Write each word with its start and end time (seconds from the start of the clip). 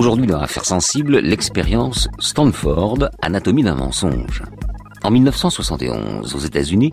Aujourd'hui, 0.00 0.26
dans 0.26 0.40
Affaires 0.40 0.64
sensible, 0.64 1.18
l'expérience 1.18 2.08
Stanford, 2.20 3.10
anatomie 3.20 3.62
d'un 3.62 3.74
mensonge. 3.74 4.42
En 5.02 5.10
1971, 5.10 6.34
aux 6.34 6.38
États-Unis, 6.38 6.90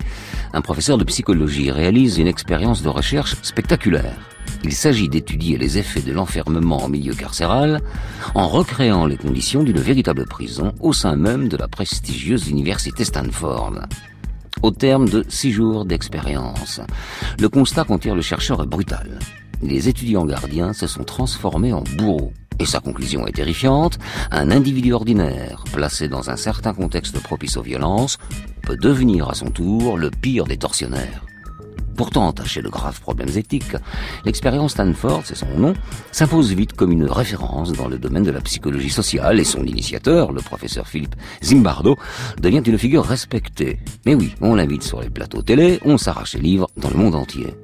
un 0.52 0.60
professeur 0.60 0.98
de 0.98 1.06
psychologie 1.06 1.72
réalise 1.72 2.18
une 2.18 2.28
expérience 2.28 2.82
de 2.82 2.90
recherche 2.90 3.38
spectaculaire. 3.44 4.18
Il 4.66 4.74
s'agit 4.74 5.08
d'étudier 5.08 5.58
les 5.58 5.78
effets 5.78 6.02
de 6.02 6.12
l'enfermement 6.12 6.84
en 6.84 6.90
milieu 6.90 7.14
carcéral 7.14 7.80
en 8.36 8.50
recréant 8.50 9.06
les 9.06 9.16
conditions 9.16 9.64
d'une 9.64 9.80
véritable 9.80 10.26
prison 10.26 10.74
au 10.82 10.92
sein 10.92 11.16
même 11.16 11.48
de 11.48 11.56
la 11.56 11.70
prestigieuse 11.70 12.50
université 12.50 13.06
Stanford. 13.06 13.84
Au 14.64 14.72
terme 14.72 15.08
de 15.08 15.24
six 15.30 15.54
jours 15.54 15.86
d'expérience, 15.86 16.82
le 17.40 17.48
constat 17.48 17.86
qu'en 17.86 18.00
tire 18.00 18.16
le 18.16 18.22
chercheur 18.22 18.62
est 18.62 18.68
brutal. 18.68 19.18
Les 19.64 19.88
étudiants 19.88 20.26
gardiens 20.26 20.74
se 20.74 20.88
sont 20.88 21.06
transformés 21.06 21.72
en 21.72 21.86
bourreaux. 21.98 22.34
Et 22.60 22.66
sa 22.66 22.80
conclusion 22.80 23.28
est 23.28 23.34
terrifiante, 23.34 24.00
un 24.32 24.52
individu 24.52 24.94
ordinaire, 24.94 25.64
placé 25.72 26.08
dans 26.08 26.30
un 26.30 26.38
certain 26.38 26.74
contexte 26.74 27.20
propice 27.22 27.58
aux 27.58 27.62
violences, 27.62 28.18
peut 28.64 28.78
devenir 28.78 29.30
à 29.30 29.36
son 29.36 29.50
tour 29.52 29.98
le 29.98 30.10
pire 30.10 30.46
des 30.46 30.58
tortionnaires. 30.58 31.24
Pourtant 31.96 32.28
entaché 32.28 32.62
de 32.62 32.70
graves 32.70 33.02
problèmes 33.02 33.36
éthiques, 33.36 33.76
l'expérience 34.24 34.74
Stanford, 34.74 35.24
c'est 35.26 35.36
son 35.36 35.58
nom, 35.58 35.74
s'impose 36.12 36.54
vite 36.54 36.74
comme 36.74 36.92
une 36.92 37.06
référence 37.06 37.72
dans 37.74 37.88
le 37.88 37.98
domaine 37.98 38.24
de 38.24 38.30
la 38.30 38.42
psychologie 38.42 38.92
sociale 38.92 39.40
et 39.40 39.44
son 39.44 39.64
initiateur, 39.64 40.32
le 40.32 40.42
professeur 40.42 40.88
Philippe 40.88 41.16
Zimbardo, 41.44 41.98
devient 42.40 42.62
une 42.66 42.78
figure 42.78 43.04
respectée. 43.04 43.80
Mais 44.06 44.14
oui, 44.14 44.36
on 44.42 44.54
l'invite 44.54 44.84
sur 44.84 45.02
les 45.02 45.10
plateaux 45.10 45.42
télé, 45.42 45.80
on 45.86 45.98
s'arrache 45.98 46.36
les 46.36 46.42
livres 46.42 46.70
dans 46.78 46.90
le 46.90 46.98
monde 46.98 47.16
entier. 47.16 47.56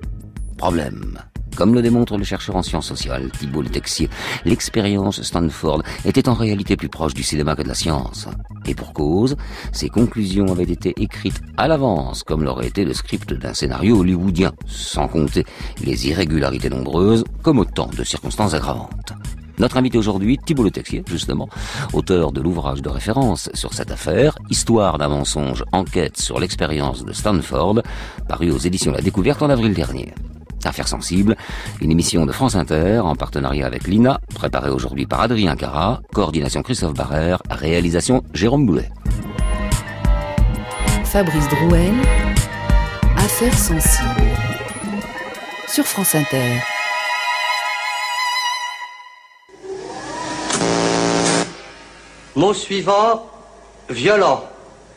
Problème. 0.58 1.20
Comme 1.56 1.76
le 1.76 1.82
démontre 1.82 2.18
le 2.18 2.24
chercheur 2.24 2.56
en 2.56 2.64
sciences 2.64 2.88
sociales 2.88 3.30
Thibault 3.40 3.62
Le 3.62 3.70
Texier, 3.70 4.10
l'expérience 4.44 5.22
Stanford 5.22 5.84
était 6.04 6.28
en 6.28 6.34
réalité 6.34 6.76
plus 6.76 6.90
proche 6.90 7.14
du 7.14 7.22
cinéma 7.22 7.56
que 7.56 7.62
de 7.62 7.68
la 7.68 7.76
science. 7.76 8.28
Et 8.66 8.74
pour 8.74 8.94
cause, 8.94 9.36
ses 9.72 9.90
conclusions 9.90 10.52
avaient 10.52 10.64
été 10.64 10.94
écrites 10.98 11.42
à 11.58 11.68
l'avance, 11.68 12.24
comme 12.24 12.44
l'aurait 12.44 12.68
été 12.68 12.86
le 12.86 12.94
script 12.94 13.34
d'un 13.34 13.54
scénario 13.54 14.00
hollywoodien, 14.00 14.52
sans 14.66 15.08
compter 15.08 15.46
les 15.84 16.08
irrégularités 16.08 16.70
nombreuses, 16.70 17.24
comme 17.44 17.60
autant 17.60 17.90
de 17.96 18.04
circonstances 18.04 18.56
aggravantes. 18.56 19.14
Notre 19.60 19.78
invité 19.78 20.00
aujourd'hui, 20.00 20.40
Thibault 20.44 20.64
Le 20.64 20.72
Texier, 20.72 21.04
justement, 21.08 21.48
auteur 21.94 22.32
de 22.32 22.42
l'ouvrage 22.42 22.82
de 22.82 22.90
référence 22.90 23.52
sur 23.54 23.74
cette 23.74 23.92
affaire, 23.92 24.36
Histoire 24.50 24.98
d'un 24.98 25.10
mensonge, 25.10 25.64
enquête 25.72 26.18
sur 26.18 26.40
l'expérience 26.40 27.06
de 27.06 27.14
Stanford, 27.14 27.84
paru 28.28 28.50
aux 28.50 28.58
éditions 28.58 28.92
La 28.92 29.02
Découverte 29.02 29.44
en 29.44 29.50
avril 29.52 29.74
dernier. 29.74 30.14
Affaires 30.66 30.88
sensibles, 30.88 31.36
une 31.82 31.92
émission 31.92 32.26
de 32.26 32.32
France 32.32 32.56
Inter 32.56 33.00
en 33.00 33.16
partenariat 33.16 33.66
avec 33.66 33.88
l'INA, 33.88 34.20
préparée 34.34 34.70
aujourd'hui 34.70 35.06
par 35.06 35.22
Adrien 35.22 35.56
Cara, 35.56 36.02
coordination 36.14 36.62
Christophe 36.62 36.94
Barrère, 36.94 37.42
réalisation 37.50 38.24
Jérôme 38.34 38.66
Boulet. 38.66 38.90
Fabrice 41.06 41.48
Drouel, 41.50 41.94
Affaires 43.18 43.58
sensibles, 43.58 44.32
sur 45.68 45.86
France 45.86 46.16
Inter. 46.16 46.60
Mot 52.36 52.54
suivant, 52.54 53.28
violent. 53.90 54.44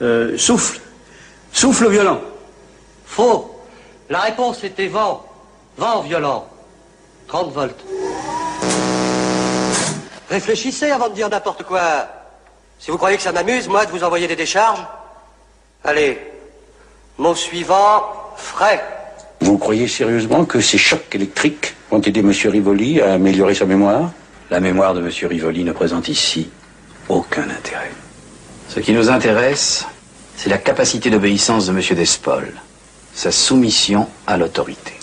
Euh, 0.01 0.39
souffle. 0.39 0.81
Souffle 1.53 1.91
violent. 1.91 2.21
Faux. 3.05 3.51
La 4.09 4.21
réponse 4.21 4.65
était 4.65 4.89
vent. 4.89 5.25
Vent 5.77 6.03
violent. 6.03 6.47
30 7.29 7.53
volts. 7.53 7.85
Réfléchissez 10.31 10.91
avant 10.91 11.09
de 11.09 11.15
dire 11.15 11.29
n'importe 11.29 11.63
quoi. 11.65 12.09
Si 12.79 12.91
vous 12.91 12.97
croyez 12.97 13.17
que 13.17 13.23
ça 13.23 13.33
m'amuse, 13.33 13.69
moi, 13.69 13.87
de 13.87 13.91
vous 13.91 14.05
envoyer 14.05 14.27
des 14.27 14.37
décharges. 14.37 14.85
Allez. 15.85 16.19
Mot 17.19 17.35
suivant, 17.35 18.03
frais. 18.37 18.85
Vous 19.41 19.59
croyez 19.59 19.89
sérieusement 19.89 20.45
que 20.45 20.61
ces 20.61 20.79
chocs 20.79 21.15
électriques 21.15 21.75
vont 21.91 22.01
aider 22.01 22.21
M. 22.21 22.31
Rivoli 22.31 23.01
à 23.01 23.15
améliorer 23.15 23.55
sa 23.55 23.65
mémoire? 23.65 24.11
La 24.51 24.61
mémoire 24.61 24.95
de 24.95 25.01
M. 25.01 25.11
Rivoli 25.29 25.65
ne 25.65 25.73
présente 25.73 26.09
ici 26.09 26.51
aucun 27.09 27.49
intérêt. 27.49 27.91
Ce 28.69 28.81
qui 28.81 28.93
nous 28.93 29.09
intéresse, 29.11 29.87
c'est 30.37 30.51
la 30.51 30.59
capacité 30.59 31.11
d'obéissance 31.11 31.67
de 31.67 31.73
M. 31.73 31.81
Despol, 31.97 32.53
sa 33.15 33.31
soumission 33.31 34.09
à 34.27 34.37
l'autorité. 34.37 34.96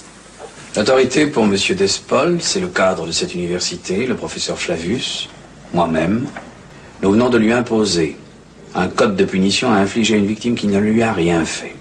L'autorité 0.76 1.28
pour 1.28 1.44
M. 1.44 1.56
Despol, 1.78 2.38
c'est 2.42 2.60
le 2.60 2.68
cadre 2.68 3.06
de 3.06 3.12
cette 3.12 3.36
université, 3.36 4.08
le 4.08 4.16
professeur 4.16 4.58
Flavius, 4.58 5.30
moi-même. 5.72 6.26
Nous 7.04 7.12
venons 7.12 7.30
de 7.30 7.38
lui 7.38 7.54
imposer 7.54 8.18
un 8.74 8.88
code 8.88 9.16
de 9.16 9.24
punition 9.24 9.72
à 9.72 9.78
infliger 9.78 10.16
à 10.16 10.18
une 10.18 10.26
victime 10.26 10.56
qui 10.56 10.66
ne 10.66 10.80
lui 10.80 11.04
a 11.04 11.14
rien 11.14 11.46
fait. 11.46 11.76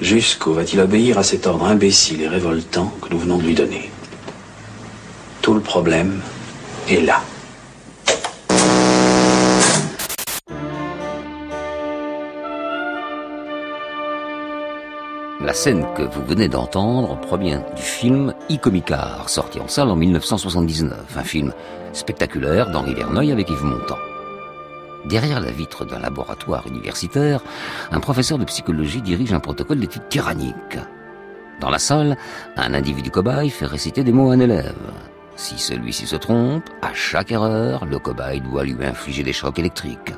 Jusqu'où 0.00 0.52
va-t-il 0.52 0.80
obéir 0.80 1.18
à 1.18 1.24
cet 1.24 1.48
ordre 1.48 1.64
imbécile 1.64 2.22
et 2.22 2.28
révoltant 2.28 2.94
que 3.02 3.08
nous 3.12 3.18
venons 3.18 3.38
de 3.38 3.42
lui 3.42 3.54
donner? 3.54 3.90
Tout 5.42 5.54
le 5.54 5.60
problème 5.60 6.20
est 6.88 7.00
là. 7.00 7.24
La 15.42 15.54
scène 15.54 15.86
que 15.96 16.02
vous 16.02 16.22
venez 16.22 16.48
d'entendre 16.48 17.18
provient 17.18 17.64
du 17.74 17.80
film 17.80 18.34
Icomicar, 18.50 19.26
sorti 19.30 19.58
en 19.58 19.68
salle 19.68 19.88
en 19.88 19.96
1979, 19.96 21.16
un 21.16 21.24
film 21.24 21.54
spectaculaire 21.94 22.70
d'Henri 22.70 22.92
Verneuil 22.92 23.32
avec 23.32 23.48
Yves 23.48 23.64
Montand. 23.64 23.96
Derrière 25.06 25.40
la 25.40 25.50
vitre 25.50 25.86
d'un 25.86 25.98
laboratoire 25.98 26.66
universitaire, 26.66 27.40
un 27.90 28.00
professeur 28.00 28.36
de 28.36 28.44
psychologie 28.44 29.00
dirige 29.00 29.32
un 29.32 29.40
protocole 29.40 29.80
d'études 29.80 30.10
tyranniques. 30.10 30.78
Dans 31.58 31.70
la 31.70 31.78
salle, 31.78 32.18
un 32.58 32.74
individu 32.74 33.10
cobaye 33.10 33.48
fait 33.48 33.64
réciter 33.64 34.04
des 34.04 34.12
mots 34.12 34.30
à 34.30 34.34
un 34.34 34.40
élève. 34.40 34.92
Si 35.36 35.58
celui-ci 35.58 36.06
se 36.06 36.16
trompe, 36.16 36.64
à 36.82 36.92
chaque 36.92 37.32
erreur, 37.32 37.86
le 37.86 37.98
cobaye 37.98 38.42
doit 38.42 38.64
lui 38.64 38.84
infliger 38.84 39.22
des 39.22 39.32
chocs 39.32 39.58
électriques. 39.58 40.12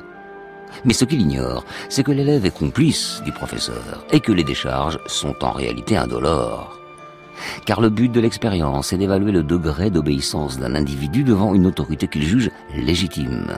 Mais 0.85 0.93
ce 0.93 1.05
qu'il 1.05 1.21
ignore, 1.21 1.65
c'est 1.89 2.03
que 2.03 2.11
l'élève 2.11 2.45
est 2.45 2.57
complice 2.57 3.21
du 3.23 3.31
professeur 3.31 4.05
et 4.11 4.19
que 4.19 4.31
les 4.31 4.43
décharges 4.43 4.99
sont 5.05 5.35
en 5.43 5.51
réalité 5.51 5.97
indolores. 5.97 6.79
Car 7.65 7.81
le 7.81 7.89
but 7.89 8.11
de 8.11 8.19
l'expérience 8.19 8.93
est 8.93 8.97
d'évaluer 8.97 9.31
le 9.31 9.43
degré 9.43 9.89
d'obéissance 9.89 10.59
d'un 10.59 10.75
individu 10.75 11.23
devant 11.23 11.53
une 11.53 11.65
autorité 11.65 12.07
qu'il 12.07 12.23
juge 12.23 12.51
légitime. 12.75 13.57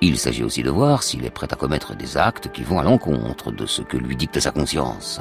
Il 0.00 0.18
s'agit 0.18 0.44
aussi 0.44 0.62
de 0.62 0.70
voir 0.70 1.02
s'il 1.02 1.24
est 1.24 1.30
prêt 1.30 1.48
à 1.50 1.56
commettre 1.56 1.96
des 1.96 2.16
actes 2.16 2.50
qui 2.52 2.62
vont 2.62 2.78
à 2.78 2.82
l'encontre 2.82 3.50
de 3.50 3.66
ce 3.66 3.82
que 3.82 3.96
lui 3.96 4.16
dicte 4.16 4.40
sa 4.40 4.50
conscience. 4.50 5.20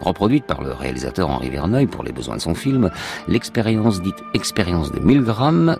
Reproduite 0.00 0.44
par 0.44 0.62
le 0.62 0.72
réalisateur 0.72 1.30
Henri 1.30 1.50
Verneuil 1.50 1.86
pour 1.86 2.04
les 2.04 2.12
besoins 2.12 2.36
de 2.36 2.40
son 2.40 2.54
film, 2.54 2.90
l'expérience 3.28 4.00
dite 4.02 4.22
expérience 4.34 4.92
de 4.92 5.00
Milgram 5.00 5.76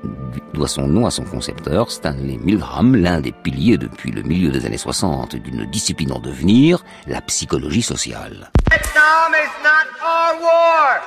doit 0.54 0.68
son 0.68 0.88
nom 0.88 1.06
à 1.06 1.10
son 1.10 1.24
concepteur, 1.24 1.90
Stanley 1.90 2.38
Milgram, 2.42 2.96
l'un 2.96 3.20
des 3.20 3.32
piliers 3.32 3.76
depuis 3.76 4.10
le 4.10 4.22
milieu 4.22 4.50
des 4.50 4.64
années 4.66 4.78
60 4.78 5.36
d'une 5.36 5.66
discipline 5.66 6.12
en 6.12 6.18
devenir, 6.18 6.82
la 7.06 7.20
psychologie 7.20 7.82
sociale. 7.82 8.50
Vietnam 8.70 9.34
is 9.34 9.52
not 9.62 9.86
our 10.02 10.40
war. 10.40 11.00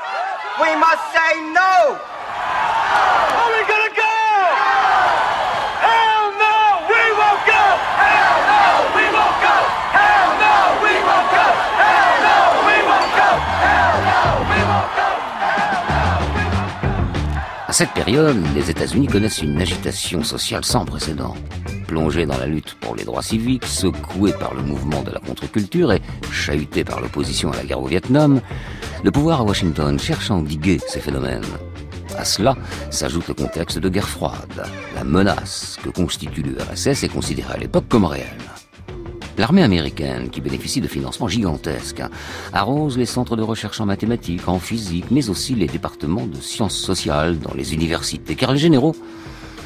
We 0.61 0.75
must 0.75 1.03
say 1.13 1.39
no. 1.53 1.95
Are 1.95 3.49
we 3.51 3.61
gonna 3.67 3.95
go? 3.95 4.08
Cette 17.79 17.93
période, 17.93 18.35
les 18.55 18.69
États-Unis 18.69 19.07
connaissent 19.07 19.41
une 19.41 19.57
agitation 19.61 20.21
sociale 20.21 20.65
sans 20.65 20.83
précédent. 20.83 21.33
Plongés 21.87 22.25
dans 22.25 22.37
la 22.37 22.45
lutte 22.45 22.75
pour 22.81 22.93
les 22.93 23.05
droits 23.05 23.21
civiques, 23.21 23.63
secoués 23.63 24.33
par 24.33 24.53
le 24.53 24.61
mouvement 24.61 25.01
de 25.01 25.11
la 25.11 25.21
contre-culture 25.21 25.93
et 25.93 26.01
chahutés 26.29 26.83
par 26.83 26.99
l'opposition 26.99 27.53
à 27.53 27.55
la 27.55 27.63
guerre 27.63 27.79
au 27.79 27.87
Vietnam, 27.87 28.41
le 29.01 29.11
pouvoir 29.11 29.39
à 29.39 29.43
Washington 29.45 29.97
cherche 29.97 30.29
à 30.29 30.33
endiguer 30.33 30.77
ces 30.89 30.99
phénomènes. 30.99 31.45
À 32.17 32.25
cela 32.25 32.57
s'ajoute 32.89 33.29
le 33.29 33.33
contexte 33.33 33.79
de 33.79 33.87
guerre 33.87 34.09
froide. 34.09 34.67
La 34.93 35.05
menace 35.05 35.77
que 35.81 35.87
constitue 35.87 36.41
l'URSS 36.41 37.03
est 37.03 37.13
considérée 37.13 37.53
à 37.53 37.57
l'époque 37.59 37.87
comme 37.87 38.03
réelle. 38.03 38.58
L'armée 39.39 39.63
américaine, 39.63 40.29
qui 40.29 40.41
bénéficie 40.41 40.81
de 40.81 40.87
financements 40.89 41.29
gigantesques, 41.29 42.03
arrose 42.51 42.97
les 42.97 43.05
centres 43.05 43.37
de 43.37 43.41
recherche 43.41 43.79
en 43.79 43.85
mathématiques, 43.85 44.49
en 44.49 44.59
physique, 44.59 45.05
mais 45.11 45.29
aussi 45.29 45.55
les 45.55 45.65
départements 45.65 46.27
de 46.27 46.41
sciences 46.41 46.75
sociales 46.75 47.39
dans 47.39 47.53
les 47.53 47.73
universités, 47.73 48.35
car 48.35 48.51
les 48.51 48.59
généraux 48.59 48.97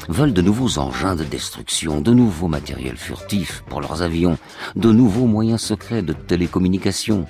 veulent 0.08 0.32
de 0.32 0.42
nouveaux 0.42 0.78
engins 0.78 1.16
de 1.16 1.24
destruction, 1.24 2.00
de 2.00 2.14
nouveaux 2.14 2.46
matériels 2.46 2.96
furtifs 2.96 3.64
pour 3.68 3.80
leurs 3.80 4.02
avions, 4.02 4.38
de 4.76 4.92
nouveaux 4.92 5.26
moyens 5.26 5.60
secrets 5.60 6.02
de 6.02 6.12
télécommunication. 6.12 7.26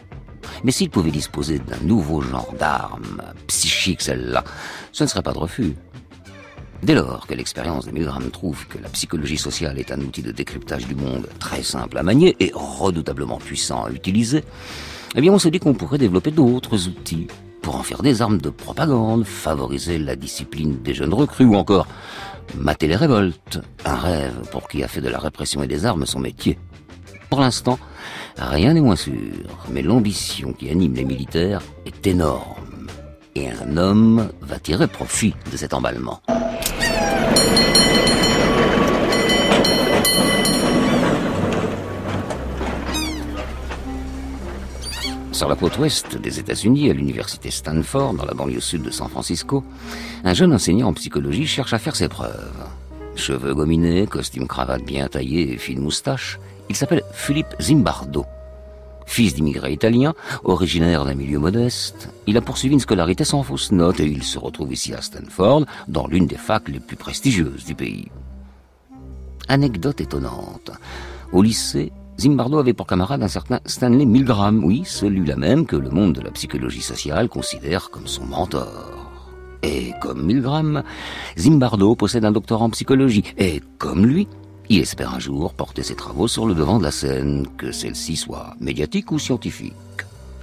Mais 0.64 0.70
s'ils 0.70 0.90
pouvaient 0.90 1.11
disposer 1.11 1.61
d'un 1.61 1.81
nouveau 1.82 2.20
genre 2.20 2.52
d'armes, 2.58 3.23
psychiques 3.47 4.02
celles-là, 4.02 4.44
ce 4.93 5.05
ne 5.05 5.08
serait 5.08 5.23
pas 5.23 5.32
de 5.32 5.38
refus. 5.38 5.76
Dès 6.85 6.95
lors 6.95 7.27
que 7.27 7.33
l'expérience 7.33 7.87
de 7.87 7.93
Milgram 7.93 8.31
trouve 8.31 8.67
que 8.67 8.77
la 8.77 8.91
psychologie 8.91 9.39
sociale 9.39 9.79
est 9.79 9.91
un 9.91 9.99
outil 10.01 10.21
de 10.21 10.33
décryptage 10.33 10.87
du 10.87 10.95
monde 10.95 11.27
très 11.39 11.63
simple 11.63 11.97
à 11.97 12.03
manier 12.03 12.37
et 12.41 12.53
redoutablement 12.55 13.39
puissant 13.39 13.87
à 13.87 13.91
utiliser, 13.91 14.45
eh 15.17 15.21
bien 15.23 15.33
on 15.33 15.39
se 15.39 15.49
dit 15.49 15.61
qu'on 15.61 15.73
pourrait 15.73 15.97
développer 15.97 16.31
d'autres 16.31 16.87
outils 16.89 17.29
pour 17.63 17.77
en 17.77 17.83
faire 17.83 18.03
des 18.03 18.21
armes 18.21 18.37
de 18.37 18.51
propagande, 18.51 19.25
favoriser 19.25 19.99
la 19.99 20.15
discipline 20.15 20.83
des 20.83 20.93
jeunes 20.93 21.15
recrues 21.15 21.47
ou 21.47 21.55
encore 21.55 21.87
mater 22.55 22.87
les 22.87 22.97
révoltes, 22.97 23.63
un 23.87 23.97
rêve 23.97 24.47
pour 24.51 24.69
qui 24.69 24.85
a 24.85 24.89
fait 24.89 25.01
de 25.01 25.09
la 25.09 25.19
répression 25.19 25.63
et 25.63 25.67
des 25.67 25.87
armes 25.87 26.05
son 26.05 26.19
métier. 26.19 26.59
Pour 27.31 27.41
l'instant, 27.41 27.79
rien 28.37 28.75
n'est 28.75 28.83
moins 28.83 28.95
sûr, 28.95 29.15
mais 29.71 29.81
l'ambition 29.81 30.53
qui 30.53 30.69
anime 30.69 30.93
les 30.93 31.07
militaires 31.07 31.63
est 31.87 32.07
énorme. 32.07 32.89
Et 33.35 33.49
un 33.49 33.79
homme 33.79 34.29
va 34.43 34.59
tirer 34.59 34.87
profit 34.87 35.35
de 35.51 35.57
cet 35.57 35.73
emballement. 35.73 36.21
Sur 45.44 45.50
la 45.50 45.56
côte 45.56 45.76
ouest 45.76 46.17
des 46.17 46.41
États-Unis, 46.41 46.88
à 46.88 46.94
l'université 46.94 47.50
Stanford, 47.50 48.14
dans 48.14 48.25
la 48.25 48.32
banlieue 48.32 48.62
sud 48.62 48.81
de 48.81 48.91
San 48.91 49.11
Francisco, 49.11 49.62
un 50.25 50.32
jeune 50.32 50.55
enseignant 50.55 50.88
en 50.88 50.94
psychologie 50.94 51.46
cherche 51.46 51.75
à 51.75 51.79
faire 51.79 51.96
ses 51.96 52.08
preuves. 52.08 52.64
Cheveux 53.14 53.52
gominés, 53.52 54.06
costume 54.06 54.49
cravate 54.49 54.85
bien 54.85 55.06
taillé 55.06 55.52
et 55.52 55.58
fine 55.58 55.81
moustache, 55.81 56.41
il 56.70 56.76
s'appelle 56.76 57.02
Philippe 57.12 57.55
Zimbardo. 57.61 58.25
Fils 59.05 59.35
d'immigrés 59.35 59.75
italiens, 59.75 60.14
originaire 60.44 61.05
d'un 61.05 61.14
milieu 61.14 61.38
modeste, 61.38 62.08
il 62.26 62.38
a 62.38 62.40
poursuivi 62.40 62.73
une 62.73 62.81
scolarité 62.81 63.25
sans 63.25 63.43
fausse 63.43 63.70
note 63.70 64.00
et 64.00 64.06
il 64.06 64.23
se 64.23 64.38
retrouve 64.38 64.73
ici 64.73 64.94
à 64.94 65.02
Stanford, 65.02 65.67
dans 65.88 66.06
l'une 66.06 66.26
des 66.26 66.38
facs 66.38 66.70
les 66.70 66.81
plus 66.81 66.97
prestigieuses 66.97 67.67
du 67.67 67.75
pays. 67.75 68.08
Anecdote 69.49 70.00
étonnante. 70.00 70.70
Au 71.32 71.43
lycée, 71.43 71.93
Zimbardo 72.19 72.58
avait 72.58 72.75
pour 72.75 72.87
camarade 72.87 73.22
un 73.22 73.28
certain 73.28 73.61
Stanley 73.66 74.06
Milgram, 74.06 74.64
oui, 74.64 74.82
celui-là 74.87 75.37
même 75.37 75.66
que 75.66 75.76
le 75.76 75.90
monde 75.90 76.14
de 76.14 76.20
la 76.20 76.31
psychologie 76.31 76.81
sociale 76.81 77.28
considère 77.28 77.90
comme 77.90 78.06
son 78.06 78.25
mentor. 78.25 79.20
Et 79.62 79.93
comme 80.00 80.22
Milgram, 80.22 80.82
Zimbardo 81.37 81.96
possède 81.96 82.25
un 82.25 82.32
doctorat 82.32 82.66
en 82.66 82.70
psychologie, 82.70 83.25
et 83.37 83.61
comme 83.78 84.06
lui, 84.06 84.28
il 84.69 84.81
espère 84.81 85.14
un 85.14 85.19
jour 85.19 85.55
porter 85.55 85.82
ses 85.82 85.96
travaux 85.96 86.28
sur 86.28 86.46
le 86.46 86.55
devant 86.55 86.78
de 86.78 86.84
la 86.84 86.90
scène, 86.90 87.46
que 87.56 87.72
celle-ci 87.72 88.16
soit 88.16 88.55
médiatique 88.61 89.11
ou 89.11 89.19
scientifique. 89.19 89.75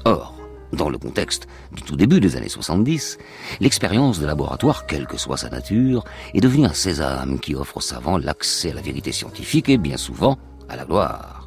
Or, 0.06 0.36
dans 0.74 0.90
le 0.90 0.98
contexte 0.98 1.48
du 1.74 1.84
tout 1.84 1.96
début 1.96 2.20
des 2.20 2.36
années 2.36 2.50
70, 2.50 3.18
l'expérience 3.60 4.20
de 4.20 4.26
laboratoire, 4.26 4.86
quelle 4.88 5.08
que 5.08 5.18
soit 5.18 5.38
sa 5.38 5.50
nature, 5.50 6.04
est 6.34 6.42
devenue 6.42 6.66
un 6.66 6.74
sésame 6.74 7.40
qui 7.40 7.56
offre 7.56 7.78
aux 7.78 7.82
savants 7.82 8.18
l'accès 8.18 8.72
à 8.72 8.76
la 8.76 8.82
vérité 8.82 9.12
scientifique 9.12 9.70
et 9.70 9.78
bien 9.78 9.98
souvent 9.98 10.38
à 10.68 10.76
la 10.76 10.86
gloire. 10.86 11.41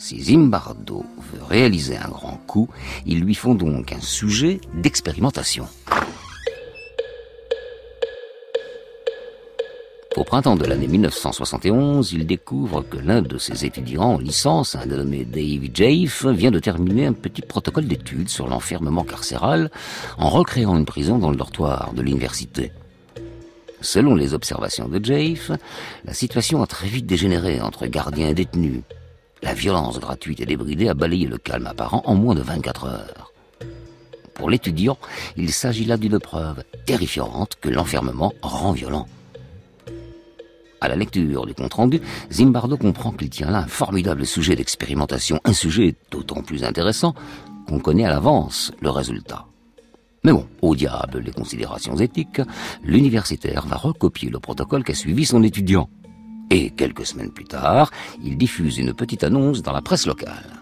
Si 0.00 0.22
Zimbardo 0.22 1.04
veut 1.32 1.42
réaliser 1.42 1.96
un 1.96 2.08
grand 2.08 2.36
coup, 2.46 2.68
il 3.04 3.20
lui 3.20 3.34
faut 3.34 3.54
donc 3.54 3.90
un 3.92 4.00
sujet 4.00 4.60
d'expérimentation. 4.72 5.66
Au 10.16 10.22
printemps 10.22 10.54
de 10.54 10.64
l'année 10.64 10.86
1971, 10.86 12.12
il 12.12 12.26
découvre 12.26 12.82
que 12.82 12.96
l'un 12.96 13.22
de 13.22 13.38
ses 13.38 13.64
étudiants 13.64 14.14
en 14.14 14.18
licence, 14.18 14.76
un 14.76 14.86
nommé 14.86 15.24
Dave 15.24 15.68
Jaffe, 15.74 16.26
vient 16.26 16.52
de 16.52 16.60
terminer 16.60 17.06
un 17.06 17.12
petit 17.12 17.42
protocole 17.42 17.88
d'études 17.88 18.28
sur 18.28 18.46
l'enfermement 18.46 19.04
carcéral 19.04 19.68
en 20.16 20.28
recréant 20.28 20.76
une 20.76 20.84
prison 20.84 21.18
dans 21.18 21.30
le 21.30 21.36
dortoir 21.36 21.92
de 21.92 22.02
l'université. 22.02 22.70
Selon 23.80 24.14
les 24.14 24.32
observations 24.32 24.88
de 24.88 25.04
Jaffe, 25.04 25.50
la 26.04 26.14
situation 26.14 26.62
a 26.62 26.68
très 26.68 26.86
vite 26.86 27.06
dégénéré 27.06 27.60
entre 27.60 27.86
gardiens 27.86 28.28
et 28.28 28.34
détenus. 28.34 28.82
La 29.42 29.54
violence 29.54 30.00
gratuite 30.00 30.40
et 30.40 30.46
débridée 30.46 30.88
a 30.88 30.94
balayé 30.94 31.26
le 31.26 31.38
calme 31.38 31.66
apparent 31.66 32.02
en 32.04 32.14
moins 32.14 32.34
de 32.34 32.42
24 32.42 32.84
heures. 32.86 33.32
Pour 34.34 34.50
l'étudiant, 34.50 34.98
il 35.36 35.52
s'agit 35.52 35.84
là 35.84 35.96
d'une 35.96 36.18
preuve 36.18 36.62
terrifiante 36.86 37.56
que 37.60 37.68
l'enfermement 37.68 38.32
rend 38.42 38.72
violent. 38.72 39.06
À 40.80 40.88
la 40.88 40.94
lecture 40.94 41.44
du 41.44 41.54
compte-rendu, 41.54 42.00
Zimbardo 42.30 42.76
comprend 42.76 43.10
qu'il 43.10 43.30
tient 43.30 43.50
là 43.50 43.58
un 43.58 43.66
formidable 43.66 44.24
sujet 44.24 44.54
d'expérimentation, 44.54 45.40
un 45.44 45.52
sujet 45.52 45.96
d'autant 46.12 46.42
plus 46.42 46.62
intéressant 46.62 47.14
qu'on 47.66 47.80
connaît 47.80 48.04
à 48.04 48.10
l'avance 48.10 48.72
le 48.80 48.90
résultat. 48.90 49.46
Mais 50.22 50.32
bon, 50.32 50.46
au 50.62 50.76
diable 50.76 51.18
les 51.18 51.32
considérations 51.32 51.96
éthiques, 51.96 52.40
l'universitaire 52.84 53.66
va 53.66 53.76
recopier 53.76 54.30
le 54.30 54.38
protocole 54.38 54.84
qu'a 54.84 54.94
suivi 54.94 55.24
son 55.24 55.42
étudiant. 55.42 55.88
Et 56.50 56.70
quelques 56.70 57.06
semaines 57.06 57.30
plus 57.30 57.44
tard, 57.44 57.90
il 58.22 58.38
diffuse 58.38 58.78
une 58.78 58.94
petite 58.94 59.24
annonce 59.24 59.62
dans 59.62 59.72
la 59.72 59.82
presse 59.82 60.06
locale. 60.06 60.58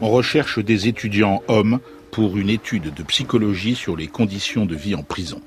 On 0.00 0.10
recherche 0.10 0.58
des 0.58 0.86
étudiants 0.86 1.42
hommes 1.48 1.80
pour 2.12 2.36
une 2.36 2.50
étude 2.50 2.94
de 2.94 3.02
psychologie 3.02 3.74
sur 3.74 3.96
les 3.96 4.06
conditions 4.06 4.64
de 4.64 4.76
vie 4.76 4.94
en 4.94 5.02
prison. 5.02 5.40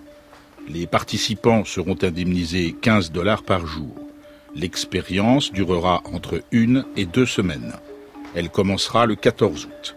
Les 0.67 0.87
participants 0.87 1.63
seront 1.63 1.97
indemnisés 2.01 2.75
15 2.81 3.11
dollars 3.11 3.43
par 3.43 3.65
jour. 3.65 3.95
L'expérience 4.55 5.51
durera 5.51 6.01
entre 6.11 6.43
une 6.51 6.85
et 6.97 7.05
deux 7.05 7.25
semaines. 7.25 7.73
Elle 8.35 8.49
commencera 8.49 9.05
le 9.05 9.15
14 9.15 9.65
août. 9.65 9.95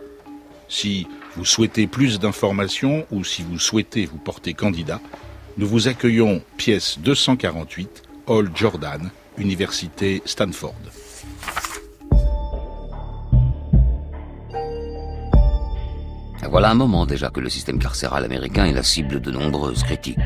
Si 0.69 1.07
vous 1.37 1.45
souhaitez 1.45 1.87
plus 1.87 2.21
d'informations 2.21 3.07
ou 3.11 3.25
si 3.25 3.43
vous 3.43 3.59
souhaitez 3.59 4.07
vous 4.07 4.19
porter 4.19 4.55
candidat, 4.55 5.01
nous 5.57 5.67
vous 5.67 5.89
accueillons 5.89 6.43
pièce 6.57 6.99
248, 6.99 8.03
Hall 8.27 8.51
Jordan, 8.55 9.11
Université 9.39 10.23
Stanford. 10.25 10.75
Voilà 16.51 16.71
un 16.71 16.75
moment 16.75 17.07
déjà 17.07 17.31
que 17.31 17.41
le 17.41 17.49
système 17.49 17.79
carcéral 17.79 18.25
américain 18.25 18.65
est 18.65 18.73
la 18.73 18.83
cible 18.83 19.21
de 19.21 19.31
nombreuses 19.31 19.83
critiques. 19.83 20.19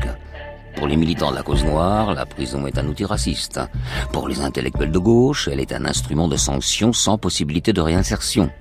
Pour 0.75 0.87
les 0.87 0.95
militants 0.95 1.31
de 1.31 1.35
la 1.35 1.43
cause 1.43 1.65
noire, 1.65 2.13
la 2.13 2.25
prison 2.25 2.67
est 2.67 2.77
un 2.77 2.87
outil 2.87 3.05
raciste. 3.05 3.59
Pour 4.13 4.27
les 4.27 4.41
intellectuels 4.41 4.91
de 4.91 4.99
gauche, 4.99 5.47
elle 5.51 5.59
est 5.59 5.73
un 5.73 5.85
instrument 5.85 6.27
de 6.27 6.37
sanction 6.37 6.93
sans 6.93 7.17
possibilité 7.17 7.73
de 7.73 7.81
réinsertion. 7.81 8.51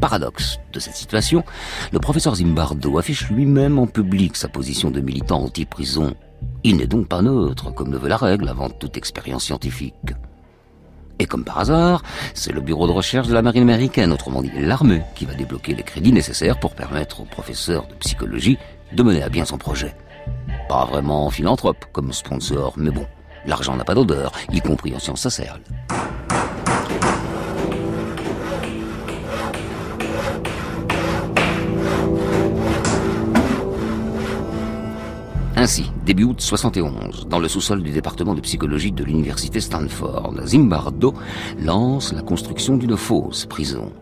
Paradoxe 0.00 0.58
de 0.72 0.80
cette 0.80 0.96
situation, 0.96 1.44
le 1.92 1.98
professeur 1.98 2.34
Zimbardo 2.34 2.98
affiche 2.98 3.30
lui-même 3.30 3.78
en 3.78 3.86
public 3.86 4.36
sa 4.36 4.48
position 4.48 4.90
de 4.90 5.00
militant 5.00 5.42
anti-prison. 5.42 6.14
Il 6.64 6.78
n'est 6.78 6.86
donc 6.86 7.06
pas 7.06 7.20
neutre, 7.20 7.72
comme 7.74 7.92
le 7.92 7.98
veut 7.98 8.08
la 8.08 8.16
règle 8.16 8.48
avant 8.48 8.70
toute 8.70 8.96
expérience 8.96 9.44
scientifique. 9.44 10.14
Et 11.18 11.26
comme 11.26 11.44
par 11.44 11.58
hasard, 11.58 12.02
c'est 12.32 12.52
le 12.52 12.62
bureau 12.62 12.86
de 12.86 12.92
recherche 12.92 13.28
de 13.28 13.34
la 13.34 13.42
marine 13.42 13.62
américaine, 13.62 14.10
autrement 14.10 14.40
dit 14.40 14.50
l'armée, 14.56 15.02
qui 15.14 15.26
va 15.26 15.34
débloquer 15.34 15.74
les 15.74 15.82
crédits 15.82 16.12
nécessaires 16.12 16.58
pour 16.58 16.74
permettre 16.74 17.20
au 17.20 17.24
professeur 17.24 17.86
de 17.86 17.94
psychologie 17.96 18.56
de 18.92 19.02
mener 19.02 19.22
à 19.22 19.28
bien 19.28 19.44
son 19.44 19.58
projet. 19.58 19.94
Pas 20.66 20.86
vraiment 20.86 21.28
philanthrope 21.28 21.84
comme 21.92 22.14
sponsor, 22.14 22.72
mais 22.78 22.90
bon, 22.90 23.06
l'argent 23.44 23.76
n'a 23.76 23.84
pas 23.84 23.94
d'odeur, 23.94 24.32
y 24.50 24.62
compris 24.62 24.94
en 24.94 24.98
sciences 24.98 25.20
sociales. 25.20 25.60
Ainsi, 35.60 35.92
début 36.06 36.24
août 36.24 36.40
71, 36.40 37.26
dans 37.28 37.38
le 37.38 37.46
sous-sol 37.46 37.82
du 37.82 37.90
département 37.90 38.32
de 38.32 38.40
psychologie 38.40 38.92
de 38.92 39.04
l'université 39.04 39.60
Stanford, 39.60 40.32
Zimbardo 40.46 41.12
lance 41.62 42.14
la 42.14 42.22
construction 42.22 42.78
d'une 42.78 42.96
fausse 42.96 43.44
prison. 43.44 43.92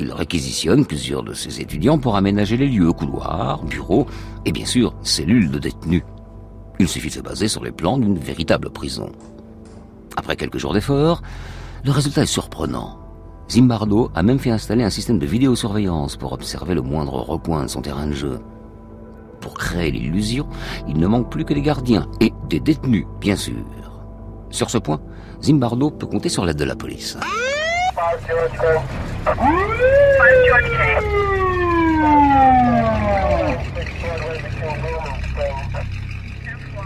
Il 0.00 0.12
réquisitionne 0.12 0.84
plusieurs 0.84 1.22
de 1.22 1.32
ses 1.32 1.62
étudiants 1.62 1.96
pour 1.96 2.16
aménager 2.16 2.58
les 2.58 2.68
lieux, 2.68 2.92
couloirs, 2.92 3.64
bureaux 3.64 4.06
et 4.44 4.52
bien 4.52 4.66
sûr 4.66 4.94
cellules 5.02 5.50
de 5.50 5.58
détenus. 5.58 6.02
Il 6.78 6.88
suffit 6.88 7.08
de 7.08 7.14
se 7.14 7.20
baser 7.20 7.48
sur 7.48 7.64
les 7.64 7.72
plans 7.72 7.96
d'une 7.96 8.18
véritable 8.18 8.68
prison. 8.68 9.10
Après 10.14 10.36
quelques 10.36 10.58
jours 10.58 10.74
d'efforts, 10.74 11.22
le 11.86 11.90
résultat 11.90 12.24
est 12.24 12.26
surprenant. 12.26 12.98
Zimbardo 13.50 14.10
a 14.14 14.22
même 14.22 14.38
fait 14.38 14.50
installer 14.50 14.84
un 14.84 14.90
système 14.90 15.18
de 15.18 15.24
vidéosurveillance 15.24 16.18
pour 16.18 16.34
observer 16.34 16.74
le 16.74 16.82
moindre 16.82 17.14
recoin 17.14 17.62
de 17.62 17.70
son 17.70 17.80
terrain 17.80 18.08
de 18.08 18.12
jeu. 18.12 18.38
Pour 19.48 19.56
créer 19.56 19.90
l'illusion, 19.90 20.46
il 20.86 20.98
ne 20.98 21.06
manque 21.06 21.30
plus 21.30 21.46
que 21.46 21.54
des 21.54 21.62
gardiens 21.62 22.06
et 22.20 22.34
des 22.50 22.60
détenus, 22.60 23.06
bien 23.18 23.34
sûr. 23.34 23.54
Sur 24.50 24.68
ce 24.68 24.76
point, 24.76 25.00
Zimbardo 25.42 25.90
peut 25.90 26.04
compter 26.04 26.28
sur 26.28 26.44
l'aide 26.44 26.58
de 26.58 26.64
la 26.64 26.76
police. 26.76 27.16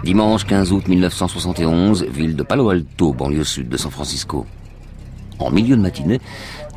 Dimanche 0.05 0.45
15 0.45 0.73
août 0.73 0.87
1971, 0.87 2.05
ville 2.05 2.37
de 2.37 2.45
Palo 2.45 2.71
Alto, 2.71 3.13
banlieue 3.13 3.43
sud 3.43 3.71
de 3.71 3.77
San 3.77 3.91
Francisco. 3.91 4.47
En 5.41 5.51
milieu 5.51 5.77
de 5.77 5.83
matinée, 5.83 6.21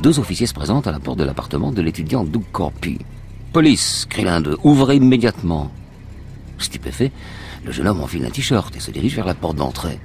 deux 0.02 0.18
officiers 0.18 0.48
se 0.48 0.56
présentent 0.56 0.88
à 0.88 0.92
la 0.92 1.00
porte 1.00 1.20
de 1.20 1.24
l'appartement 1.24 1.72
de 1.72 1.84
l'étudiant 1.84 2.24
Doug 2.24 2.46
Corpy. 2.52 2.98
Police, 3.56 4.06
crie 4.10 4.26
l'un 4.26 4.42
d'eux, 4.42 4.58
ouvrez 4.66 4.98
immédiatement. 4.98 5.72
Stupéfait, 6.58 7.14
le 7.64 7.72
jeune 7.72 7.88
homme 7.88 8.02
enfile 8.02 8.26
un 8.26 8.30
t-shirt 8.30 8.76
et 8.76 8.82
se 8.82 8.92
dirige 8.92 9.16
vers 9.16 9.26
la 9.26 9.34
porte 9.34 9.56
d'entrée. 9.56 9.98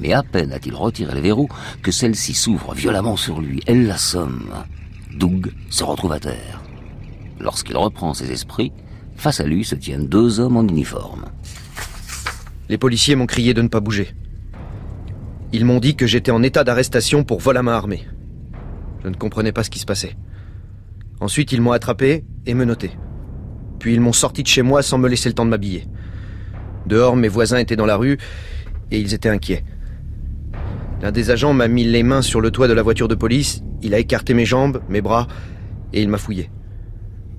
Mais 0.00 0.12
à 0.12 0.24
peine 0.24 0.52
a-t-il 0.52 0.74
retiré 0.74 1.14
le 1.14 1.20
verrou 1.20 1.48
que 1.80 1.92
celle-ci 1.92 2.34
s'ouvre 2.34 2.74
violemment 2.74 3.16
sur 3.16 3.40
lui. 3.40 3.62
Elle 3.68 3.86
l'assomme. 3.86 4.52
Doug 5.14 5.52
se 5.70 5.84
retrouve 5.84 6.10
à 6.10 6.18
terre. 6.18 6.60
Lorsqu'il 7.38 7.76
reprend 7.76 8.14
ses 8.14 8.32
esprits, 8.32 8.72
face 9.14 9.38
à 9.38 9.44
lui 9.44 9.64
se 9.64 9.76
tiennent 9.76 10.08
deux 10.08 10.40
hommes 10.40 10.56
en 10.56 10.66
uniforme. 10.66 11.26
Les 12.68 12.78
policiers 12.78 13.14
m'ont 13.14 13.26
crié 13.26 13.54
de 13.54 13.62
ne 13.62 13.68
pas 13.68 13.78
bouger. 13.78 14.12
Ils 15.52 15.64
m'ont 15.64 15.78
dit 15.78 15.94
que 15.94 16.08
j'étais 16.08 16.32
en 16.32 16.42
état 16.42 16.64
d'arrestation 16.64 17.22
pour 17.22 17.38
vol 17.38 17.58
à 17.58 17.62
main 17.62 17.74
armée. 17.74 18.08
Je 19.04 19.08
ne 19.08 19.14
comprenais 19.14 19.52
pas 19.52 19.62
ce 19.62 19.70
qui 19.70 19.78
se 19.78 19.86
passait. 19.86 20.16
Ensuite, 21.22 21.52
ils 21.52 21.60
m'ont 21.60 21.70
attrapé 21.70 22.24
et 22.46 22.54
menotté. 22.54 22.90
Puis 23.78 23.94
ils 23.94 24.00
m'ont 24.00 24.12
sorti 24.12 24.42
de 24.42 24.48
chez 24.48 24.62
moi 24.62 24.82
sans 24.82 24.98
me 24.98 25.08
laisser 25.08 25.28
le 25.28 25.36
temps 25.36 25.44
de 25.44 25.50
m'habiller. 25.50 25.86
Dehors, 26.86 27.14
mes 27.14 27.28
voisins 27.28 27.58
étaient 27.58 27.76
dans 27.76 27.86
la 27.86 27.94
rue 27.94 28.18
et 28.90 28.98
ils 28.98 29.14
étaient 29.14 29.28
inquiets. 29.28 29.62
L'un 31.00 31.12
des 31.12 31.30
agents 31.30 31.52
m'a 31.52 31.68
mis 31.68 31.84
les 31.84 32.02
mains 32.02 32.22
sur 32.22 32.40
le 32.40 32.50
toit 32.50 32.66
de 32.66 32.72
la 32.72 32.82
voiture 32.82 33.06
de 33.06 33.14
police, 33.14 33.62
il 33.82 33.94
a 33.94 34.00
écarté 34.00 34.34
mes 34.34 34.44
jambes, 34.44 34.82
mes 34.88 35.00
bras, 35.00 35.28
et 35.92 36.02
il 36.02 36.08
m'a 36.08 36.18
fouillé. 36.18 36.50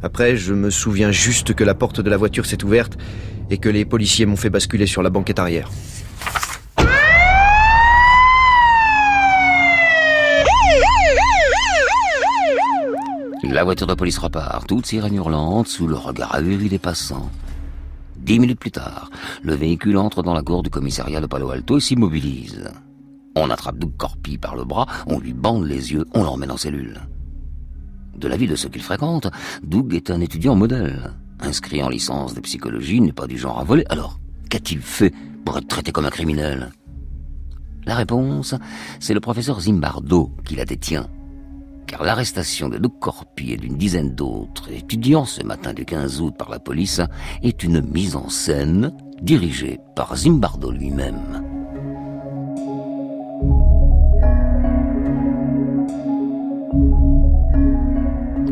Après, 0.02 0.38
je 0.38 0.54
me 0.54 0.70
souviens 0.70 1.12
juste 1.12 1.54
que 1.54 1.66
la 1.66 1.76
porte 1.76 2.00
de 2.00 2.10
la 2.10 2.16
voiture 2.16 2.46
s'est 2.46 2.64
ouverte 2.64 2.98
et 3.50 3.58
que 3.58 3.68
les 3.68 3.84
policiers 3.84 4.26
m'ont 4.26 4.38
fait 4.38 4.50
basculer 4.50 4.88
sur 4.88 5.04
la 5.04 5.10
banquette 5.10 5.40
arrière. 5.40 5.70
La 13.44 13.66
voiture 13.66 13.88
de 13.88 13.94
police 13.94 14.18
repart, 14.20 14.66
toute 14.66 14.86
sirène 14.86 15.16
hurlante, 15.16 15.68
sous 15.68 15.86
le 15.86 15.98
regard 15.98 16.34
ahuri 16.34 16.70
des 16.70 16.80
passants. 16.80 17.30
Dix 18.16 18.40
minutes 18.40 18.60
plus 18.60 18.72
tard, 18.72 19.10
le 19.42 19.54
véhicule 19.54 19.98
entre 19.98 20.24
dans 20.24 20.34
la 20.34 20.42
cour 20.42 20.64
du 20.64 20.70
commissariat 20.70 21.20
de 21.20 21.28
Palo 21.28 21.50
Alto 21.50 21.78
et 21.78 21.82
s'immobilise. 21.82 22.72
On 23.36 23.50
attrape 23.50 23.78
Doug 23.78 23.92
Corpi 23.98 24.38
par 24.38 24.56
le 24.56 24.64
bras, 24.64 24.88
on 25.08 25.20
lui 25.20 25.34
bande 25.34 25.66
les 25.66 25.92
yeux, 25.92 26.06
on 26.14 26.24
l'emmène 26.24 26.52
en 26.52 26.58
cellule. 26.58 27.02
De 28.16 28.30
l'avis 28.30 28.48
de 28.48 28.56
ceux 28.56 28.70
qu'il 28.70 28.82
fréquente, 28.82 29.28
Doug 29.62 29.94
est 29.94 30.10
un 30.10 30.22
étudiant 30.22 30.56
modèle. 30.56 31.12
Inscrit 31.42 31.84
en 31.84 31.90
licence 31.90 32.34
de 32.34 32.40
psychologie, 32.40 33.02
n'est 33.02 33.12
pas 33.12 33.28
du 33.28 33.38
genre 33.38 33.60
à 33.60 33.66
voler. 33.66 33.84
Alors, 33.90 34.22
qu'a-t-il 34.50 34.80
fait 34.80 35.14
pour 35.44 35.58
être 35.58 35.68
traité 35.68 35.92
comme 35.92 36.06
un 36.06 36.12
criminel? 36.12 36.72
La 37.86 37.96
réponse, 37.96 38.56
c'est 39.02 39.14
le 39.14 39.20
professeur 39.20 39.60
Zimbardo 39.60 40.32
qui 40.46 40.56
la 40.56 40.64
détient 40.64 41.10
l'arrestation 42.02 42.70
de 42.70 42.78
Doug 42.78 42.94
Corpi 43.00 43.52
et 43.52 43.58
d'une 43.58 43.78
dizaine 43.78 44.16
d'autres 44.16 44.72
étudiants 44.72 45.26
ce 45.26 45.44
matin 45.44 45.74
du 45.74 45.86
15 45.86 46.22
août 46.22 46.34
par 46.38 46.50
la 46.50 46.60
police 46.60 47.02
est 47.44 47.62
une 47.64 47.82
mise 47.82 48.16
en 48.16 48.30
scène 48.30 48.94
dirigée 49.22 49.80
par 49.96 50.16
Zimbardo 50.16 50.72
lui-même. 50.72 51.44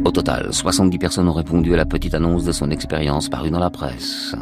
Au 0.03 0.11
total, 0.11 0.53
70 0.53 0.97
personnes 0.97 1.29
ont 1.29 1.33
répondu 1.33 1.73
à 1.73 1.77
la 1.77 1.85
petite 1.85 2.13
annonce 2.13 2.43
de 2.43 2.51
son 2.51 2.69
expérience 2.69 3.29
parue 3.29 3.49
dans 3.49 3.59
la 3.59 3.69
presse. 3.69 4.35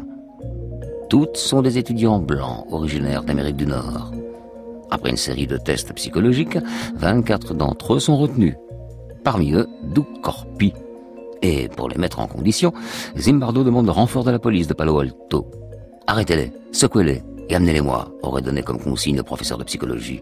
Toutes 1.09 1.37
sont 1.37 1.61
des 1.61 1.77
étudiants 1.77 2.19
blancs 2.19 2.65
originaires 2.71 3.23
d'Amérique 3.23 3.57
du 3.57 3.67
Nord. 3.67 4.11
Après 4.91 5.11
une 5.11 5.17
série 5.17 5.47
de 5.47 5.57
tests 5.57 5.93
psychologiques, 5.93 6.57
24 6.95 7.53
d'entre 7.53 7.93
eux 7.93 7.99
sont 7.99 8.17
retenus 8.17 8.55
parmi 9.23 9.53
eux 9.53 9.67
Doug 9.83 10.05
Corpi. 10.21 10.73
Et 11.41 11.69
pour 11.69 11.89
les 11.89 11.97
mettre 11.97 12.19
en 12.19 12.27
condition, 12.27 12.73
Zimbardo 13.17 13.63
demande 13.63 13.85
le 13.85 13.91
renfort 13.91 14.23
de 14.23 14.31
la 14.31 14.39
police 14.39 14.67
de 14.67 14.73
Palo 14.73 14.99
Alto. 14.99 15.49
Arrêtez-les, 16.07 16.51
secouez-les 16.71 17.23
et 17.49 17.55
amenez-les-moi, 17.55 18.11
aurait 18.21 18.41
donné 18.41 18.61
comme 18.61 18.79
consigne 18.79 19.17
le 19.17 19.23
professeur 19.23 19.57
de 19.57 19.63
psychologie. 19.63 20.21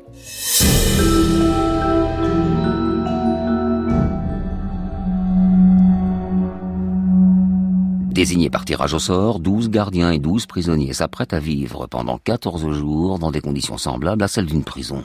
Désignés 8.17 8.49
par 8.49 8.65
tirage 8.65 8.95
au 8.95 8.99
sort, 8.99 9.39
12 9.39 9.69
gardiens 9.69 10.11
et 10.11 10.17
12 10.17 10.47
prisonniers 10.47 10.93
s'apprêtent 10.93 11.33
à 11.33 11.39
vivre 11.39 11.85
pendant 11.85 12.17
14 12.17 12.71
jours 12.71 13.19
dans 13.19 13.29
des 13.29 13.41
conditions 13.41 13.77
semblables 13.77 14.23
à 14.23 14.27
celles 14.27 14.47
d'une 14.47 14.63
prison. 14.63 15.03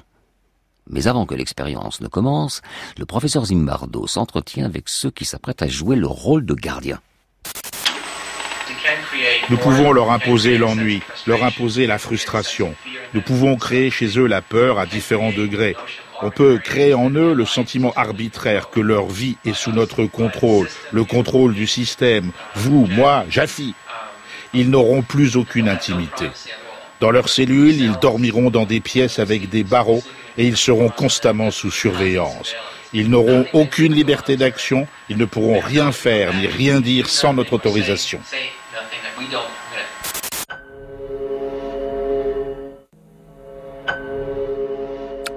Mais 0.91 1.07
avant 1.07 1.27
que 1.27 1.35
l'expérience 1.35 2.01
ne 2.01 2.09
commence, 2.09 2.61
le 2.99 3.07
professeur 3.07 3.47
Zimbardo 3.47 4.07
s'entretient 4.07 4.67
avec 4.67 4.89
ceux 4.89 5.11
qui 5.11 5.25
s'apprêtent 5.25 5.62
à 5.62 5.69
jouer 5.69 5.97
le 5.97 6.07
rôle 6.07 6.45
de 6.45 6.55
gardien. 6.55 7.01
Nous 9.51 9.57
pouvons 9.57 9.93
leur 9.93 10.11
imposer 10.11 10.59
l'ennui, 10.59 11.03
leur 11.27 11.45
imposer 11.45 11.87
la 11.87 11.99
frustration. 11.99 12.75
Nous 13.15 13.23
pouvons 13.23 13.57
créer 13.57 13.91
chez 13.91 14.19
eux 14.19 14.27
la 14.27 14.43
peur 14.43 14.79
à 14.79 14.87
différents 14.87 15.33
degrés. 15.33 15.77
On 16.23 16.31
peut 16.31 16.59
créer 16.59 16.95
en 16.95 17.11
eux 17.11 17.35
le 17.35 17.45
sentiment 17.45 17.93
arbitraire 17.95 18.71
que 18.71 18.81
leur 18.81 19.07
vie 19.07 19.37
est 19.45 19.55
sous 19.55 19.73
notre 19.73 20.05
contrôle, 20.05 20.69
le 20.93 21.05
contrôle 21.05 21.55
du 21.55 21.67
système. 21.67 22.31
Vous, 22.55 22.87
moi, 22.87 23.25
Jaffi. 23.29 23.75
Ils 24.55 24.71
n'auront 24.71 25.03
plus 25.03 25.37
aucune 25.37 25.69
intimité. 25.69 26.31
Dans 27.02 27.11
leurs 27.11 27.28
cellules, 27.28 27.80
ils 27.80 27.99
dormiront 28.00 28.49
dans 28.49 28.64
des 28.64 28.78
pièces 28.78 29.18
avec 29.18 29.49
des 29.49 29.64
barreaux 29.64 30.04
et 30.38 30.47
ils 30.47 30.56
seront 30.56 30.88
constamment 30.88 31.50
sous 31.50 31.73
surveillance. 31.73 32.54
Ils 32.92 33.11
n'auront 33.11 33.44
aucune 33.52 33.92
liberté 33.92 34.37
d'action, 34.37 34.87
ils 35.09 35.16
ne 35.16 35.25
pourront 35.25 35.59
rien 35.59 35.90
faire 35.90 36.32
ni 36.32 36.47
rien 36.47 36.80
dire 36.80 37.09
sans 37.09 37.35
notre 37.35 37.54
autorisation. 37.54 38.21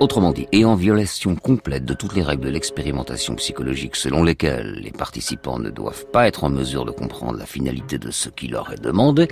Autrement 0.01 0.33
dit, 0.33 0.45
et 0.51 0.65
en 0.65 0.75
violation 0.75 1.35
complète 1.35 1.85
de 1.85 1.93
toutes 1.93 2.15
les 2.15 2.21
règles 2.21 2.43
de 2.43 2.49
l'expérimentation 2.49 3.35
psychologique 3.35 3.95
selon 3.95 4.23
lesquelles 4.23 4.81
les 4.83 4.91
participants 4.91 5.57
ne 5.57 5.69
doivent 5.69 6.05
pas 6.07 6.27
être 6.27 6.43
en 6.43 6.49
mesure 6.49 6.83
de 6.83 6.91
comprendre 6.91 7.39
la 7.39 7.45
finalité 7.45 7.97
de 7.97 8.11
ce 8.11 8.27
qui 8.27 8.49
leur 8.49 8.73
est 8.73 8.81
demandé, 8.81 9.29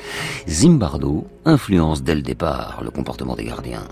Zimbardo 0.48 1.28
influence 1.44 2.02
dès 2.02 2.16
le 2.16 2.22
départ 2.22 2.80
le 2.82 2.92
comportement 2.92 3.36
des 3.36 3.44
gardiens. 3.44 3.84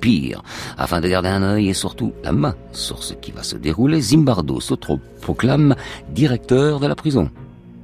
Pire, 0.00 0.42
afin 0.78 1.02
de 1.02 1.08
garder 1.08 1.28
un 1.28 1.42
œil 1.42 1.68
et 1.68 1.74
surtout 1.74 2.14
la 2.24 2.32
main 2.32 2.54
sur 2.72 3.02
ce 3.02 3.12
qui 3.12 3.30
va 3.30 3.42
se 3.42 3.56
dérouler, 3.56 4.00
Zimbardo 4.00 4.58
s'autoproclame 4.58 5.76
directeur 6.08 6.80
de 6.80 6.86
la 6.86 6.94
prison. 6.94 7.28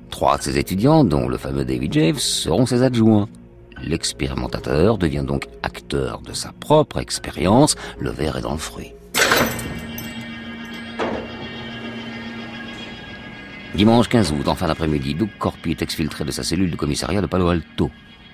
Trois 0.08 0.38
de 0.38 0.42
ses 0.42 0.56
étudiants, 0.56 1.04
dont 1.04 1.28
le 1.28 1.36
fameux 1.36 1.66
David 1.66 1.92
James, 1.92 2.18
seront 2.18 2.64
ses 2.64 2.82
adjoints. 2.82 3.28
L'expérimentateur 3.82 4.98
devient 4.98 5.24
donc 5.26 5.46
acteur 5.62 6.20
de 6.20 6.32
sa 6.32 6.52
propre 6.52 6.98
expérience, 6.98 7.76
le 7.98 8.10
verre 8.10 8.38
est 8.38 8.42
dans 8.42 8.52
le 8.52 8.58
fruit. 8.58 8.92
Dimanche 13.74 14.08
15 14.08 14.32
août, 14.32 14.48
en 14.48 14.54
fin 14.54 14.68
d'après-midi, 14.68 15.14
Doug 15.14 15.28
Corpi 15.38 15.72
est 15.72 15.82
exfiltré 15.82 16.24
de 16.24 16.30
sa 16.30 16.42
cellule 16.42 16.70
de 16.70 16.76
commissariat 16.76 17.20
de 17.20 17.26
Palo 17.26 17.48
Alto. 17.48 17.90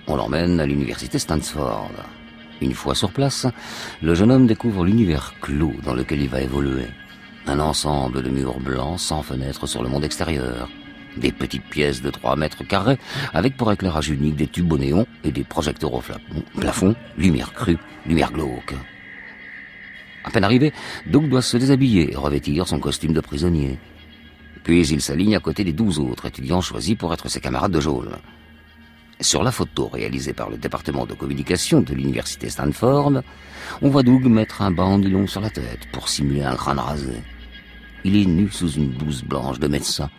On 0.07 0.15
l'emmène 0.15 0.61
à 0.61 0.67
l'université 0.67 1.19
Stanford. 1.19 1.91
Une 2.61 2.75
fois 2.75 2.95
sur 2.95 3.11
place, 3.11 3.49
le 4.03 4.15
jeune 4.15 4.31
homme 4.31 4.47
découvre 4.47 4.85
l'univers 4.85 5.35
clos 5.41 5.75
dans 5.83 5.95
lequel 5.95 6.23
il 6.23 6.29
va 6.29 6.43
évoluer. 6.43 6.87
Un 7.49 7.59
ensemble 7.59 8.23
de 8.23 8.31
murs 8.31 8.61
blancs 8.61 9.01
sans 9.01 9.23
fenêtres 9.23 9.67
sur 9.67 9.83
le 9.83 9.89
monde 9.89 10.05
extérieur. 10.05 10.69
Des 11.17 11.33
petites 11.33 11.65
pièces 11.65 12.01
de 12.01 12.11
3 12.11 12.37
mètres 12.37 12.65
carrés 12.65 12.99
avec 13.35 13.57
pour 13.57 13.71
éclairage 13.71 14.09
unique 14.09 14.37
des 14.37 14.47
tubes 14.47 14.73
au 14.73 14.79
néon 14.79 15.07
et 15.25 15.33
des 15.33 15.45
projecteurs 15.45 15.93
au 15.93 16.03
plafond, 16.59 16.95
lumière 17.19 17.53
crue, 17.53 17.79
lumière 18.07 18.33
glauque. 18.33 18.75
À 20.25 20.31
peine 20.31 20.45
arrivé, 20.45 20.73
Doug 21.07 21.29
doit 21.29 21.43
se 21.43 21.57
déshabiller 21.57 22.13
et 22.13 22.17
revêtir 22.17 22.67
son 22.67 22.79
costume 22.79 23.13
de 23.13 23.21
prisonnier. 23.21 23.79
Puis 24.63 24.87
il 24.87 25.01
s'aligne 25.01 25.37
à 25.37 25.41
côté 25.41 25.65
des 25.65 25.73
douze 25.73 25.99
autres 25.99 26.27
étudiants 26.27 26.61
choisis 26.61 26.95
pour 26.95 27.13
être 27.13 27.29
ses 27.29 27.41
camarades 27.41 27.73
de 27.73 27.81
geôle. 27.81 28.11
Sur 29.21 29.43
la 29.43 29.53
photo 29.53 29.89
réalisée 29.89 30.33
par 30.33 30.51
le 30.51 30.57
département 30.57 31.07
de 31.07 31.15
communication 31.15 31.81
de 31.81 31.95
l'université 31.95 32.49
Stanford, 32.49 33.23
on 33.81 33.89
voit 33.89 34.03
Doug 34.03 34.25
mettre 34.27 34.63
un 34.63 34.71
bandilon 34.71 35.27
sur 35.27 35.41
la 35.41 35.51
tête 35.51 35.89
pour 35.93 36.09
simuler 36.09 36.43
un 36.43 36.57
crâne 36.57 36.79
rasé. 36.79 37.23
Il 38.05 38.17
est 38.17 38.27
nu 38.27 38.49
sous 38.51 38.71
une 38.73 38.89
blouse 38.89 39.23
blanche 39.23 39.61
de 39.61 39.69
médecin. 39.69 40.11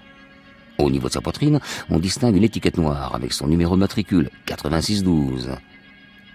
Au 0.77 0.89
niveau 0.89 1.07
de 1.07 1.13
sa 1.13 1.21
poitrine, 1.21 1.59
on 1.89 1.99
distingue 1.99 2.35
une 2.35 2.43
étiquette 2.43 2.77
noire 2.77 3.13
avec 3.15 3.33
son 3.33 3.47
numéro 3.47 3.75
de 3.75 3.79
matricule 3.79 4.29
8612. 4.47 5.51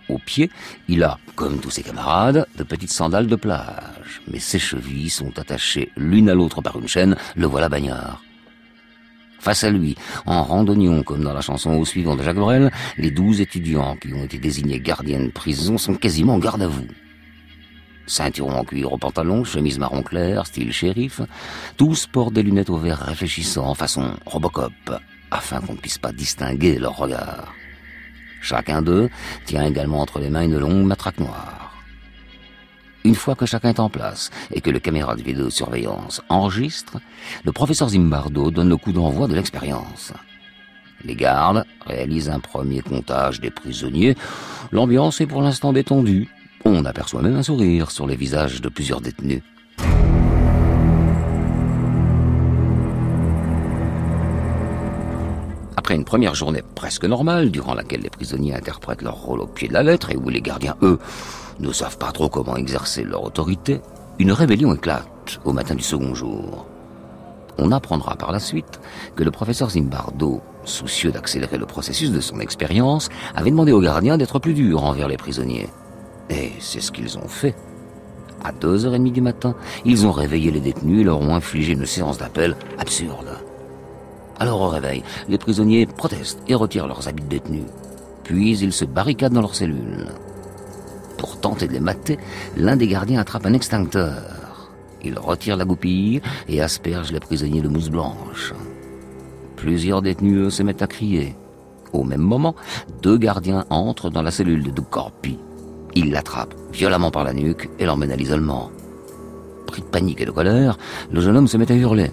Au 0.09 0.19
pied, 0.19 0.51
il 0.89 1.03
a, 1.03 1.19
comme 1.35 1.61
tous 1.61 1.71
ses 1.71 1.83
camarades, 1.83 2.47
de 2.57 2.63
petites 2.63 2.93
sandales 2.93 3.27
de 3.27 3.37
plage, 3.37 4.23
mais 4.31 4.39
ses 4.39 4.59
chevilles 4.59 5.11
sont 5.11 5.39
attachées 5.39 5.93
l'une 5.97 6.31
à 6.31 6.35
l'autre 6.35 6.63
par 6.63 6.79
une 6.79 6.89
chaîne, 6.89 7.17
le 7.37 7.47
voilà 7.47 7.69
bagnard. 7.69 8.23
Face 9.41 9.65
à 9.65 9.71
lui, 9.71 9.97
en 10.27 10.43
randonnion 10.43 11.03
comme 11.03 11.23
dans 11.23 11.33
la 11.33 11.41
chanson 11.41 11.73
au 11.73 11.85
suivant 11.85 12.17
de 12.17 12.23
Jacques 12.23 12.37
Brel, 12.37 12.73
les 12.97 13.11
douze 13.11 13.41
étudiants 13.41 13.97
qui 13.97 14.13
ont 14.15 14.25
été 14.25 14.39
désignés 14.39 14.81
gardiens 14.81 15.21
de 15.21 15.31
prison 15.31 15.79
sont 15.79 15.95
quasiment 15.95 16.35
en 16.35 16.39
garde 16.39 16.63
à 16.63 16.67
vous. 16.67 16.87
Ceinturon 18.09 18.53
en 18.53 18.65
cuir 18.65 18.93
au 18.93 18.99
pantalon, 18.99 19.45
chemise 19.45 19.79
marron 19.79 20.03
clair, 20.03 20.47
style 20.47 20.73
shérif, 20.73 21.21
tous 21.77 22.07
portent 22.07 22.33
des 22.33 22.43
lunettes 22.43 22.71
au 22.71 22.79
verre 22.79 22.99
réfléchissant, 23.01 23.75
façon 23.75 24.15
Robocop, 24.27 24.73
afin 25.31 25.61
qu'on 25.61 25.75
ne 25.75 25.79
puisse 25.79 25.99
pas 25.99 26.13
distinguer 26.13 26.79
leur 26.79 26.97
regard. 26.97 27.55
Chacun 28.41 28.83
d'eux 28.83 29.11
tient 29.45 29.67
également 29.67 30.01
entre 30.01 30.19
les 30.19 30.31
mains 30.31 30.45
une 30.45 30.59
longue 30.59 30.87
matraque 30.87 31.21
noire. 31.21 31.75
Une 33.05 33.15
fois 33.15 33.35
que 33.35 33.47
chacun 33.47 33.71
est 33.71 33.81
en 33.81 33.91
place 33.91 34.31
et 34.53 34.61
que 34.61 34.71
le 34.71 34.81
caméra 34.81 35.15
de 35.15 35.23
vidéosurveillance 35.23 36.21
enregistre, 36.29 36.99
le 37.45 37.53
professeur 37.53 37.91
Zimbardo 37.91 38.51
donne 38.51 38.69
le 38.69 38.77
coup 38.77 38.93
d'envoi 38.93 39.29
de 39.29 39.35
l'expérience. 39.35 40.13
Les 41.05 41.15
gardes 41.15 41.65
réalisent 41.87 42.29
un 42.29 42.41
premier 42.41 42.81
comptage 42.81 43.41
des 43.41 43.51
prisonniers. 43.51 44.17
L'ambiance 44.73 45.21
est 45.21 45.27
pour 45.27 45.43
l'instant 45.43 45.73
détendue. 45.73 46.29
On 46.65 46.85
aperçoit 46.85 47.23
même 47.23 47.37
un 47.37 47.43
sourire 47.43 47.91
sur 47.91 48.07
les 48.07 48.17
visages 48.17 48.61
de 48.61 48.69
plusieurs 48.69 49.01
détenus. 49.01 49.43
Après 55.77 55.95
une 55.95 56.05
première 56.05 56.35
journée 56.35 56.63
presque 56.75 57.05
normale, 57.05 57.51
durant 57.51 57.73
laquelle 57.73 58.03
les 58.03 58.11
prisonniers 58.11 58.55
interprètent 58.55 59.01
leur 59.01 59.15
rôle 59.15 59.41
au 59.41 59.47
pied 59.47 59.69
de 59.69 59.73
la 59.73 59.83
lettre 59.83 60.11
et 60.11 60.17
où 60.17 60.29
les 60.29 60.43
gardiens, 60.43 60.77
eux, 60.83 60.99
ne 61.61 61.73
savent 61.73 61.97
pas 61.97 62.13
trop 62.13 62.29
comment 62.29 62.57
exercer 62.57 63.05
leur 63.05 63.25
autorité, 63.25 63.81
une 64.19 64.33
rébellion 64.33 64.75
éclate 64.75 65.41
au 65.45 65.53
matin 65.53 65.75
du 65.75 65.83
second 65.83 66.15
jour. 66.15 66.67
On 67.57 67.73
apprendra 67.73 68.17
par 68.17 68.33
la 68.33 68.39
suite 68.39 68.81
que 69.17 69.25
le 69.25 69.31
professeur 69.31 69.71
Zimbardo, 69.71 70.43
soucieux 70.65 71.11
d'accélérer 71.11 71.57
le 71.57 71.67
processus 71.67 72.13
de 72.13 72.21
son 72.21 72.39
expérience, 72.41 73.09
avait 73.35 73.51
demandé 73.51 73.73
aux 73.73 73.81
gardiens 73.81 74.19
d'être 74.19 74.39
plus 74.39 74.55
durs 74.55 74.85
envers 74.85 75.09
les 75.09 75.17
prisonniers. 75.17 75.69
Et 76.31 76.53
c'est 76.61 76.81
ce 76.81 76.93
qu'ils 76.93 77.19
ont 77.19 77.29
fait. 77.29 77.55
À 78.45 78.53
2h30 78.53 79.13
du 79.13 79.21
matin, 79.21 79.55
ils 79.85 80.07
ont 80.07 80.13
réveillé 80.13 80.51
les 80.51 80.61
détenus 80.61 81.01
et 81.01 81.05
leur 81.05 81.21
ont 81.21 81.35
infligé 81.35 81.73
une 81.73 81.87
séance 81.87 82.19
d'appel 82.19 82.57
absurde. 82.79 83.39
Alors 84.39 84.61
au 84.61 84.69
réveil, 84.69 85.03
les 85.29 85.39
prisonniers 85.39 85.87
protestent 85.87 86.43
et 86.47 86.55
retirent 86.55 86.87
leurs 86.87 87.09
habits 87.09 87.25
de 87.25 87.29
détenus. 87.29 87.65
Puis 88.23 88.59
ils 88.59 88.73
se 88.73 88.85
barricadent 88.85 89.33
dans 89.33 89.41
leurs 89.41 89.57
cellules. 89.57 90.07
Pour 91.17 91.41
tenter 91.41 91.67
de 91.67 91.73
les 91.73 91.81
mater, 91.81 92.19
l'un 92.57 92.77
des 92.77 92.87
gardiens 92.87 93.21
attrape 93.21 93.47
un 93.47 93.55
extincteur. 93.55 94.71
Il 95.03 95.19
retire 95.19 95.57
la 95.57 95.65
goupille 95.65 96.21
et 96.49 96.61
asperge 96.61 97.11
les 97.11 97.21
prisonniers 97.21 97.63
de 97.63 97.69
mousse 97.69 97.91
blanche. 97.91 98.55
Plusieurs 99.57 100.03
détenus 100.03 100.55
se 100.55 100.63
mettent 100.63 100.83
à 100.83 100.87
crier. 100.87 101.35
Au 101.93 102.05
même 102.05 102.21
moment, 102.21 102.55
deux 103.03 103.19
gardiens 103.19 103.65
entrent 103.71 104.11
dans 104.11 104.23
la 104.23 104.31
cellule 104.31 104.73
de 104.73 104.81
Corpi. 104.81 105.39
Ils 105.99 106.13
l'attrapent 106.13 106.55
violemment 106.71 107.11
par 107.11 107.25
la 107.25 107.33
nuque 107.33 107.69
et 107.81 107.85
l'emmènent 107.85 108.13
à 108.13 108.15
l'isolement. 108.15 108.71
Pris 109.67 109.81
de 109.81 109.87
panique 109.87 110.21
et 110.21 110.27
de 110.27 110.31
colère, 110.31 110.79
le 111.11 111.21
jeune 111.21 111.37
homme 111.37 111.49
se 111.49 111.57
met 111.57 111.73
à 111.73 111.75
hurler. 111.75 112.13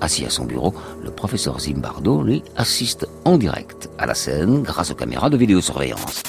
Assis 0.00 0.26
à 0.26 0.28
son 0.28 0.44
bureau, 0.44 0.74
le 1.04 1.12
professeur 1.12 1.60
Zimbardo, 1.60 2.24
lui, 2.24 2.42
assiste 2.56 3.06
en 3.24 3.38
direct 3.38 3.88
à 3.96 4.06
la 4.06 4.14
scène 4.14 4.64
grâce 4.64 4.90
aux 4.90 4.96
caméras 4.96 5.30
de 5.30 5.36
vidéosurveillance. 5.36 6.24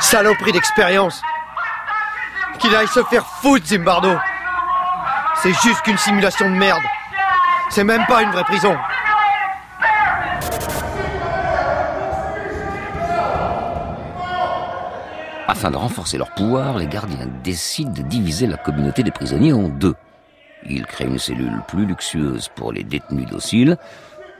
Saloperie 0.00 0.52
d'expérience 0.52 1.20
Qu'il 2.58 2.74
aille 2.74 2.88
se 2.88 3.02
faire 3.04 3.26
foutre, 3.42 3.66
Zimbardo 3.66 4.16
C'est 5.42 5.52
juste 5.62 5.82
qu'une 5.82 5.98
simulation 5.98 6.48
de 6.48 6.54
merde 6.54 6.80
C'est 7.68 7.84
même 7.84 8.06
pas 8.08 8.22
une 8.22 8.30
vraie 8.30 8.44
prison 8.44 8.74
Afin 15.64 15.70
de 15.70 15.78
renforcer 15.78 16.18
leur 16.18 16.30
pouvoir, 16.32 16.76
les 16.76 16.86
gardiens 16.86 17.26
décident 17.42 17.90
de 17.90 18.02
diviser 18.02 18.46
la 18.46 18.58
communauté 18.58 19.02
des 19.02 19.10
prisonniers 19.10 19.54
en 19.54 19.68
deux. 19.68 19.94
Ils 20.68 20.84
créent 20.84 21.06
une 21.06 21.18
cellule 21.18 21.62
plus 21.66 21.86
luxueuse 21.86 22.50
pour 22.54 22.70
les 22.70 22.84
détenus 22.84 23.26
dociles, 23.30 23.78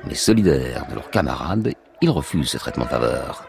mais 0.07 0.13
solidaires 0.13 0.85
de 0.91 0.97
leurs 0.97 1.09
camarades, 1.09 1.73
ils 2.03 2.11
refusent 2.11 2.51
ce 2.51 2.59
traitement 2.59 2.85
de 2.85 2.91
faveur. 2.91 3.49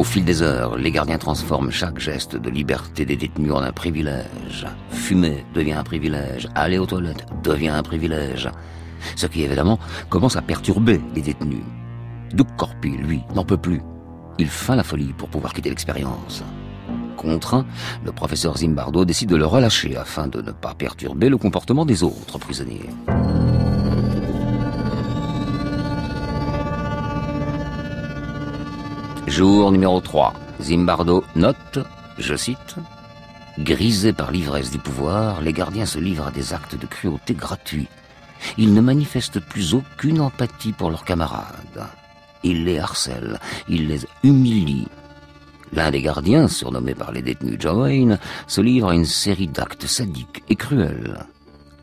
Au 0.00 0.02
fil 0.02 0.24
des 0.24 0.40
heures, 0.40 0.78
les 0.78 0.92
gardiens 0.92 1.18
transforment 1.18 1.70
chaque 1.70 1.98
geste 1.98 2.34
de 2.34 2.48
liberté 2.48 3.04
des 3.04 3.16
détenus 3.16 3.52
en 3.52 3.60
un 3.60 3.70
privilège. 3.70 4.66
Fumer 4.88 5.44
devient 5.52 5.74
un 5.74 5.84
privilège, 5.84 6.48
aller 6.54 6.78
aux 6.78 6.86
toilettes 6.86 7.26
devient 7.44 7.68
un 7.68 7.82
privilège. 7.82 8.48
Ce 9.14 9.26
qui 9.26 9.42
évidemment 9.42 9.78
commence 10.08 10.36
à 10.36 10.40
perturber 10.40 11.02
les 11.14 11.20
détenus. 11.20 11.66
Duc 12.32 12.46
Corpi, 12.56 12.96
lui, 12.96 13.20
n'en 13.34 13.44
peut 13.44 13.58
plus. 13.58 13.82
Il 14.38 14.48
feint 14.48 14.76
la 14.76 14.84
folie 14.84 15.12
pour 15.12 15.28
pouvoir 15.28 15.52
quitter 15.52 15.68
l'expérience. 15.68 16.42
Contraint, 17.18 17.66
le 18.02 18.12
professeur 18.12 18.56
Zimbardo 18.56 19.04
décide 19.04 19.28
de 19.28 19.36
le 19.36 19.44
relâcher 19.44 19.98
afin 19.98 20.28
de 20.28 20.40
ne 20.40 20.52
pas 20.52 20.72
perturber 20.72 21.28
le 21.28 21.36
comportement 21.36 21.84
des 21.84 22.02
autres 22.02 22.38
prisonniers. 22.38 22.88
Jour 29.30 29.70
numéro 29.70 30.00
3. 30.00 30.34
Zimbardo 30.60 31.22
note, 31.36 31.78
je 32.18 32.34
cite, 32.34 32.74
Grisés 33.60 34.12
par 34.12 34.32
l'ivresse 34.32 34.72
du 34.72 34.78
pouvoir, 34.78 35.40
les 35.40 35.52
gardiens 35.52 35.86
se 35.86 36.00
livrent 36.00 36.26
à 36.26 36.30
des 36.32 36.52
actes 36.52 36.76
de 36.76 36.84
cruauté 36.84 37.34
gratuits. 37.34 37.86
Ils 38.58 38.74
ne 38.74 38.80
manifestent 38.80 39.38
plus 39.38 39.72
aucune 39.72 40.20
empathie 40.20 40.72
pour 40.72 40.90
leurs 40.90 41.04
camarades. 41.04 41.86
Ils 42.42 42.64
les 42.64 42.80
harcèlent, 42.80 43.38
ils 43.68 43.86
les 43.86 44.00
humilient. 44.24 44.88
L'un 45.72 45.92
des 45.92 46.02
gardiens, 46.02 46.48
surnommé 46.48 46.96
par 46.96 47.12
les 47.12 47.22
détenus 47.22 47.56
John 47.60 47.82
Wayne, 47.82 48.18
se 48.48 48.60
livre 48.60 48.88
à 48.88 48.94
une 48.96 49.04
série 49.04 49.46
d'actes 49.46 49.86
sadiques 49.86 50.42
et 50.48 50.56
cruels. 50.56 51.24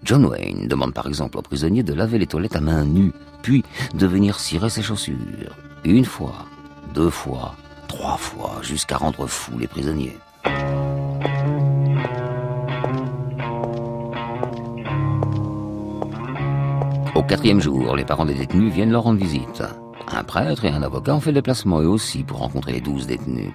John 0.04 0.26
Wayne 0.26 0.68
demande 0.68 0.94
par 0.94 1.08
exemple 1.08 1.38
aux 1.38 1.44
prisonniers 1.44 1.84
de 1.84 1.94
laver 1.94 2.20
les 2.20 2.28
toilettes 2.28 2.58
à 2.58 2.62
main 2.62 2.84
nue, 2.84 3.14
puis 3.42 3.64
de 3.94 4.06
venir 4.06 4.38
cirer 4.38 4.70
ses 4.70 4.84
chaussures. 4.84 5.56
Une 5.86 6.04
fois, 6.04 6.46
deux 6.98 7.12
fois, 7.12 7.54
trois 7.88 8.18
fois, 8.18 8.54
jusqu'à 8.64 8.98
rendre 8.98 9.28
fous 9.28 9.60
les 9.60 9.68
prisonniers. 9.68 10.18
Au 17.14 17.22
quatrième 17.22 17.62
jour, 17.62 17.96
les 17.96 18.04
parents 18.04 18.26
des 18.26 18.34
détenus 18.34 18.74
viennent 18.74 18.90
leur 18.90 19.04
rendre 19.04 19.20
visite. 19.20 19.62
Un 20.08 20.24
prêtre 20.24 20.66
et 20.66 20.70
un 20.70 20.82
avocat 20.82 21.14
ont 21.14 21.20
fait 21.20 21.30
le 21.30 21.36
déplacement 21.36 21.82
eux 21.82 21.88
aussi 21.88 22.24
pour 22.24 22.40
rencontrer 22.40 22.72
les 22.72 22.82
douze 22.82 23.06
détenus. 23.06 23.54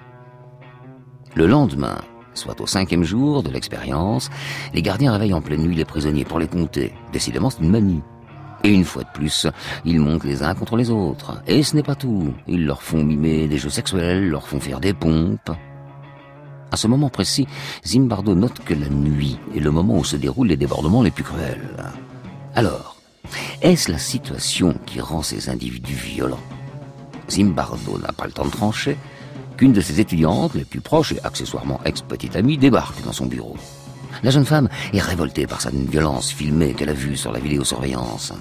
Le 1.35 1.45
lendemain, 1.45 1.97
soit 2.33 2.61
au 2.61 2.65
cinquième 2.65 3.03
jour 3.03 3.43
de 3.43 3.49
l'expérience, 3.49 4.29
les 4.73 4.81
gardiens 4.81 5.11
réveillent 5.11 5.33
en 5.33 5.41
pleine 5.41 5.63
nuit 5.63 5.75
les 5.75 5.83
prisonniers 5.83 6.23
pour 6.23 6.39
les 6.39 6.47
compter. 6.47 6.93
Décidément, 7.11 7.49
c'est 7.49 7.61
une 7.61 7.71
manie. 7.71 8.03
Et 8.63 8.69
une 8.69 8.85
fois 8.85 9.03
de 9.03 9.09
plus, 9.13 9.47
ils 9.83 9.99
montent 9.99 10.23
les 10.23 10.41
uns 10.41 10.55
contre 10.55 10.77
les 10.77 10.89
autres. 10.89 11.41
Et 11.47 11.63
ce 11.63 11.75
n'est 11.75 11.83
pas 11.83 11.95
tout. 11.95 12.33
Ils 12.47 12.65
leur 12.65 12.81
font 12.81 13.03
mimer 13.03 13.47
des 13.47 13.57
jeux 13.57 13.69
sexuels, 13.69 14.29
leur 14.29 14.47
font 14.47 14.59
faire 14.59 14.79
des 14.79 14.93
pompes. 14.93 15.51
À 16.71 16.77
ce 16.77 16.87
moment 16.87 17.09
précis, 17.09 17.45
Zimbardo 17.85 18.35
note 18.35 18.59
que 18.65 18.73
la 18.73 18.87
nuit 18.87 19.37
est 19.55 19.59
le 19.59 19.69
moment 19.69 19.97
où 19.97 20.03
se 20.03 20.15
déroulent 20.15 20.47
les 20.47 20.57
débordements 20.57 21.03
les 21.03 21.11
plus 21.11 21.23
cruels. 21.23 21.93
Alors, 22.55 22.95
est-ce 23.61 23.91
la 23.91 23.97
situation 23.97 24.75
qui 24.85 25.01
rend 25.01 25.23
ces 25.23 25.49
individus 25.49 25.93
violents? 25.93 26.39
Zimbardo 27.29 27.99
n'a 27.99 28.11
pas 28.13 28.25
le 28.25 28.31
temps 28.31 28.45
de 28.45 28.49
trancher 28.49 28.97
qu'une 29.57 29.73
de 29.73 29.81
ses 29.81 29.99
étudiantes, 29.99 30.55
les 30.55 30.65
plus 30.65 30.81
proches 30.81 31.11
et 31.11 31.23
accessoirement 31.23 31.79
ex-petite 31.85 32.35
amie, 32.35 32.57
débarque 32.57 33.03
dans 33.03 33.13
son 33.13 33.25
bureau. 33.25 33.55
La 34.23 34.31
jeune 34.31 34.45
femme 34.45 34.69
est 34.93 35.01
révoltée 35.01 35.45
par 35.47 35.59
cette 35.59 35.75
violence 35.75 36.31
filmée 36.31 36.73
qu'elle 36.73 36.89
a 36.89 36.93
vue 36.93 37.17
sur 37.17 37.33
la 37.33 37.39
vidéosurveillance. 37.39 38.31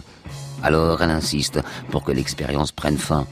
Alors 0.62 1.02
elle 1.02 1.10
insiste 1.10 1.58
pour 1.90 2.04
que 2.04 2.12
l'expérience 2.12 2.70
prenne 2.70 2.96
fin. 2.96 3.26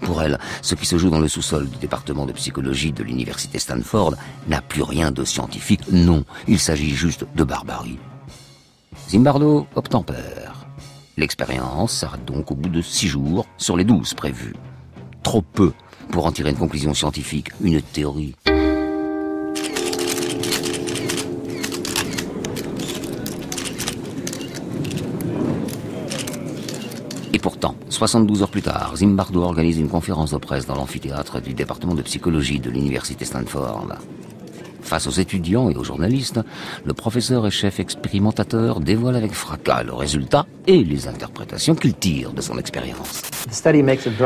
Pour 0.00 0.22
elle, 0.22 0.38
ce 0.62 0.74
qui 0.74 0.86
se 0.86 0.96
joue 0.96 1.10
dans 1.10 1.20
le 1.20 1.28
sous-sol 1.28 1.68
du 1.68 1.76
département 1.76 2.24
de 2.24 2.32
psychologie 2.32 2.92
de 2.92 3.02
l'université 3.02 3.58
Stanford 3.58 4.14
n'a 4.48 4.62
plus 4.62 4.82
rien 4.82 5.10
de 5.10 5.24
scientifique. 5.24 5.82
Non, 5.92 6.24
il 6.48 6.58
s'agit 6.58 6.94
juste 6.94 7.26
de 7.34 7.44
barbarie. 7.44 7.98
Zimbardo 9.10 9.66
obtempère. 9.74 10.66
L'expérience 11.18 11.92
s'arrête 11.92 12.24
donc 12.24 12.50
au 12.50 12.54
bout 12.54 12.70
de 12.70 12.80
six 12.80 13.08
jours 13.08 13.46
sur 13.58 13.76
les 13.76 13.84
douze 13.84 14.14
prévus. 14.14 14.54
Trop 15.22 15.42
peu 15.42 15.72
pour 16.10 16.24
en 16.24 16.32
tirer 16.32 16.50
une 16.50 16.56
conclusion 16.56 16.94
scientifique, 16.94 17.50
une 17.60 17.82
théorie. 17.82 18.34
Pourtant, 27.44 27.74
72 27.90 28.40
heures 28.40 28.48
plus 28.48 28.62
tard, 28.62 28.96
Zimbardo 28.96 29.42
organise 29.42 29.78
une 29.78 29.90
conférence 29.90 30.30
de 30.30 30.38
presse 30.38 30.64
dans 30.64 30.76
l'amphithéâtre 30.76 31.42
du 31.42 31.52
département 31.52 31.94
de 31.94 32.00
psychologie 32.00 32.58
de 32.58 32.70
l'université 32.70 33.26
Stanford. 33.26 33.98
Face 34.94 35.08
aux 35.08 35.20
étudiants 35.20 35.68
et 35.70 35.74
aux 35.74 35.82
journalistes, 35.82 36.38
le 36.84 36.94
professeur 36.94 37.48
et 37.48 37.50
chef 37.50 37.80
expérimentateur 37.80 38.78
dévoile 38.78 39.16
avec 39.16 39.32
fracas 39.32 39.82
le 39.82 39.92
résultat 39.92 40.46
et 40.68 40.84
les 40.84 41.08
interprétations 41.08 41.74
qu'il 41.74 41.94
tire 41.94 42.32
de 42.32 42.40
son 42.40 42.58
expérience. 42.58 43.22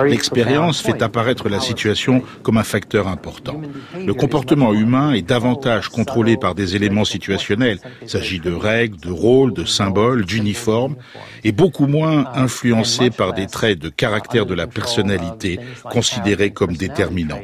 L'expérience 0.04 0.81
fait 0.81 1.02
apparaître 1.02 1.48
la 1.48 1.59
situation 1.59 2.22
comme 2.42 2.59
un 2.59 2.64
facteur 2.64 3.09
important. 3.09 3.61
Le 3.96 4.12
comportement 4.14 4.72
humain 4.74 5.12
est 5.12 5.22
davantage 5.22 5.88
contrôlé 5.88 6.37
par 6.37 6.54
des 6.54 6.76
éléments 6.76 7.04
situationnels. 7.04 7.81
Il 8.02 8.09
s'agit 8.09 8.38
de 8.38 8.52
règles, 8.52 8.98
de 8.98 9.11
rôles, 9.11 9.54
de 9.54 9.64
symboles, 9.64 10.24
d'uniformes, 10.24 10.96
et 11.44 11.52
beaucoup 11.52 11.87
moins 11.87 12.26
influencé 12.35 13.11
par 13.11 13.33
des 13.33 13.46
traits 13.46 13.78
de 13.78 13.88
caractère 13.88 14.46
de 14.46 14.54
la 14.54 14.66
personnalité 14.66 15.59
considérés 15.90 16.50
comme 16.50 16.74
déterminants. 16.76 17.40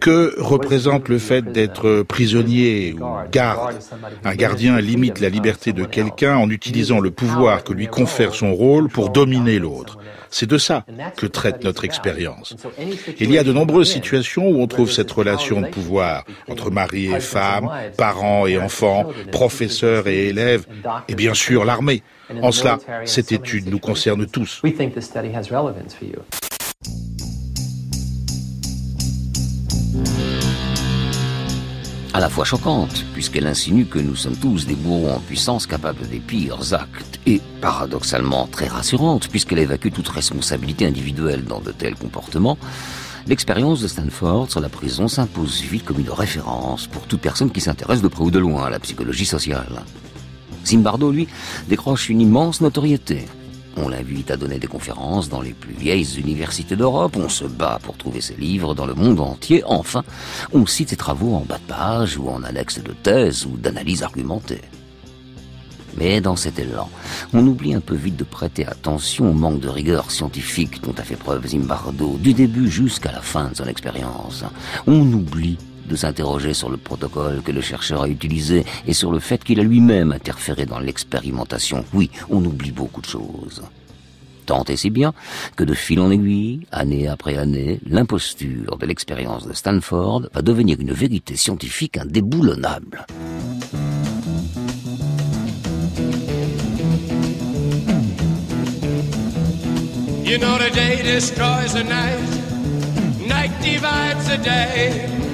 Que 0.00 0.34
représente 0.38 1.08
le 1.08 1.18
fait 1.18 1.33
d'être 1.40 2.02
prisonnier 2.02 2.94
ou 2.94 3.04
garde 3.30 3.76
Un 4.24 4.34
gardien 4.34 4.80
limite 4.80 5.20
la 5.20 5.28
liberté 5.28 5.72
de 5.72 5.84
quelqu'un 5.84 6.36
en 6.36 6.50
utilisant 6.50 7.00
le 7.00 7.10
pouvoir 7.10 7.64
que 7.64 7.72
lui 7.72 7.86
confère 7.86 8.34
son 8.34 8.54
rôle 8.54 8.88
pour 8.88 9.10
dominer 9.10 9.58
l'autre. 9.58 9.98
C'est 10.30 10.48
de 10.48 10.58
ça 10.58 10.84
que 11.16 11.26
traite 11.26 11.62
notre 11.62 11.84
expérience. 11.84 12.56
Il 13.20 13.30
y 13.30 13.38
a 13.38 13.44
de 13.44 13.52
nombreuses 13.52 13.92
situations 13.92 14.48
où 14.48 14.60
on 14.60 14.66
trouve 14.66 14.90
cette 14.90 15.10
relation 15.10 15.60
de 15.60 15.68
pouvoir 15.68 16.24
entre 16.48 16.70
mari 16.70 17.12
et 17.14 17.20
femme, 17.20 17.70
parents 17.96 18.46
et 18.46 18.58
enfants, 18.58 19.06
professeurs 19.30 20.08
et 20.08 20.26
élèves, 20.28 20.66
et 21.08 21.14
bien 21.14 21.34
sûr 21.34 21.64
l'armée. 21.64 22.02
En 22.42 22.50
cela, 22.50 22.78
cette 23.04 23.32
étude 23.32 23.68
nous 23.68 23.78
concerne 23.78 24.26
tous. 24.26 24.60
À 32.14 32.20
la 32.20 32.28
fois 32.28 32.44
choquante, 32.44 33.04
puisqu'elle 33.12 33.48
insinue 33.48 33.86
que 33.86 33.98
nous 33.98 34.14
sommes 34.14 34.36
tous 34.36 34.66
des 34.66 34.76
bourreaux 34.76 35.16
en 35.16 35.18
puissance 35.18 35.66
capables 35.66 36.08
des 36.08 36.20
pires 36.20 36.72
actes, 36.72 37.18
et 37.26 37.40
paradoxalement 37.60 38.46
très 38.46 38.68
rassurante, 38.68 39.26
puisqu'elle 39.28 39.58
évacue 39.58 39.90
toute 39.92 40.08
responsabilité 40.08 40.86
individuelle 40.86 41.44
dans 41.44 41.58
de 41.58 41.72
tels 41.72 41.96
comportements, 41.96 42.56
l'expérience 43.26 43.80
de 43.80 43.88
Stanford 43.88 44.48
sur 44.48 44.60
la 44.60 44.68
prison 44.68 45.08
s'impose 45.08 45.60
vite 45.62 45.84
comme 45.84 45.98
une 45.98 46.10
référence 46.10 46.86
pour 46.86 47.02
toute 47.08 47.20
personne 47.20 47.50
qui 47.50 47.60
s'intéresse 47.60 48.00
de 48.00 48.06
près 48.06 48.22
ou 48.22 48.30
de 48.30 48.38
loin 48.38 48.66
à 48.66 48.70
la 48.70 48.78
psychologie 48.78 49.26
sociale. 49.26 49.82
Zimbardo, 50.64 51.10
lui, 51.10 51.26
décroche 51.68 52.10
une 52.10 52.20
immense 52.20 52.60
notoriété. 52.60 53.26
On 53.76 53.88
l'invite 53.88 54.30
à 54.30 54.36
donner 54.36 54.58
des 54.58 54.66
conférences 54.66 55.28
dans 55.28 55.40
les 55.40 55.52
plus 55.52 55.74
vieilles 55.74 56.18
universités 56.18 56.76
d'Europe, 56.76 57.16
on 57.16 57.28
se 57.28 57.44
bat 57.44 57.80
pour 57.82 57.96
trouver 57.96 58.20
ses 58.20 58.36
livres 58.36 58.74
dans 58.74 58.86
le 58.86 58.94
monde 58.94 59.20
entier, 59.20 59.62
enfin, 59.66 60.04
on 60.52 60.64
cite 60.66 60.90
ses 60.90 60.96
travaux 60.96 61.34
en 61.34 61.40
bas 61.40 61.58
de 61.58 61.72
page 61.72 62.16
ou 62.16 62.28
en 62.28 62.44
annexe 62.44 62.82
de 62.82 62.92
thèse 62.92 63.46
ou 63.46 63.56
d'analyse 63.56 64.02
argumentée. 64.02 64.62
Mais 65.96 66.20
dans 66.20 66.36
cet 66.36 66.58
élan, 66.58 66.88
on 67.32 67.46
oublie 67.46 67.74
un 67.74 67.80
peu 67.80 67.94
vite 67.94 68.16
de 68.16 68.24
prêter 68.24 68.66
attention 68.66 69.30
au 69.30 69.32
manque 69.32 69.60
de 69.60 69.68
rigueur 69.68 70.10
scientifique 70.10 70.82
dont 70.82 70.94
a 70.98 71.02
fait 71.02 71.16
preuve 71.16 71.46
Zimbardo 71.46 72.16
du 72.18 72.34
début 72.34 72.68
jusqu'à 72.68 73.12
la 73.12 73.20
fin 73.20 73.50
de 73.50 73.56
son 73.56 73.66
expérience. 73.66 74.44
On 74.86 75.00
oublie 75.12 75.58
de 75.88 75.96
s'interroger 75.96 76.54
sur 76.54 76.70
le 76.70 76.76
protocole 76.76 77.42
que 77.42 77.52
le 77.52 77.60
chercheur 77.60 78.02
a 78.02 78.08
utilisé 78.08 78.64
et 78.86 78.92
sur 78.92 79.12
le 79.12 79.18
fait 79.18 79.42
qu'il 79.42 79.60
a 79.60 79.62
lui-même 79.62 80.12
interféré 80.12 80.66
dans 80.66 80.78
l'expérimentation. 80.78 81.84
Oui, 81.92 82.10
on 82.30 82.44
oublie 82.44 82.72
beaucoup 82.72 83.00
de 83.00 83.06
choses. 83.06 83.62
Tant 84.46 84.64
et 84.64 84.76
si 84.76 84.90
bien 84.90 85.14
que 85.56 85.64
de 85.64 85.74
fil 85.74 86.00
en 86.00 86.10
aiguille, 86.10 86.66
année 86.70 87.08
après 87.08 87.36
année, 87.38 87.80
l'imposture 87.86 88.76
de 88.76 88.86
l'expérience 88.86 89.46
de 89.46 89.54
Stanford 89.54 90.28
va 90.32 90.42
devenir 90.42 90.78
une 90.80 90.92
vérité 90.92 91.36
scientifique 91.36 91.96
indéboulonnable. 91.96 93.06
You 100.24 100.38
know 100.38 100.58
the 100.58 100.70
day 100.70 101.02
destroys 101.02 101.74
the 101.74 101.84
night, 101.84 102.18
night 103.28 103.52
divides 103.62 104.26
the 104.26 104.38
day. 104.38 105.33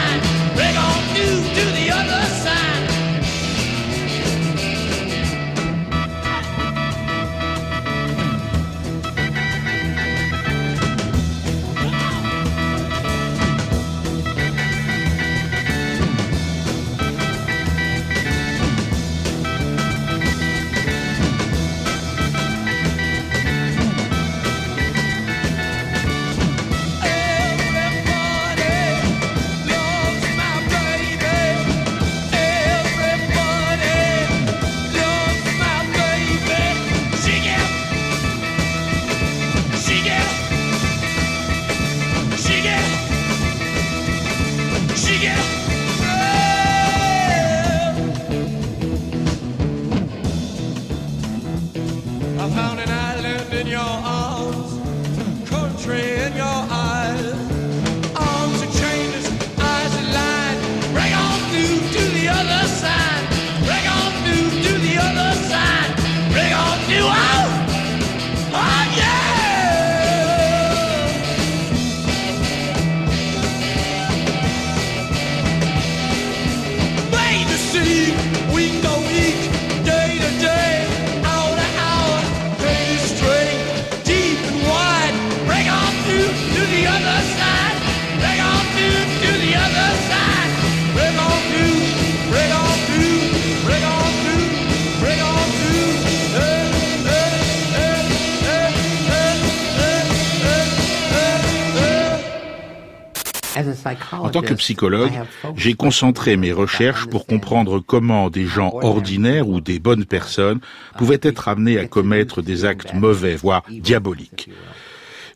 En 104.11 104.29
tant 104.29 104.41
que 104.41 104.53
psychologue, 104.53 105.11
j'ai 105.55 105.73
concentré 105.73 106.37
mes 106.37 106.51
recherches 106.51 107.07
pour 107.07 107.25
comprendre 107.25 107.79
comment 107.79 108.29
des 108.29 108.45
gens 108.45 108.71
ordinaires 108.81 109.47
ou 109.47 109.61
des 109.61 109.79
bonnes 109.79 110.05
personnes 110.05 110.59
pouvaient 110.97 111.19
être 111.21 111.47
amenés 111.47 111.77
à 111.77 111.85
commettre 111.85 112.41
des 112.41 112.65
actes 112.65 112.93
mauvais, 112.93 113.35
voire 113.35 113.63
diaboliques. 113.69 114.49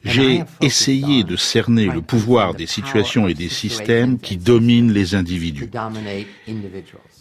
J'ai 0.04 0.44
essayé 0.62 1.24
de 1.24 1.36
cerner 1.36 1.88
le 1.88 2.02
pouvoir 2.02 2.54
des 2.54 2.68
situations 2.68 3.28
et 3.28 3.34
des 3.34 3.50
systèmes 3.50 4.20
qui 4.20 4.38
dominent 4.38 4.94
les 4.94 5.16
individus. 5.16 5.70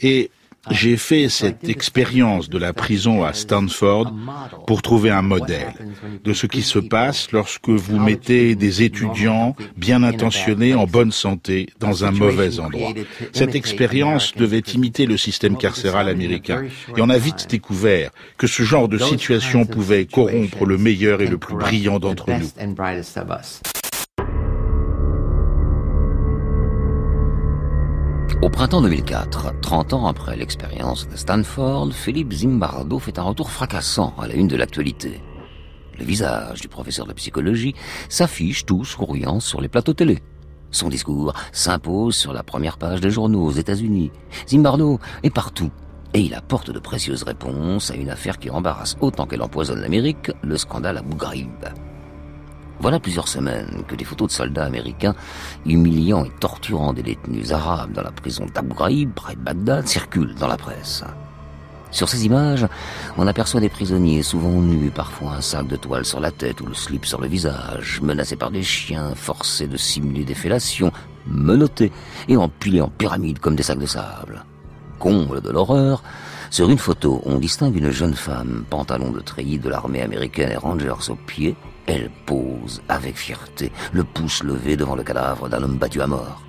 Et 0.02 0.30
J'ai 0.70 0.96
fait 0.96 1.28
cette 1.28 1.68
expérience 1.68 2.48
de 2.48 2.58
la 2.58 2.72
prison 2.72 3.24
à 3.24 3.32
Stanford 3.32 4.12
pour 4.66 4.82
trouver 4.82 5.10
un 5.10 5.22
modèle 5.22 5.74
de 6.24 6.32
ce 6.32 6.46
qui 6.46 6.62
se 6.62 6.78
passe 6.78 7.32
lorsque 7.32 7.68
vous 7.68 7.98
mettez 7.98 8.54
des 8.54 8.82
étudiants 8.82 9.54
bien 9.76 10.02
intentionnés, 10.02 10.74
en 10.74 10.86
bonne 10.86 11.12
santé, 11.12 11.68
dans 11.80 12.04
un 12.04 12.10
mauvais 12.10 12.60
endroit. 12.60 12.92
Cette 13.32 13.54
expérience 13.54 14.34
devait 14.34 14.62
imiter 14.74 15.06
le 15.06 15.16
système 15.16 15.56
carcéral 15.56 16.08
américain. 16.08 16.64
Et 16.96 17.00
on 17.00 17.10
a 17.10 17.18
vite 17.18 17.46
découvert 17.48 18.10
que 18.38 18.46
ce 18.46 18.62
genre 18.62 18.88
de 18.88 18.98
situation 18.98 19.66
pouvait 19.66 20.06
corrompre 20.06 20.64
le 20.64 20.78
meilleur 20.78 21.20
et 21.20 21.26
le 21.26 21.38
plus 21.38 21.56
brillant 21.56 21.98
d'entre 21.98 22.30
nous. 22.30 22.48
Au 28.44 28.50
printemps 28.50 28.82
2004, 28.82 29.58
30 29.62 29.94
ans 29.94 30.06
après 30.06 30.36
l'expérience 30.36 31.08
de 31.08 31.16
Stanford, 31.16 31.94
Philippe 31.94 32.34
Zimbardo 32.34 32.98
fait 32.98 33.18
un 33.18 33.22
retour 33.22 33.50
fracassant 33.50 34.12
à 34.18 34.28
la 34.28 34.34
une 34.34 34.48
de 34.48 34.56
l'actualité. 34.56 35.22
Le 35.98 36.04
visage 36.04 36.60
du 36.60 36.68
professeur 36.68 37.06
de 37.06 37.14
psychologie 37.14 37.74
s'affiche 38.10 38.66
tout 38.66 38.84
souriant 38.84 39.40
sur 39.40 39.62
les 39.62 39.68
plateaux 39.68 39.94
télé. 39.94 40.18
Son 40.70 40.90
discours 40.90 41.32
s'impose 41.52 42.16
sur 42.16 42.34
la 42.34 42.42
première 42.42 42.76
page 42.76 43.00
des 43.00 43.08
journaux 43.08 43.46
aux 43.46 43.50
États-Unis. 43.50 44.12
Zimbardo 44.46 45.00
est 45.22 45.30
partout. 45.30 45.70
Et 46.12 46.20
il 46.20 46.34
apporte 46.34 46.70
de 46.70 46.78
précieuses 46.78 47.22
réponses 47.22 47.90
à 47.90 47.96
une 47.96 48.10
affaire 48.10 48.38
qui 48.38 48.50
embarrasse 48.50 48.98
autant 49.00 49.24
qu'elle 49.24 49.42
empoisonne 49.42 49.80
l'Amérique, 49.80 50.30
le 50.42 50.58
scandale 50.58 50.98
Abu 50.98 51.16
Ghraib. 51.16 51.72
Voilà 52.80 53.00
plusieurs 53.00 53.28
semaines 53.28 53.84
que 53.86 53.94
des 53.94 54.04
photos 54.04 54.28
de 54.28 54.32
soldats 54.32 54.64
américains 54.64 55.14
humiliant 55.64 56.24
et 56.24 56.32
torturant 56.40 56.92
des 56.92 57.02
détenus 57.02 57.52
arabes 57.52 57.92
dans 57.92 58.02
la 58.02 58.12
prison 58.12 58.46
d'Abu 58.52 58.74
Ghraib, 58.74 59.12
près 59.14 59.36
de 59.36 59.40
Bagdad, 59.40 59.86
circulent 59.86 60.34
dans 60.34 60.48
la 60.48 60.56
presse. 60.56 61.04
Sur 61.94 62.08
ces 62.08 62.26
images, 62.26 62.66
on 63.16 63.28
aperçoit 63.28 63.60
des 63.60 63.68
prisonniers 63.68 64.24
souvent 64.24 64.60
nus, 64.60 64.90
parfois 64.90 65.34
un 65.34 65.40
sac 65.40 65.68
de 65.68 65.76
toile 65.76 66.04
sur 66.04 66.18
la 66.18 66.32
tête 66.32 66.60
ou 66.60 66.66
le 66.66 66.74
slip 66.74 67.06
sur 67.06 67.20
le 67.20 67.28
visage, 67.28 68.00
menacés 68.02 68.34
par 68.34 68.50
des 68.50 68.64
chiens, 68.64 69.14
forcés 69.14 69.68
de 69.68 69.76
simuler 69.76 70.24
des 70.24 70.34
fellations, 70.34 70.90
menottés 71.28 71.92
et 72.26 72.36
empilés 72.36 72.80
en 72.80 72.88
pyramide 72.88 73.38
comme 73.38 73.54
des 73.54 73.62
sacs 73.62 73.78
de 73.78 73.86
sable. 73.86 74.44
Comble 74.98 75.40
de 75.40 75.50
l'horreur, 75.50 76.02
sur 76.50 76.68
une 76.68 76.78
photo, 76.78 77.22
on 77.26 77.38
distingue 77.38 77.76
une 77.76 77.90
jeune 77.90 78.14
femme, 78.14 78.64
pantalon 78.68 79.10
de 79.10 79.20
treillis 79.20 79.58
de 79.58 79.68
l'armée 79.68 80.02
américaine 80.02 80.50
et 80.50 80.56
rangers 80.56 80.92
aux 81.08 81.14
pieds. 81.14 81.54
Elle 81.86 82.10
pose 82.24 82.82
avec 82.88 83.16
fierté, 83.16 83.70
le 83.92 84.04
pouce 84.04 84.42
levé 84.42 84.76
devant 84.76 84.96
le 84.96 85.02
cadavre 85.02 85.48
d'un 85.48 85.62
homme 85.62 85.76
battu 85.76 86.00
à 86.00 86.06
mort. 86.06 86.42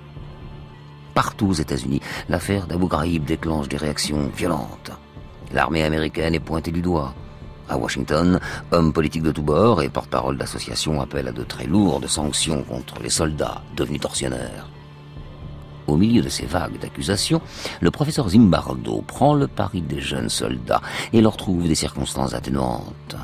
Partout 1.14 1.48
aux 1.48 1.52
États-Unis, 1.52 2.00
l'affaire 2.28 2.66
d'Abu 2.66 2.88
Ghraib 2.88 3.24
déclenche 3.24 3.68
des 3.68 3.76
réactions 3.76 4.30
violentes. 4.34 4.90
L'armée 5.52 5.82
américaine 5.82 6.34
est 6.34 6.40
pointée 6.40 6.72
du 6.72 6.82
doigt. 6.82 7.14
À 7.68 7.76
Washington, 7.76 8.38
hommes 8.70 8.92
politiques 8.92 9.22
de 9.22 9.32
tous 9.32 9.42
bords 9.42 9.82
et 9.82 9.88
porte-parole 9.88 10.38
d'associations 10.38 11.00
appellent 11.00 11.28
à 11.28 11.32
de 11.32 11.42
très 11.42 11.66
lourdes 11.66 12.06
sanctions 12.06 12.62
contre 12.62 13.02
les 13.02 13.10
soldats 13.10 13.62
devenus 13.76 14.00
tortionnaires. 14.00 14.68
Au 15.86 15.96
milieu 15.96 16.22
de 16.22 16.28
ces 16.28 16.46
vagues 16.46 16.78
d'accusations, 16.80 17.40
le 17.80 17.90
professeur 17.90 18.28
Zimbardo 18.28 19.02
prend 19.02 19.34
le 19.34 19.46
pari 19.46 19.82
des 19.82 20.00
jeunes 20.00 20.28
soldats 20.28 20.82
et 21.12 21.20
leur 21.20 21.36
trouve 21.36 21.68
des 21.68 21.74
circonstances 21.74 22.34
atténuantes. 22.34 23.16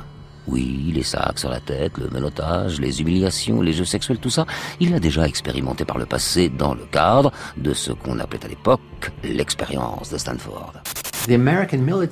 Oui, 0.49 0.93
les 0.95 1.03
sacs 1.03 1.39
sur 1.39 1.51
la 1.51 1.61
tête, 1.61 1.99
le 1.99 2.09
menottage, 2.09 2.81
les 2.81 3.01
humiliations, 3.01 3.63
les 3.63 3.73
jeux 3.73 3.85
sexuels, 3.85 4.19
tout 4.19 4.31
ça, 4.31 4.47
il 4.81 4.91
l'a 4.91 4.99
déjà 4.99 5.27
expérimenté 5.27 5.85
par 5.85 5.99
le 5.99 6.07
passé 6.07 6.49
dans 6.49 6.75
le 6.75 6.85
cadre 6.91 7.33
de 7.57 7.73
ce 7.75 7.93
qu'on 7.93 8.19
appelait 8.19 8.45
à 8.45 8.49
l'époque 8.49 8.81
l'expérience 9.23 10.11
de 10.11 10.19
Stanford. 10.19 10.73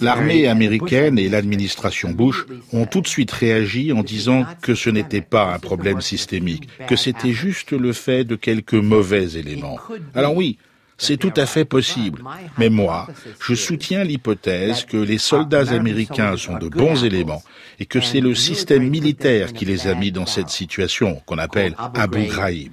L'armée 0.00 0.46
américaine 0.46 1.18
et 1.18 1.28
l'administration 1.28 2.10
Bush 2.10 2.46
ont 2.72 2.86
tout 2.86 3.00
de 3.00 3.08
suite 3.08 3.32
réagi 3.32 3.92
en 3.92 4.04
disant 4.04 4.44
que 4.62 4.76
ce 4.76 4.88
n'était 4.88 5.20
pas 5.20 5.52
un 5.52 5.58
problème 5.58 6.00
systémique, 6.00 6.68
que 6.86 6.94
c'était 6.94 7.32
juste 7.32 7.72
le 7.72 7.92
fait 7.92 8.24
de 8.24 8.36
quelques 8.36 8.74
mauvais 8.74 9.36
éléments. 9.36 9.78
Alors 10.14 10.36
oui, 10.36 10.58
c'est 11.00 11.16
tout 11.16 11.32
à 11.36 11.46
fait 11.46 11.64
possible. 11.64 12.22
Mais 12.58 12.68
moi, 12.68 13.08
je 13.40 13.54
soutiens 13.54 14.04
l'hypothèse 14.04 14.84
que 14.84 14.98
les 14.98 15.18
soldats 15.18 15.72
américains 15.72 16.36
sont 16.36 16.58
de 16.58 16.68
bons 16.68 17.04
éléments 17.04 17.42
et 17.78 17.86
que 17.86 18.00
c'est 18.00 18.20
le 18.20 18.34
système 18.34 18.86
militaire 18.88 19.54
qui 19.54 19.64
les 19.64 19.86
a 19.86 19.94
mis 19.94 20.12
dans 20.12 20.26
cette 20.26 20.50
situation 20.50 21.20
qu'on 21.24 21.38
appelle 21.38 21.74
Abu 21.94 22.24
Ghraib. 22.24 22.72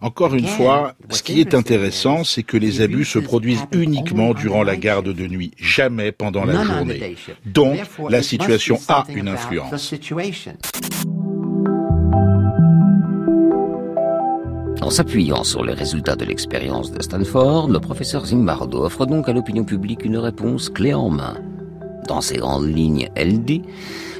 Encore 0.00 0.34
une 0.34 0.46
fois, 0.46 0.94
ce 1.10 1.22
qui 1.22 1.40
est 1.40 1.54
intéressant, 1.54 2.22
c'est 2.22 2.44
que 2.44 2.56
les 2.56 2.80
abus 2.80 3.04
se 3.04 3.18
produisent 3.18 3.66
uniquement 3.72 4.32
durant 4.32 4.62
la 4.62 4.76
garde 4.76 5.12
de 5.12 5.26
nuit, 5.26 5.50
jamais 5.58 6.12
pendant 6.12 6.44
la 6.44 6.62
journée. 6.62 7.16
Donc, 7.44 7.80
la 8.08 8.22
situation 8.22 8.78
a 8.88 9.04
une 9.08 9.28
influence. 9.28 9.92
En 14.82 14.90
s'appuyant 14.90 15.42
sur 15.42 15.64
les 15.64 15.72
résultats 15.72 16.16
de 16.16 16.24
l'expérience 16.24 16.92
de 16.92 17.02
Stanford, 17.02 17.68
le 17.68 17.80
professeur 17.80 18.26
Zimbardo 18.26 18.84
offre 18.84 19.06
donc 19.06 19.28
à 19.28 19.32
l'opinion 19.32 19.64
publique 19.64 20.04
une 20.04 20.18
réponse 20.18 20.68
clé 20.68 20.94
en 20.94 21.08
main. 21.08 21.34
Dans 22.06 22.20
ses 22.20 22.36
grandes 22.36 22.68
lignes, 22.68 23.08
elle 23.14 23.42
dit 23.42 23.62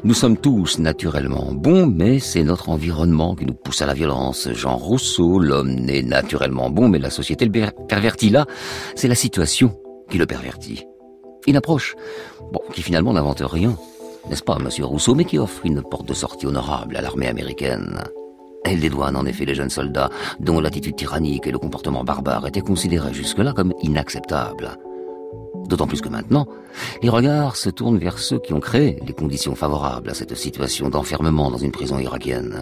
Nous 0.03 0.15
sommes 0.15 0.37
tous 0.37 0.79
naturellement 0.79 1.53
bons, 1.53 1.87
mais 1.87 2.19
c'est 2.19 2.43
notre 2.43 2.71
environnement 2.71 3.37
qui 3.37 3.47
nous 3.47 3.55
pousse 3.55 3.83
à 3.83 3.87
la 3.87 3.95
violence. 3.95 4.49
Jean 4.53 4.77
Rousseau, 4.77 5.39
l'homme 5.39 5.73
n'est 5.73 6.03
naturellement 6.03 6.71
bon, 6.71 6.89
mais 6.89 6.99
la 6.99 7.11
société 7.11 7.45
le 7.45 7.71
pervertit 7.87 8.31
là. 8.31 8.47
C'est 8.97 9.09
la 9.09 9.15
situation 9.15 9.79
qui 10.11 10.19
le 10.19 10.27
pervertit. 10.27 10.85
Une 11.47 11.57
approche, 11.57 11.95
qui 12.73 12.83
finalement 12.83 13.13
n'invente 13.13 13.43
rien, 13.45 13.77
n'est-ce 14.29 14.43
pas, 14.43 14.59
monsieur 14.59 14.85
Rousseau, 14.85 15.15
mais 15.15 15.25
qui 15.25 15.39
offre 15.39 15.65
une 15.65 15.83
porte 15.83 16.09
de 16.09 16.15
sortie 16.15 16.47
honorable 16.47 16.97
à 16.97 17.03
l'armée 17.03 17.29
américaine. 17.29 18.03
Elle 18.69 18.81
dédouane 18.81 19.15
en 19.15 19.25
effet 19.27 19.45
les 19.45 19.55
jeunes 19.55 19.71
soldats 19.71 20.11
dont 20.41 20.61
l'attitude 20.61 20.97
tyrannique 20.97 21.47
et 21.47 21.53
le 21.53 21.59
comportement 21.59 22.03
barbare 22.03 22.49
étaient 22.49 22.61
considérés 22.61 23.15
jusque-là 23.15 23.53
comme 23.53 23.73
inacceptables. 23.81 24.77
D'autant 25.69 25.87
plus 25.87 26.01
que 26.01 26.09
maintenant, 26.09 26.47
les 27.01 27.09
regards 27.09 27.55
se 27.55 27.71
tournent 27.71 27.99
vers 27.99 28.19
ceux 28.19 28.41
qui 28.41 28.53
ont 28.53 28.61
créé 28.61 28.99
les 29.07 29.13
conditions 29.13 29.55
favorables 29.55 30.11
à 30.11 30.15
cette 30.15 30.35
situation 30.35 30.89
d'enfermement 30.89 31.49
dans 31.51 31.59
une 31.59 31.71
prison 31.71 32.01
irakienne. 32.01 32.59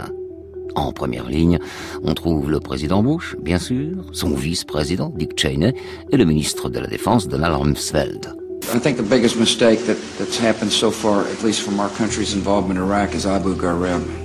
En 0.74 0.92
première 0.92 1.28
ligne, 1.28 1.58
on 2.02 2.12
trouve 2.12 2.50
le 2.50 2.60
président 2.60 3.02
Bush, 3.02 3.34
bien 3.40 3.58
sûr, 3.58 4.04
son 4.12 4.34
vice-président 4.34 5.10
Dick 5.16 5.38
Cheney 5.40 5.74
et 6.10 6.18
le 6.18 6.24
ministre 6.26 6.68
de 6.68 6.80
la 6.80 6.86
Défense 6.86 7.28
Donald 7.28 7.56
Rumsfeld. 7.56 8.34
I 8.74 8.78
think 8.78 8.98
the 8.98 9.02
biggest 9.02 9.38
mistake 9.38 9.86
that, 9.86 9.96
that's 10.18 10.38
happened 10.38 10.70
so 10.70 10.90
far, 10.90 11.20
at 11.20 11.42
least 11.44 11.62
from 11.62 11.80
our 11.80 11.90
country's 11.96 12.34
involvement 12.34 12.78
in 12.78 12.84
Iraq, 12.84 13.14
is 13.14 13.26
Abu 13.26 13.54
Ghraib. 13.54 14.23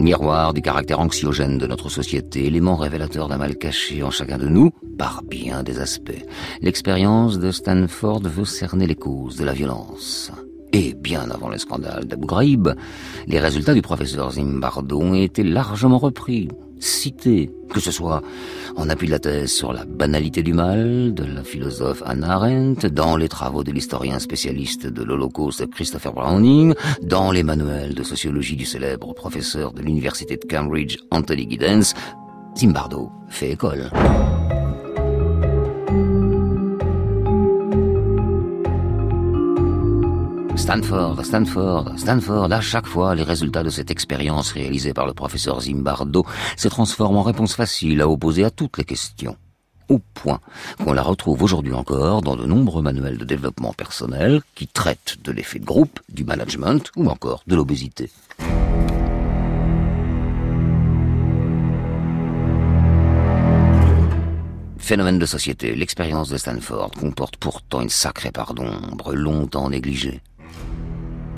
Miroir 0.00 0.54
du 0.54 0.62
caractère 0.62 1.00
anxiogène 1.00 1.58
de 1.58 1.66
notre 1.66 1.88
société, 1.88 2.46
élément 2.46 2.76
révélateur 2.76 3.26
d'un 3.26 3.36
mal 3.36 3.56
caché 3.56 4.04
en 4.04 4.10
chacun 4.10 4.38
de 4.38 4.46
nous, 4.46 4.70
par 4.96 5.22
bien 5.24 5.64
des 5.64 5.80
aspects. 5.80 6.24
L'expérience 6.62 7.40
de 7.40 7.50
Stanford 7.50 8.22
veut 8.22 8.44
cerner 8.44 8.86
les 8.86 8.94
causes 8.94 9.36
de 9.36 9.44
la 9.44 9.52
violence. 9.52 10.30
Et 10.72 10.94
bien 10.94 11.30
avant 11.30 11.48
le 11.48 11.58
scandale 11.58 12.04
d'Abu 12.04 12.26
Ghraib, 12.26 12.68
les 13.26 13.40
résultats 13.40 13.74
du 13.74 13.82
professeur 13.82 14.30
Zimbardo 14.30 15.00
ont 15.00 15.14
été 15.14 15.42
largement 15.42 15.98
repris, 15.98 16.48
cités, 16.80 17.50
que 17.70 17.80
ce 17.80 17.90
soit 17.90 18.22
en 18.76 18.88
appui 18.88 19.06
de 19.06 19.12
la 19.12 19.18
thèse 19.18 19.52
sur 19.52 19.72
la 19.72 19.84
banalité 19.84 20.42
du 20.42 20.52
mal 20.52 21.12
de 21.14 21.24
la 21.24 21.42
philosophe 21.42 22.02
Hannah 22.04 22.34
Arendt, 22.34 22.88
dans 22.88 23.16
les 23.16 23.28
travaux 23.28 23.64
de 23.64 23.72
l'historien 23.72 24.18
spécialiste 24.18 24.86
de 24.86 25.02
l'Holocauste 25.02 25.68
Christopher 25.70 26.12
Browning, 26.12 26.74
dans 27.02 27.30
les 27.30 27.42
manuels 27.42 27.94
de 27.94 28.02
sociologie 28.02 28.56
du 28.56 28.66
célèbre 28.66 29.14
professeur 29.14 29.72
de 29.72 29.82
l'université 29.82 30.36
de 30.36 30.44
Cambridge 30.44 30.98
Anthony 31.10 31.48
Giddens, 31.50 31.94
Zimbardo 32.56 33.10
fait 33.28 33.52
école. 33.52 33.90
Stanford, 40.68 41.24
Stanford, 41.24 41.94
Stanford, 41.96 42.52
à 42.52 42.60
chaque 42.60 42.86
fois, 42.86 43.14
les 43.14 43.22
résultats 43.22 43.62
de 43.62 43.70
cette 43.70 43.90
expérience 43.90 44.52
réalisée 44.52 44.92
par 44.92 45.06
le 45.06 45.14
professeur 45.14 45.62
Zimbardo 45.62 46.26
se 46.58 46.68
transforment 46.68 47.16
en 47.16 47.22
réponse 47.22 47.54
facile 47.54 48.02
à 48.02 48.08
opposer 48.10 48.44
à 48.44 48.50
toutes 48.50 48.76
les 48.76 48.84
questions. 48.84 49.38
Au 49.88 49.98
point 49.98 50.40
qu'on 50.84 50.92
la 50.92 51.00
retrouve 51.00 51.42
aujourd'hui 51.42 51.72
encore 51.72 52.20
dans 52.20 52.36
de 52.36 52.44
nombreux 52.44 52.82
manuels 52.82 53.16
de 53.16 53.24
développement 53.24 53.72
personnel 53.72 54.42
qui 54.54 54.66
traitent 54.66 55.16
de 55.24 55.32
l'effet 55.32 55.58
de 55.58 55.64
groupe, 55.64 56.00
du 56.10 56.24
management 56.24 56.90
ou 56.96 57.08
encore 57.08 57.44
de 57.46 57.56
l'obésité. 57.56 58.10
Phénomène 64.76 65.18
de 65.18 65.24
société, 65.24 65.74
l'expérience 65.74 66.28
de 66.28 66.36
Stanford 66.36 66.90
comporte 66.90 67.38
pourtant 67.38 67.80
une 67.80 67.88
sacrée 67.88 68.32
part 68.32 68.52
d'ombre, 68.52 69.14
longtemps 69.14 69.70
négligée. 69.70 70.20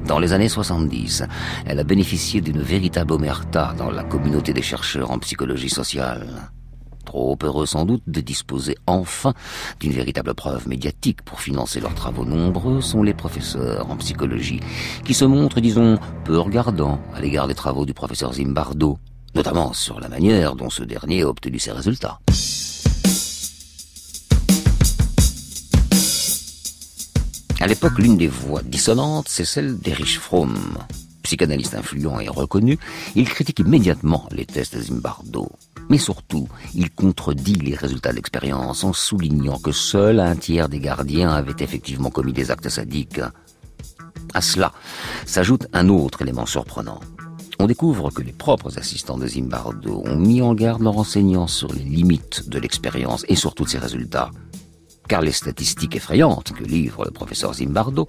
Dans 0.06 0.18
les 0.18 0.32
années 0.32 0.48
70, 0.48 1.24
elle 1.66 1.78
a 1.78 1.84
bénéficié 1.84 2.40
d'une 2.40 2.60
véritable 2.60 3.12
omerta 3.12 3.74
dans 3.76 3.90
la 3.90 4.02
communauté 4.02 4.52
des 4.52 4.62
chercheurs 4.62 5.10
en 5.10 5.18
psychologie 5.18 5.70
sociale. 5.70 6.50
trop 7.04 7.36
heureux 7.42 7.66
sans 7.66 7.84
doute 7.86 8.02
de 8.06 8.20
disposer 8.20 8.76
enfin 8.86 9.34
d'une 9.80 9.92
véritable 9.92 10.32
preuve 10.34 10.68
médiatique 10.68 11.22
pour 11.22 11.40
financer 11.40 11.80
leurs 11.80 11.94
travaux 11.94 12.24
nombreux, 12.24 12.80
sont 12.80 13.02
les 13.02 13.14
professeurs 13.14 13.90
en 13.90 13.96
psychologie, 13.96 14.60
qui 15.04 15.14
se 15.14 15.24
montrent, 15.24 15.60
disons, 15.60 15.98
peu 16.24 16.38
regardants 16.38 17.00
à 17.14 17.20
l'égard 17.20 17.48
des 17.48 17.54
travaux 17.54 17.84
du 17.84 17.94
professeur 17.94 18.32
Zimbardo, 18.32 18.98
notamment 19.34 19.72
sur 19.72 19.98
la 19.98 20.08
manière 20.08 20.54
dont 20.54 20.70
ce 20.70 20.84
dernier 20.84 21.22
a 21.22 21.28
obtenu 21.28 21.58
ses 21.58 21.72
résultats. 21.72 22.20
À 27.60 27.66
l'époque, 27.66 27.98
l'une 27.98 28.16
des 28.16 28.26
voix 28.26 28.62
dissonantes, 28.62 29.28
c'est 29.28 29.44
celle 29.44 29.78
d'Erich 29.78 30.18
Fromm. 30.18 30.56
Psychanalyste 31.22 31.74
influent 31.74 32.18
et 32.18 32.28
reconnu, 32.28 32.78
il 33.14 33.28
critique 33.28 33.58
immédiatement 33.58 34.26
les 34.32 34.46
tests 34.46 34.74
de 34.78 34.80
Zimbardo. 34.80 35.52
Mais 35.90 35.98
surtout, 35.98 36.48
il 36.74 36.90
contredit 36.90 37.56
les 37.56 37.74
résultats 37.74 38.12
de 38.12 38.16
l'expérience 38.16 38.82
en 38.82 38.94
soulignant 38.94 39.58
que 39.58 39.72
seul 39.72 40.20
un 40.20 40.36
tiers 40.36 40.70
des 40.70 40.80
gardiens 40.80 41.28
avaient 41.28 41.62
effectivement 41.62 42.08
commis 42.08 42.32
des 42.32 42.50
actes 42.50 42.70
sadiques. 42.70 43.20
À 44.32 44.40
cela 44.40 44.72
s'ajoute 45.26 45.66
un 45.74 45.90
autre 45.90 46.22
élément 46.22 46.46
surprenant. 46.46 47.00
On 47.58 47.66
découvre 47.66 48.10
que 48.10 48.22
les 48.22 48.32
propres 48.32 48.78
assistants 48.78 49.18
de 49.18 49.26
Zimbardo 49.26 50.02
ont 50.06 50.16
mis 50.16 50.40
en 50.40 50.54
garde 50.54 50.80
leurs 50.80 50.96
enseignants 50.96 51.46
sur 51.46 51.70
les 51.74 51.84
limites 51.84 52.48
de 52.48 52.58
l'expérience 52.58 53.26
et 53.28 53.36
sur 53.36 53.54
tous 53.54 53.66
ses 53.66 53.78
résultats 53.78 54.30
car 55.10 55.22
les 55.22 55.32
statistiques 55.32 55.96
effrayantes 55.96 56.52
que 56.52 56.62
livre 56.62 57.04
le 57.04 57.10
professeur 57.10 57.52
Zimbardo 57.52 58.06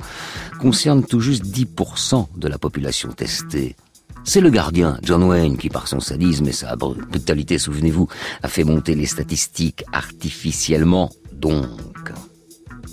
concernent 0.60 1.04
tout 1.04 1.20
juste 1.20 1.44
10% 1.44 2.28
de 2.38 2.48
la 2.48 2.60
population 2.60 3.12
testée. 3.12 3.76
C'est 4.24 4.40
le 4.40 4.52
gardien, 4.52 5.00
John 5.02 5.24
Wayne, 5.24 5.58
qui 5.58 5.70
par 5.70 5.88
son 5.88 6.00
sadisme 6.00 6.48
et 6.48 6.52
sa 6.52 6.76
brutalité, 6.76 7.58
souvenez-vous, 7.58 8.08
a 8.44 8.48
fait 8.48 8.64
monter 8.64 8.94
les 8.94 9.08
statistiques 9.08 9.84
artificiellement, 9.92 11.10
donc. 11.34 12.14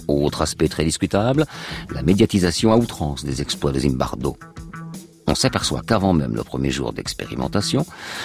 Autre 0.08 0.40
aspect 0.40 0.68
très 0.68 0.84
discutable, 0.84 1.44
la 1.90 2.02
médiatisation 2.02 2.72
à 2.72 2.78
outrance 2.78 3.26
des 3.26 3.42
exploits 3.42 3.72
de 3.72 3.80
Zimbardo. 3.80 4.38
On 5.28 5.34
s'aperçoit 5.34 5.82
qu'avant 5.86 6.14
même 6.14 6.34
le 6.34 6.42
premier 6.42 6.70
jour 6.70 6.94
d'expérimentation, 6.94 7.84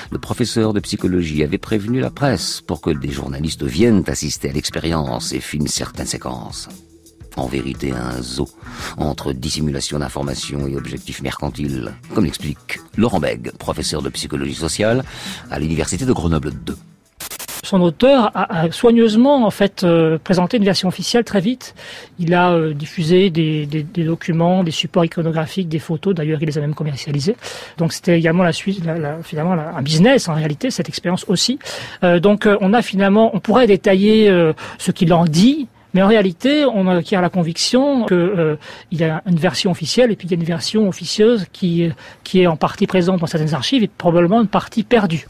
le 0.10 0.20
professeur 0.20 0.72
de 0.72 0.80
psychologie 0.80 1.44
avait 1.44 1.58
prévenu 1.58 2.00
la 2.00 2.10
presse 2.10 2.62
pour 2.62 2.80
que 2.80 2.92
des 2.92 3.12
journalistes 3.12 3.64
viennent 3.64 4.06
assister 4.08 4.50
à 4.50 4.54
l'expérience 4.54 5.34
et 5.34 5.42
filment 5.42 5.68
certaines 5.68 6.06
séquences. 6.06 6.70
En 7.36 7.48
vérité, 7.48 7.92
un 7.92 8.22
zoo 8.22 8.48
entre 8.96 9.34
dissimulation 9.34 10.00
d'informations 10.00 10.66
et 10.66 10.78
objectifs 10.78 11.22
mercantiles, 11.22 11.94
comme 12.16 12.24
l'explique 12.24 12.80
Laurent 12.96 13.20
Beg, 13.20 13.52
professeur 13.58 14.02
de 14.02 14.08
psychologie 14.08 14.56
sociale 14.56 15.04
à 15.52 15.60
l'université 15.60 16.06
de 16.06 16.14
Grenoble 16.14 16.54
2 16.54 16.78
son 17.64 17.82
auteur 17.82 18.32
a, 18.36 18.62
a, 18.62 18.72
soigneusement 18.72 19.46
en 19.46 19.50
fait 19.50 19.84
euh, 19.84 20.20
présenté 20.24 20.58
une 20.58 20.66
version 20.66 20.88
officielle 20.88 21.24
très 21.24 21.40
vite. 21.40 21.74
Il 22.20 22.34
a 22.34 22.52
euh, 22.52 22.74
diffusé 22.74 23.30
des, 23.30 23.66
des, 23.66 23.82
des, 23.84 24.04
documents, 24.04 24.64
des 24.64 24.72
supports 24.72 25.06
iconographiques, 25.06 25.70
des 25.70 25.80
photos. 25.80 26.14
D'ailleurs, 26.14 26.40
il 26.42 26.46
les 26.46 26.58
a 26.58 26.62
même 26.62 26.76
commercialisés. 26.76 27.36
Donc 27.78 27.94
c'était 27.94 28.18
également 28.18 28.44
la 28.44 28.54
suite, 28.54 28.86
la, 28.86 28.98
la, 29.00 29.24
finalement 29.24 29.54
un 29.54 29.82
business 29.82 30.30
en 30.30 30.36
réalité 30.36 30.70
cette 30.70 30.90
expérience 30.90 31.26
aussi. 31.28 31.60
Euh, 32.04 32.20
donc 32.20 32.46
euh, 32.46 32.58
on 32.62 32.74
a 32.74 32.82
finalement, 32.82 33.32
on 33.34 33.40
pourrait 33.40 33.68
détailler 33.68 34.30
euh, 34.30 34.54
ce 34.78 34.92
qu'il 34.92 35.14
en 35.14 35.26
dit. 35.26 35.68
Mais 35.96 36.02
en 36.02 36.08
réalité, 36.08 36.66
on 36.66 36.88
acquiert 36.88 37.22
la 37.22 37.30
conviction 37.30 38.08
qu'il 38.08 38.58
y 38.94 39.04
a 39.04 39.22
une 39.28 39.36
version 39.36 39.70
officielle 39.70 40.12
et 40.12 40.16
puis 40.16 40.28
il 40.28 40.32
y 40.32 40.34
a 40.34 40.38
une 40.38 40.44
version 40.44 40.90
officieuse 40.90 41.46
qui, 41.54 41.88
qui 42.24 42.42
est 42.42 42.48
en 42.48 42.56
partie 42.56 42.88
présente 42.88 43.20
dans 43.20 43.28
certaines 43.28 43.54
archives 43.54 43.84
et 43.84 43.88
probablement 43.88 44.42
une 44.42 44.48
partie 44.48 44.82
perdue. 44.82 45.28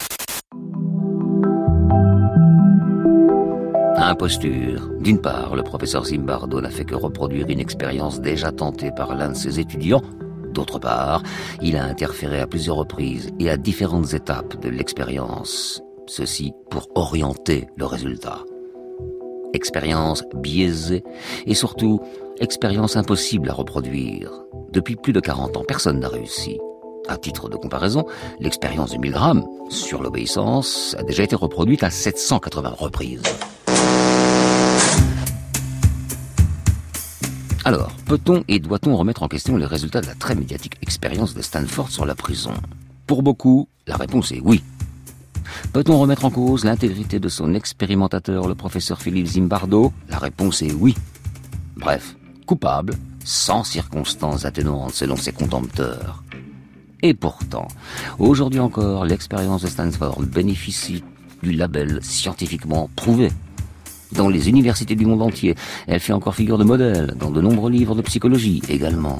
Imposture. 3.96 4.90
D'une 5.00 5.20
part, 5.20 5.54
le 5.54 5.62
professeur 5.62 6.04
Zimbardo 6.04 6.60
n'a 6.60 6.70
fait 6.70 6.84
que 6.84 6.96
reproduire 6.96 7.48
une 7.48 7.60
expérience 7.60 8.20
déjà 8.20 8.50
tentée 8.50 8.90
par 8.90 9.14
l'un 9.14 9.30
de 9.30 9.36
ses 9.36 9.60
étudiants. 9.60 10.02
D'autre 10.52 10.78
part, 10.78 11.22
il 11.62 11.76
a 11.76 11.84
interféré 11.84 12.40
à 12.40 12.46
plusieurs 12.46 12.76
reprises 12.76 13.30
et 13.38 13.50
à 13.50 13.56
différentes 13.56 14.12
étapes 14.12 14.60
de 14.60 14.68
l'expérience. 14.68 15.80
Ceci 16.06 16.52
pour 16.70 16.88
orienter 16.96 17.68
le 17.76 17.86
résultat. 17.86 18.40
Expérience 19.52 20.24
biaisée 20.34 21.04
et 21.46 21.54
surtout 21.54 22.00
expérience 22.40 22.96
impossible 22.96 23.48
à 23.48 23.54
reproduire. 23.54 24.30
Depuis 24.72 24.96
plus 24.96 25.12
de 25.12 25.20
40 25.20 25.56
ans, 25.56 25.64
personne 25.66 26.00
n'a 26.00 26.08
réussi. 26.08 26.58
À 27.06 27.16
titre 27.16 27.48
de 27.48 27.56
comparaison, 27.56 28.06
l'expérience 28.40 28.92
de 28.92 28.98
Milgram 28.98 29.44
sur 29.68 30.02
l'obéissance 30.02 30.96
a 30.98 31.04
déjà 31.04 31.22
été 31.22 31.36
reproduite 31.36 31.84
à 31.84 31.90
780 31.90 32.74
reprises. 32.78 33.22
Alors, 37.66 37.92
peut-on 38.04 38.44
et 38.46 38.58
doit-on 38.58 38.94
remettre 38.94 39.22
en 39.22 39.28
question 39.28 39.56
les 39.56 39.64
résultats 39.64 40.02
de 40.02 40.06
la 40.06 40.14
très 40.14 40.34
médiatique 40.34 40.76
expérience 40.82 41.32
de 41.32 41.40
Stanford 41.40 41.90
sur 41.90 42.04
la 42.04 42.14
prison? 42.14 42.52
Pour 43.06 43.22
beaucoup, 43.22 43.68
la 43.86 43.96
réponse 43.96 44.32
est 44.32 44.40
oui. 44.40 44.62
Peut-on 45.72 45.98
remettre 45.98 46.26
en 46.26 46.30
cause 46.30 46.64
l'intégrité 46.64 47.18
de 47.20 47.28
son 47.30 47.54
expérimentateur, 47.54 48.48
le 48.48 48.54
professeur 48.54 49.00
Philippe 49.00 49.28
Zimbardo? 49.28 49.94
La 50.10 50.18
réponse 50.18 50.60
est 50.60 50.74
oui. 50.74 50.94
Bref, 51.74 52.16
coupable, 52.44 52.96
sans 53.24 53.64
circonstances 53.64 54.44
atténuantes 54.44 54.92
selon 54.92 55.16
ses 55.16 55.32
contempteurs. 55.32 56.22
Et 57.00 57.14
pourtant, 57.14 57.68
aujourd'hui 58.18 58.60
encore, 58.60 59.06
l'expérience 59.06 59.62
de 59.62 59.68
Stanford 59.68 60.20
bénéficie 60.20 61.02
du 61.42 61.52
label 61.52 62.00
scientifiquement 62.02 62.90
prouvé 62.94 63.32
dans 64.14 64.28
les 64.28 64.48
universités 64.48 64.94
du 64.94 65.06
monde 65.06 65.22
entier. 65.22 65.54
Elle 65.86 66.00
fait 66.00 66.12
encore 66.12 66.34
figure 66.34 66.58
de 66.58 66.64
modèle 66.64 67.14
dans 67.18 67.30
de 67.30 67.40
nombreux 67.40 67.70
livres 67.70 67.94
de 67.94 68.02
psychologie 68.02 68.62
également. 68.68 69.18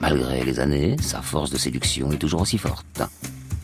Malgré 0.00 0.44
les 0.44 0.60
années, 0.60 0.96
sa 1.00 1.22
force 1.22 1.50
de 1.50 1.56
séduction 1.56 2.12
est 2.12 2.18
toujours 2.18 2.42
aussi 2.42 2.58
forte. 2.58 3.02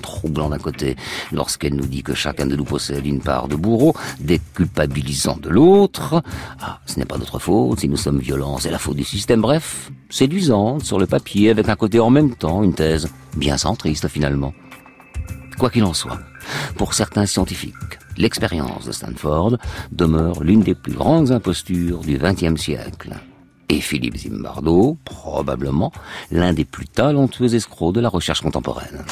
Troublant 0.01 0.48
d'un 0.48 0.59
côté, 0.59 0.96
lorsqu'elle 1.31 1.75
nous 1.75 1.87
dit 1.87 2.03
que 2.03 2.14
chacun 2.14 2.46
de 2.46 2.57
nous 2.57 2.64
possède 2.64 3.07
une 3.07 3.20
part 3.20 3.48
de 3.48 3.55
bourreau, 3.55 3.94
déculpabilisant 4.20 5.37
de 5.37 5.48
l'autre. 5.48 6.22
Ah, 6.61 6.81
ce 6.87 6.98
n'est 6.98 7.05
pas 7.05 7.18
notre 7.18 7.38
faute, 7.38 7.81
si 7.81 7.88
nous 7.88 7.96
sommes 7.96 8.18
violents, 8.18 8.59
c'est 8.59 8.70
la 8.70 8.79
faute 8.79 8.96
du 8.96 9.05
système. 9.05 9.40
Bref, 9.40 9.90
séduisante 10.11 10.85
sur 10.85 10.98
le 10.98 11.07
papier, 11.07 11.51
avec 11.51 11.68
un 11.68 11.77
côté 11.77 12.01
en 12.01 12.11
même 12.11 12.35
temps, 12.35 12.62
une 12.62 12.75
thèse 12.75 13.09
bien 13.37 13.57
centriste 13.57 14.09
finalement. 14.09 14.53
Quoi 15.59 15.70
qu'il 15.70 15.85
en 15.85 15.94
soit, 15.94 16.18
pour 16.77 16.94
certains 16.94 17.27
scientifiques, 17.27 17.75
l'expérience 18.16 18.87
de 18.87 18.92
Stanford 18.92 19.59
demeure 19.90 20.42
l'une 20.42 20.62
des 20.62 20.75
plus 20.75 20.92
grandes 20.92 21.33
impostures 21.33 22.01
du 22.01 22.18
XXe 22.18 22.61
siècle. 22.61 23.14
Et 23.68 23.81
Philippe 23.81 24.16
Zimbardo, 24.16 24.98
probablement 25.05 25.92
l'un 26.31 26.53
des 26.53 26.64
plus 26.64 26.87
talentueux 26.87 27.55
escrocs 27.55 27.94
de 27.94 28.01
la 28.01 28.09
recherche 28.09 28.42
contemporaine. 28.42 29.05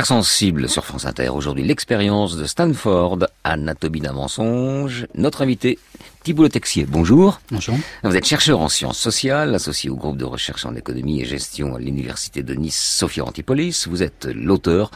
Affaires 0.00 0.16
sensibles 0.16 0.66
sur 0.66 0.86
France 0.86 1.04
Inter. 1.04 1.28
Aujourd'hui, 1.28 1.62
l'expérience 1.62 2.34
de 2.34 2.46
Stanford, 2.46 3.18
anatomie 3.44 4.00
d'un 4.00 4.14
mensonge. 4.14 5.06
Notre 5.14 5.42
invité, 5.42 5.78
Thibault 6.24 6.44
Le 6.44 6.48
Texier. 6.48 6.86
Bonjour. 6.88 7.38
Bonjour. 7.50 7.76
Vous 8.02 8.16
êtes 8.16 8.24
chercheur 8.24 8.60
en 8.60 8.70
sciences 8.70 8.96
sociales, 8.96 9.54
associé 9.54 9.90
au 9.90 9.96
groupe 9.96 10.16
de 10.16 10.24
recherche 10.24 10.64
en 10.64 10.74
économie 10.74 11.20
et 11.20 11.26
gestion 11.26 11.74
à 11.74 11.78
l'université 11.78 12.42
de 12.42 12.54
Nice, 12.54 12.80
Sophia 12.80 13.26
Antipolis. 13.26 13.88
Vous 13.90 14.02
êtes 14.02 14.26
l'auteur 14.34 14.90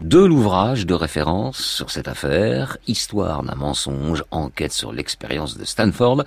de 0.00 0.18
l'ouvrage 0.18 0.84
de 0.84 0.92
référence 0.92 1.56
sur 1.56 1.90
cette 1.90 2.08
affaire, 2.08 2.76
Histoire 2.86 3.42
d'un 3.42 3.54
mensonge, 3.54 4.24
enquête 4.30 4.74
sur 4.74 4.92
l'expérience 4.92 5.56
de 5.56 5.64
Stanford, 5.64 6.24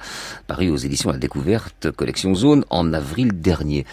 paru 0.47 0.71
aux 0.71 0.77
éditions 0.77 1.11
La 1.11 1.19
Découverte, 1.19 1.91
collection 1.91 2.33
Zone, 2.33 2.65
en 2.71 2.93
avril 2.93 3.39
dernier. 3.39 3.85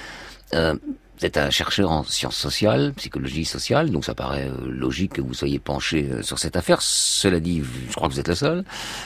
Euh, 0.54 0.76
vous 1.20 1.26
êtes 1.26 1.36
un 1.36 1.50
chercheur 1.50 1.90
en 1.90 2.02
sciences 2.02 2.36
sociales, 2.36 2.94
psychologie 2.96 3.44
sociale, 3.44 3.90
donc 3.90 4.06
ça 4.06 4.14
paraît 4.14 4.48
euh, 4.48 4.66
logique 4.66 5.14
que 5.14 5.20
vous 5.20 5.34
soyez 5.34 5.58
penché 5.58 6.08
euh, 6.10 6.22
sur 6.22 6.38
cette 6.38 6.56
affaire. 6.56 6.80
Cela 6.80 7.40
dit, 7.40 7.62
je 7.88 7.94
crois 7.94 8.08
que 8.08 8.14
vous 8.14 8.20
êtes 8.20 8.28
le 8.28 8.34
seul, 8.34 8.64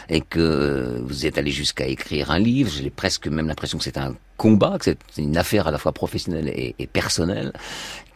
et 0.09 0.21
que 0.21 1.03
vous 1.05 1.27
êtes 1.27 1.39
allé 1.39 1.51
jusqu'à 1.51 1.87
écrire 1.87 2.31
un 2.31 2.39
livre. 2.39 2.71
J'ai 2.71 2.89
presque 2.91 3.27
même 3.27 3.49
l'impression 3.49 3.79
que 3.79 3.85
c'est 3.85 3.99
un 3.99 4.15
combat, 4.37 4.79
que 4.79 4.85
c'est 4.85 4.99
une 5.19 5.37
affaire 5.37 5.67
à 5.67 5.73
la 5.73 5.79
fois 5.79 5.91
professionnelle 5.91 6.49
et, 6.49 6.87
personnelle. 6.87 7.53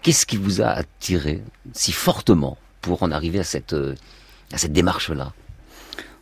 Qu'est-ce 0.02 0.26
qui 0.26 0.36
vous 0.36 0.62
a 0.62 0.68
attiré 0.68 1.42
si 1.72 1.90
fortement 1.90 2.56
pour 2.80 3.02
en 3.02 3.10
arriver 3.10 3.40
à 3.40 3.44
cette, 3.44 3.72
euh, 3.72 3.96
à 4.52 4.58
cette 4.58 4.72
démarche-là? 4.72 5.32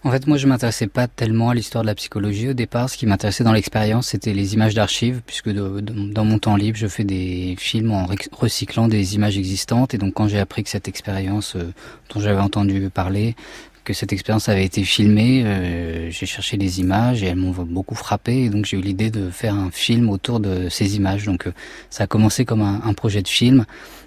En 0.07 0.13
fait, 0.13 0.29
moi, 0.29 0.37
je 0.37 0.47
m'intéressais 0.47 0.87
pas 0.87 1.09
tellement 1.09 1.51
à 1.51 1.55
l'histoire 1.55 1.83
de 1.83 1.89
la 1.89 1.97
psychologie 1.97 2.49
au 2.51 2.53
départ. 2.53 2.89
Ce 2.89 2.97
qui 2.97 3.07
m'intéressait 3.07 3.43
dans 3.43 3.53
l'expérience, 3.53 4.07
c'était 4.07 4.35
les 4.35 4.55
images 4.55 4.73
d'archives, 4.73 5.21
puisque 5.27 5.51
dans 5.51 6.25
mon 6.25 6.39
temps 6.39 6.55
libre, 6.55 6.79
je 6.79 6.87
fais 6.87 7.03
des 7.03 7.57
films 7.59 7.91
en 7.91 8.07
rec- 8.07 8.29
recyclant 8.31 8.87
des 8.87 9.17
images 9.17 9.37
existantes. 9.37 9.95
Et 9.95 9.99
donc, 9.99 10.15
quand 10.15 10.29
j'ai 10.29 10.39
appris 10.39 10.63
que 10.63 10.71
cette 10.71 10.87
expérience 10.87 11.57
euh, 11.57 11.73
dont 12.15 12.21
j'avais 12.21 12.41
entendu 12.41 12.89
parler, 12.89 13.35
que 13.83 13.95
cette 13.95 14.13
expérience 14.13 14.49
avait 14.49 14.65
été 14.65 14.85
filmée, 14.85 15.43
euh, 15.45 16.09
j'ai 16.13 16.27
cherché 16.27 16.57
les 16.57 16.79
images 16.79 17.25
et 17.25 17.27
elles 17.27 17.35
m'ont 17.35 17.51
beaucoup 17.51 17.97
frappé. 17.97 18.45
Et 18.45 18.49
donc, 18.49 18.65
j'ai 18.65 18.77
eu 18.77 18.83
l'idée 18.83 19.11
de 19.11 19.31
faire 19.31 19.57
un 19.57 19.73
film 19.73 20.09
autour 20.09 20.39
de 20.39 20.69
ces 20.69 20.95
images. 20.95 21.25
Donc, 21.25 21.49
euh, 21.49 21.53
ça 21.91 22.05
a 22.05 22.07
commencé 22.07 22.45
comme 22.45 22.63
un 22.63 22.95
projet 22.95 23.23
de 23.23 23.29
film. 23.29 23.65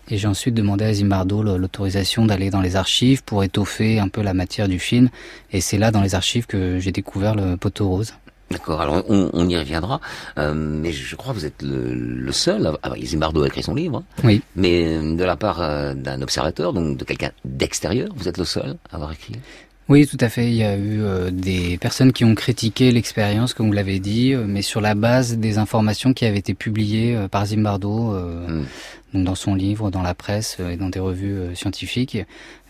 Et 0.09 0.17
j'ai 0.17 0.27
ensuite 0.27 0.55
demandé 0.55 0.85
à 0.85 0.93
Zimbardo 0.93 1.43
l'autorisation 1.43 2.25
d'aller 2.25 2.49
dans 2.49 2.61
les 2.61 2.75
archives 2.75 3.23
pour 3.23 3.43
étoffer 3.43 3.99
un 3.99 4.07
peu 4.07 4.21
la 4.21 4.33
matière 4.33 4.67
du 4.67 4.79
film. 4.79 5.09
Et 5.51 5.61
c'est 5.61 5.77
là, 5.77 5.91
dans 5.91 6.01
les 6.01 6.15
archives, 6.15 6.47
que 6.47 6.79
j'ai 6.79 6.91
découvert 6.91 7.35
le 7.35 7.57
poteau 7.57 7.87
rose. 7.89 8.13
D'accord, 8.49 8.81
alors 8.81 9.03
on, 9.07 9.29
on 9.31 9.47
y 9.47 9.55
reviendra, 9.55 10.01
euh, 10.39 10.55
mais 10.55 10.91
je 10.91 11.15
crois 11.15 11.33
que 11.35 11.39
vous 11.39 11.45
êtes 11.45 11.61
le, 11.61 11.93
le 11.93 12.31
seul. 12.31 12.71
Ah, 12.81 12.93
Zimbardo 13.03 13.43
a 13.43 13.47
écrit 13.47 13.61
son 13.61 13.75
livre, 13.75 13.97
hein, 13.97 14.03
Oui. 14.23 14.41
mais 14.55 14.87
euh, 14.97 15.15
de 15.15 15.23
la 15.23 15.35
part 15.35 15.61
euh, 15.61 15.93
d'un 15.93 16.19
observateur, 16.23 16.73
donc 16.73 16.97
de 16.97 17.03
quelqu'un 17.03 17.29
d'extérieur, 17.45 18.09
vous 18.15 18.27
êtes 18.27 18.39
le 18.39 18.45
seul 18.45 18.77
à 18.91 18.95
avoir 18.95 19.11
écrit? 19.11 19.33
Oui, 19.87 20.05
tout 20.05 20.17
à 20.19 20.29
fait. 20.29 20.45
Il 20.47 20.53
y 20.55 20.63
a 20.63 20.75
eu 20.75 21.01
euh, 21.01 21.31
des 21.31 21.77
personnes 21.79 22.13
qui 22.13 22.23
ont 22.23 22.35
critiqué 22.35 22.91
l'expérience, 22.91 23.55
comme 23.55 23.65
vous 23.67 23.73
l'avez 23.73 23.99
dit, 23.99 24.33
euh, 24.33 24.45
mais 24.47 24.61
sur 24.63 24.81
la 24.81 24.93
base 24.95 25.37
des 25.37 25.57
informations 25.59 26.13
qui 26.13 26.25
avaient 26.25 26.37
été 26.37 26.53
publiées 26.53 27.15
euh, 27.15 27.27
par 27.27 27.45
Zimbardo 27.47 28.13
euh, 28.13 28.63
donc 29.13 29.23
dans 29.23 29.35
son 29.35 29.55
livre, 29.55 29.89
dans 29.91 30.01
la 30.01 30.13
presse 30.13 30.57
euh, 30.59 30.69
et 30.69 30.77
dans 30.77 30.89
des 30.89 30.99
revues 30.99 31.37
euh, 31.37 31.55
scientifiques. 31.55 32.17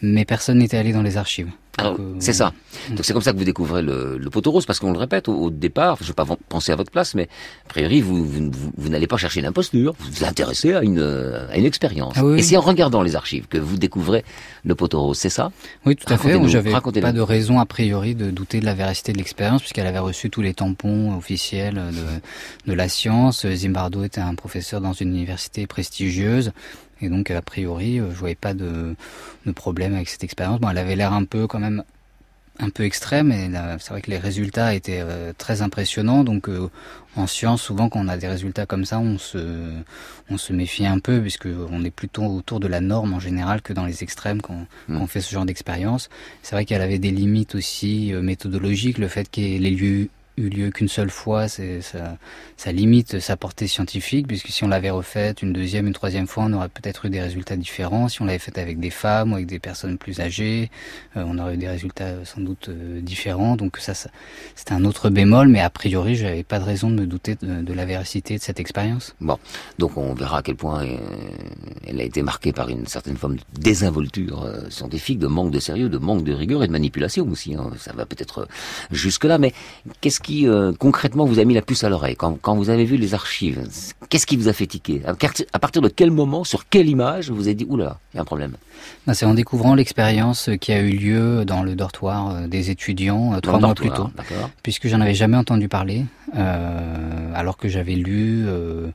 Mais 0.01 0.25
personne 0.25 0.59
n'était 0.59 0.77
allé 0.77 0.93
dans 0.93 1.01
les 1.03 1.17
archives. 1.17 1.49
Donc, 1.77 1.97
euh, 1.99 2.15
c'est 2.19 2.33
ça. 2.33 2.51
Donc 2.89 3.05
c'est 3.05 3.13
comme 3.13 3.21
ça 3.21 3.31
que 3.31 3.37
vous 3.37 3.45
découvrez 3.45 3.81
le, 3.81 4.17
le 4.17 4.29
poteau 4.29 4.51
rose, 4.51 4.65
parce 4.65 4.79
qu'on 4.79 4.91
le 4.91 4.97
répète, 4.99 5.29
au, 5.29 5.33
au 5.35 5.49
départ, 5.49 5.95
je 5.99 6.03
ne 6.03 6.07
vais 6.09 6.13
pas 6.13 6.25
penser 6.49 6.73
à 6.73 6.75
votre 6.75 6.91
place, 6.91 7.15
mais 7.15 7.29
a 7.65 7.69
priori, 7.69 8.01
vous, 8.01 8.25
vous, 8.25 8.51
vous- 8.51 8.71
vous 8.75 8.89
n'allez 8.89 9.07
pas 9.07 9.15
chercher 9.15 9.39
l'imposture, 9.39 9.95
vous 9.97 10.11
vous 10.11 10.23
intéressez 10.25 10.73
à 10.73 10.83
une, 10.83 10.99
euh, 10.99 11.47
à 11.49 11.57
une 11.57 11.63
expérience. 11.63 12.15
Ah 12.17 12.25
oui, 12.25 12.31
Et 12.31 12.35
oui. 12.35 12.43
c'est 12.43 12.57
en 12.57 12.61
regardant 12.61 13.01
les 13.01 13.15
archives 13.15 13.47
que 13.47 13.57
vous 13.57 13.77
découvrez 13.77 14.25
le 14.65 14.75
poteau 14.75 14.99
rose, 15.01 15.17
c'est 15.17 15.29
ça? 15.29 15.51
Oui, 15.85 15.95
tout 15.95 16.11
à 16.11 16.17
fait. 16.17 16.37
J'avais 16.49 16.71
pas 16.71 17.13
de 17.13 17.21
raison 17.21 17.59
a 17.61 17.65
priori 17.65 18.13
de 18.13 18.29
douter 18.29 18.59
de 18.59 18.65
la 18.65 18.73
véracité 18.73 19.13
de 19.13 19.17
l'expérience 19.17 19.61
puisqu'elle 19.61 19.87
avait 19.87 19.99
reçu 19.99 20.29
tous 20.29 20.41
les 20.41 20.53
tampons 20.53 21.15
officiels 21.17 21.75
de, 21.75 22.71
de 22.71 22.73
la 22.75 22.89
science. 22.89 23.47
Zimbardo 23.47 24.03
était 24.03 24.19
un 24.21 24.35
professeur 24.35 24.81
dans 24.81 24.93
une 24.93 25.09
université 25.15 25.65
prestigieuse. 25.65 26.51
Et 27.01 27.09
donc, 27.09 27.31
a 27.31 27.41
priori, 27.41 27.99
euh, 27.99 28.09
je 28.11 28.15
voyais 28.15 28.35
pas 28.35 28.53
de, 28.53 28.95
de 29.45 29.51
problème 29.51 29.95
avec 29.95 30.09
cette 30.09 30.23
expérience. 30.23 30.59
Bon, 30.59 30.69
elle 30.69 30.77
avait 30.77 30.95
l'air 30.95 31.13
un 31.13 31.25
peu, 31.25 31.47
quand 31.47 31.59
même, 31.59 31.83
un 32.59 32.69
peu 32.69 32.83
extrême. 32.83 33.31
Et 33.31 33.49
c'est 33.79 33.89
vrai 33.89 34.01
que 34.01 34.11
les 34.11 34.17
résultats 34.17 34.73
étaient 34.73 35.01
euh, 35.01 35.33
très 35.37 35.61
impressionnants. 35.61 36.23
Donc, 36.23 36.49
euh, 36.49 36.69
en 37.15 37.25
science, 37.25 37.61
souvent, 37.61 37.89
quand 37.89 37.99
on 37.99 38.07
a 38.07 38.17
des 38.17 38.27
résultats 38.27 38.65
comme 38.65 38.85
ça, 38.85 38.99
on 38.99 39.17
se, 39.17 39.71
on 40.29 40.37
se 40.37 40.53
méfie 40.53 40.85
un 40.85 40.99
peu 40.99 41.21
puisque 41.21 41.47
on 41.71 41.83
est 41.83 41.91
plutôt 41.91 42.23
autour 42.25 42.59
de 42.59 42.67
la 42.67 42.81
norme 42.81 43.13
en 43.13 43.19
général 43.19 43.61
que 43.61 43.73
dans 43.73 43.85
les 43.85 44.03
extrêmes 44.03 44.41
quand, 44.41 44.65
quand 44.87 45.01
on 45.01 45.07
fait 45.07 45.21
ce 45.21 45.31
genre 45.31 45.45
d'expérience. 45.45 46.09
C'est 46.43 46.55
vrai 46.55 46.65
qu'elle 46.65 46.81
avait 46.81 46.99
des 46.99 47.11
limites 47.11 47.55
aussi 47.55 48.13
euh, 48.13 48.21
méthodologiques. 48.21 48.97
Le 48.97 49.07
fait 49.07 49.37
ait 49.37 49.57
les 49.57 49.71
lieux 49.71 50.09
eu 50.39 50.49
lieu 50.49 50.69
qu'une 50.71 50.87
seule 50.87 51.09
fois, 51.09 51.47
ça, 51.47 52.71
limite 52.71 53.19
sa 53.19 53.35
portée 53.35 53.67
scientifique, 53.67 54.27
puisque 54.27 54.47
si 54.47 54.63
on 54.63 54.67
l'avait 54.67 54.89
refaite 54.89 55.41
une 55.41 55.53
deuxième, 55.53 55.87
une 55.87 55.93
troisième 55.93 56.27
fois, 56.27 56.45
on 56.45 56.53
aurait 56.53 56.69
peut-être 56.69 57.05
eu 57.05 57.09
des 57.09 57.21
résultats 57.21 57.57
différents. 57.57 58.07
Si 58.07 58.21
on 58.21 58.25
l'avait 58.25 58.39
faite 58.39 58.57
avec 58.57 58.79
des 58.79 58.89
femmes 58.89 59.31
ou 59.31 59.35
avec 59.35 59.47
des 59.47 59.59
personnes 59.59 59.97
plus 59.97 60.21
âgées, 60.21 60.71
euh, 61.17 61.23
on 61.27 61.37
aurait 61.37 61.55
eu 61.55 61.57
des 61.57 61.67
résultats 61.67 62.05
euh, 62.05 62.25
sans 62.25 62.41
doute 62.41 62.69
euh, 62.69 63.01
différents. 63.01 63.55
Donc 63.55 63.77
ça, 63.77 63.93
ça 63.93 64.09
c'était 64.55 64.73
un 64.73 64.85
autre 64.85 65.09
bémol, 65.09 65.47
mais 65.47 65.59
a 65.59 65.69
priori, 65.69 66.15
j'avais 66.15 66.43
pas 66.43 66.59
de 66.59 66.65
raison 66.65 66.89
de 66.89 66.95
me 66.95 67.05
douter 67.05 67.35
de, 67.41 67.73
la 67.73 67.85
véracité 67.85 68.37
de 68.37 68.41
cette 68.41 68.59
expérience. 68.59 69.15
Bon, 69.21 69.37
donc 69.77 69.97
on 69.97 70.13
verra 70.13 70.39
à 70.39 70.41
quel 70.41 70.55
point 70.55 70.85
elle 71.87 71.99
a 71.99 72.03
été 72.03 72.21
marquée 72.23 72.51
par 72.51 72.69
une 72.69 72.87
certaine 72.87 73.17
forme 73.17 73.35
de 73.35 73.41
désinvolture 73.59 74.47
scientifique, 74.69 75.19
de 75.19 75.27
manque 75.27 75.51
de 75.51 75.59
sérieux, 75.59 75.89
de 75.89 75.97
manque 75.97 76.23
de 76.23 76.33
rigueur 76.33 76.63
et 76.63 76.67
de 76.67 76.71
manipulation 76.71 77.27
aussi. 77.29 77.55
hein. 77.55 77.71
Ça 77.77 77.93
va 77.93 78.05
peut-être 78.05 78.47
jusque-là, 78.91 79.37
mais 79.37 79.53
qu'est-ce 80.01 80.19
qui 80.19 80.28
euh, 80.47 80.71
concrètement 80.77 81.25
vous 81.25 81.39
a 81.39 81.45
mis 81.45 81.53
la 81.53 81.61
puce 81.61 81.83
à 81.83 81.89
l'oreille 81.89 82.15
quand, 82.15 82.37
quand 82.41 82.55
vous 82.55 82.69
avez 82.69 82.85
vu 82.85 82.97
les 82.97 83.13
archives? 83.13 83.61
Qu'est-ce 84.09 84.25
qui 84.25 84.37
vous 84.37 84.47
a 84.47 84.53
fait 84.53 84.65
tiquer? 84.67 85.01
À, 85.05 85.13
partir- 85.13 85.45
à 85.53 85.59
partir 85.59 85.81
de 85.81 85.89
quel 85.89 86.11
moment, 86.11 86.43
sur 86.43 86.67
quelle 86.69 86.87
image 86.89 87.29
vous 87.29 87.35
vous 87.35 87.47
avez 87.47 87.55
dit 87.55 87.65
oula, 87.69 87.97
il 88.13 88.17
y 88.17 88.19
a 88.19 88.21
un 88.21 88.25
problème? 88.25 88.53
Ben, 89.05 89.13
C'est 89.13 89.25
en 89.25 89.33
découvrant 89.33 89.75
l'expérience 89.75 90.49
qui 90.61 90.71
a 90.71 90.79
eu 90.79 90.91
lieu 90.91 91.45
dans 91.45 91.63
le 91.63 91.75
dortoir 91.75 92.29
euh, 92.29 92.47
des 92.47 92.69
étudiants 92.69 93.31
euh, 93.31 93.35
Dans 93.35 93.41
trois 93.41 93.59
mois 93.59 93.75
plus 93.75 93.89
tôt, 93.91 94.09
puisque 94.63 94.87
j'en 94.87 95.01
avais 95.01 95.13
jamais 95.15 95.37
entendu 95.37 95.67
parler, 95.67 96.05
euh, 96.35 97.31
alors 97.35 97.57
que 97.57 97.67
j'avais 97.67 97.95
lu 97.95 98.45
euh, 98.47 98.87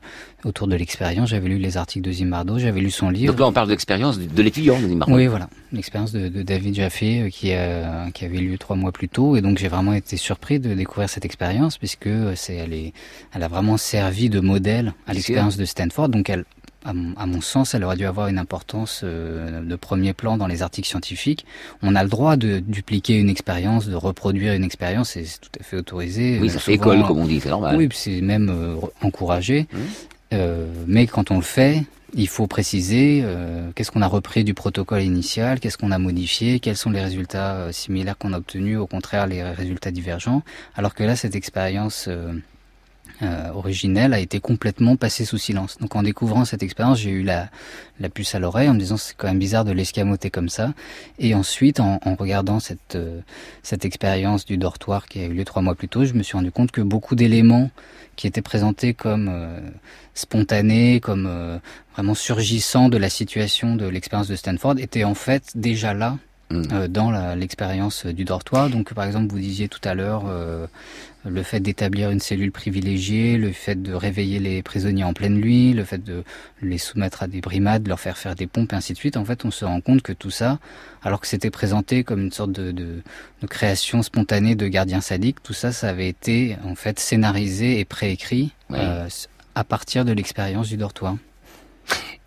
autour 0.45 0.67
de 0.67 0.75
l'expérience, 0.75 1.29
j'avais 1.29 1.49
lu 1.49 1.57
les 1.57 1.75
articles 1.75 2.05
de 2.07 2.11
Zimbardo, 2.13 2.59
j'avais 2.59 2.79
lu 2.79 2.91
son 2.91 3.09
livre. 3.09 3.33
Donc 3.33 3.39
là, 3.39 3.47
on 3.47 3.51
parle 3.51 3.67
de 3.67 3.73
l'expérience 3.73 4.19
de, 4.19 4.41
l'étudiant 4.41 4.79
de 4.79 4.87
Zimbardo. 4.87 5.13
Oui, 5.13 5.27
voilà, 5.27 5.49
l'expérience 5.73 6.11
de, 6.11 6.29
de 6.29 6.43
David 6.43 6.75
Jaffe 6.75 7.01
euh, 7.03 7.29
qui, 7.29 7.51
a- 7.51 8.09
qui 8.13 8.23
avait 8.25 8.37
lieu 8.37 8.57
trois 8.57 8.75
mois 8.75 8.91
plus 8.91 9.09
tôt, 9.09 9.35
et 9.35 9.41
donc 9.41 9.57
j'ai 9.57 9.67
vraiment 9.67 9.93
été 9.93 10.17
surpris 10.17 10.59
de 10.59 10.73
découvrir 10.73 11.09
cette 11.09 11.25
expérience 11.25 11.77
puisque 11.77 12.09
c'est 12.35 12.55
elle 12.55 12.73
est, 12.73 12.93
elle 13.33 13.43
a 13.43 13.47
vraiment 13.47 13.77
servi 13.77 14.29
de 14.29 14.39
modèle 14.39 14.93
à 15.07 15.13
l'expérience 15.13 15.57
de 15.57 15.65
Stanford, 15.65 16.09
donc 16.09 16.29
elle 16.29 16.45
à 16.87 16.93
mon, 17.25 17.41
sens, 17.41 17.73
elle 17.73 17.83
aurait 17.83 17.95
dû 17.95 18.05
avoir 18.05 18.27
une 18.27 18.37
importance 18.37 19.01
euh, 19.03 19.61
de 19.63 19.75
premier 19.75 20.13
plan 20.13 20.37
dans 20.37 20.45
les 20.45 20.61
articles 20.61 20.87
scientifiques. 20.87 21.43
On 21.81 21.95
a 21.95 22.03
le 22.03 22.09
droit 22.09 22.37
de 22.37 22.59
dupliquer 22.59 23.17
une 23.17 23.27
expérience, 23.27 23.87
de 23.87 23.95
reproduire 23.95 24.53
une 24.53 24.63
expérience, 24.63 25.17
et 25.17 25.25
c'est 25.25 25.39
tout 25.41 25.49
à 25.59 25.63
fait 25.63 25.77
autorisé. 25.77 26.37
Oui, 26.39 26.47
ça 26.51 26.59
fait 26.59 26.73
école, 26.75 27.03
comme 27.07 27.17
on 27.17 27.25
dit, 27.25 27.39
c'est 27.39 27.49
normal. 27.49 27.75
Oui, 27.75 27.89
c'est 27.91 28.21
même 28.21 28.49
euh, 28.51 28.75
encouragé. 29.01 29.65
Mmh. 29.73 29.77
Euh, 30.35 30.67
mais 30.87 31.07
quand 31.07 31.31
on 31.31 31.35
le 31.35 31.41
fait, 31.41 31.83
il 32.13 32.27
faut 32.27 32.47
préciser 32.47 33.21
euh, 33.23 33.69
qu'est-ce 33.73 33.91
qu'on 33.91 34.01
a 34.01 34.07
repris 34.07 34.43
du 34.43 34.53
protocole 34.53 35.01
initial, 35.01 35.59
qu'est-ce 35.59 35.77
qu'on 35.77 35.91
a 35.91 35.97
modifié, 35.97 36.59
quels 36.59 36.77
sont 36.77 36.91
les 36.91 37.01
résultats 37.01 37.55
euh, 37.55 37.71
similaires 37.71 38.17
qu'on 38.17 38.33
a 38.33 38.37
obtenus, 38.37 38.77
au 38.77 38.87
contraire 38.87 39.27
les 39.27 39.43
résultats 39.43 39.91
divergents. 39.91 40.43
Alors 40.75 40.93
que 40.93 41.03
là, 41.03 41.15
cette 41.15 41.35
expérience 41.35 42.09
euh, 43.21 43.49
originelle 43.51 44.13
a 44.13 44.19
été 44.19 44.39
complètement 44.39 44.95
passée 44.95 45.25
sous 45.25 45.37
silence. 45.37 45.77
Donc 45.79 45.95
en 45.95 46.03
découvrant 46.03 46.45
cette 46.45 46.63
expérience, 46.63 46.99
j'ai 46.99 47.11
eu 47.11 47.23
la, 47.23 47.49
la 47.99 48.09
puce 48.09 48.35
à 48.35 48.39
l'oreille 48.39 48.69
en 48.69 48.73
me 48.73 48.79
disant 48.79 48.97
c'est 48.97 49.15
quand 49.15 49.27
même 49.27 49.39
bizarre 49.39 49.65
de 49.65 49.71
l'escamoter 49.71 50.29
comme 50.29 50.49
ça. 50.49 50.73
Et 51.19 51.35
ensuite, 51.35 51.79
en, 51.79 51.99
en 52.03 52.15
regardant 52.15 52.59
cette, 52.59 52.95
euh, 52.95 53.21
cette 53.63 53.85
expérience 53.85 54.45
du 54.45 54.57
dortoir 54.57 55.07
qui 55.07 55.19
a 55.19 55.25
eu 55.25 55.33
lieu 55.33 55.45
trois 55.45 55.61
mois 55.61 55.75
plus 55.75 55.87
tôt, 55.87 56.05
je 56.05 56.13
me 56.13 56.23
suis 56.23 56.35
rendu 56.35 56.51
compte 56.51 56.71
que 56.71 56.81
beaucoup 56.81 57.15
d'éléments 57.15 57.69
qui 58.15 58.27
étaient 58.27 58.41
présentés 58.41 58.93
comme 58.93 59.29
euh, 59.29 59.59
spontanés, 60.13 60.99
comme 61.01 61.25
euh, 61.27 61.57
vraiment 61.93 62.15
surgissant 62.15 62.87
de 62.87 62.97
la 62.97 63.09
situation 63.09 63.75
de 63.75 63.85
l'expérience 63.87 64.29
de 64.29 64.35
Stanford, 64.35 64.79
étaient 64.79 65.03
en 65.03 65.15
fait 65.15 65.51
déjà 65.55 65.93
là 65.93 66.17
euh, 66.53 66.87
dans 66.87 67.11
l'expérience 67.35 68.05
du 68.05 68.23
dortoir. 68.23 68.69
Donc, 68.69 68.93
par 68.93 69.03
exemple, 69.05 69.27
vous 69.31 69.39
disiez 69.39 69.67
tout 69.67 69.81
à 69.83 69.95
l'heure 69.95 70.23
euh, 70.27 70.67
le 71.25 71.43
fait 71.43 71.59
d'établir 71.59 72.11
une 72.11 72.19
cellule 72.19 72.51
privilégiée, 72.51 73.37
le 73.37 73.51
fait 73.51 73.81
de 73.81 73.93
réveiller 73.93 74.39
les 74.39 74.61
prisonniers 74.61 75.03
en 75.03 75.13
pleine 75.13 75.35
nuit, 75.35 75.73
le 75.73 75.83
fait 75.83 76.03
de 76.03 76.23
les 76.61 76.77
soumettre 76.77 77.23
à 77.23 77.27
des 77.27 77.41
brimades, 77.41 77.87
leur 77.87 77.99
faire 77.99 78.17
faire 78.17 78.35
des 78.35 78.47
pompes, 78.47 78.73
et 78.73 78.75
ainsi 78.75 78.93
de 78.93 78.97
suite. 78.97 79.17
En 79.17 79.25
fait, 79.25 79.43
on 79.45 79.51
se 79.51 79.65
rend 79.65 79.81
compte 79.81 80.01
que 80.01 80.13
tout 80.13 80.29
ça, 80.31 80.59
alors 81.03 81.19
que 81.19 81.27
c'était 81.27 81.49
présenté 81.49 82.03
comme 82.03 82.21
une 82.21 82.31
sorte 82.31 82.51
de, 82.51 82.71
de, 82.71 83.01
de 83.41 83.47
création 83.47 84.03
spontanée 84.03 84.55
de 84.55 84.67
gardiens 84.67 85.01
sadiques, 85.01 85.41
tout 85.43 85.53
ça, 85.53 85.71
ça 85.71 85.89
avait 85.89 86.07
été 86.09 86.57
en 86.63 86.75
fait 86.75 86.99
scénarisé 86.99 87.79
et 87.79 87.85
préécrit 87.85 88.51
Oui. 88.69 88.77
euh, 88.79 89.07
à 89.55 89.63
partir 89.63 90.05
de 90.05 90.11
l'expérience 90.13 90.67
du 90.69 90.77
dortoir. 90.77 91.17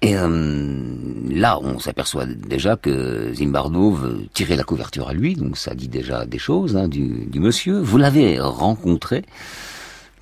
Et 0.01 0.17
euh, 0.17 0.95
là, 1.29 1.59
on 1.61 1.79
s'aperçoit 1.81 2.27
déjà 2.27 2.77
que 2.77 3.33
Zimbardo 3.35 3.91
veut 3.91 4.27
tirer 4.33 4.55
la 4.55 4.63
couverture 4.63 5.09
à 5.09 5.13
lui, 5.13 5.35
donc 5.35 5.57
ça 5.57 5.75
dit 5.75 5.89
déjà 5.89 6.25
des 6.25 6.39
choses 6.39 6.77
hein, 6.77 6.87
du, 6.87 7.29
monsieur. 7.35 7.81
Vous 7.81 7.99
l'avez 7.99 8.39
rencontré. 8.39 9.25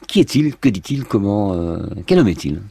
Qui 0.08 0.20
est-il? 0.20 0.56
Que 0.56 0.70
dit-il? 0.70 1.04
Comment 1.04 1.52
euh, 1.52 1.78
Quel 2.06 2.20
homme 2.20 2.28
est-il? 2.28 2.62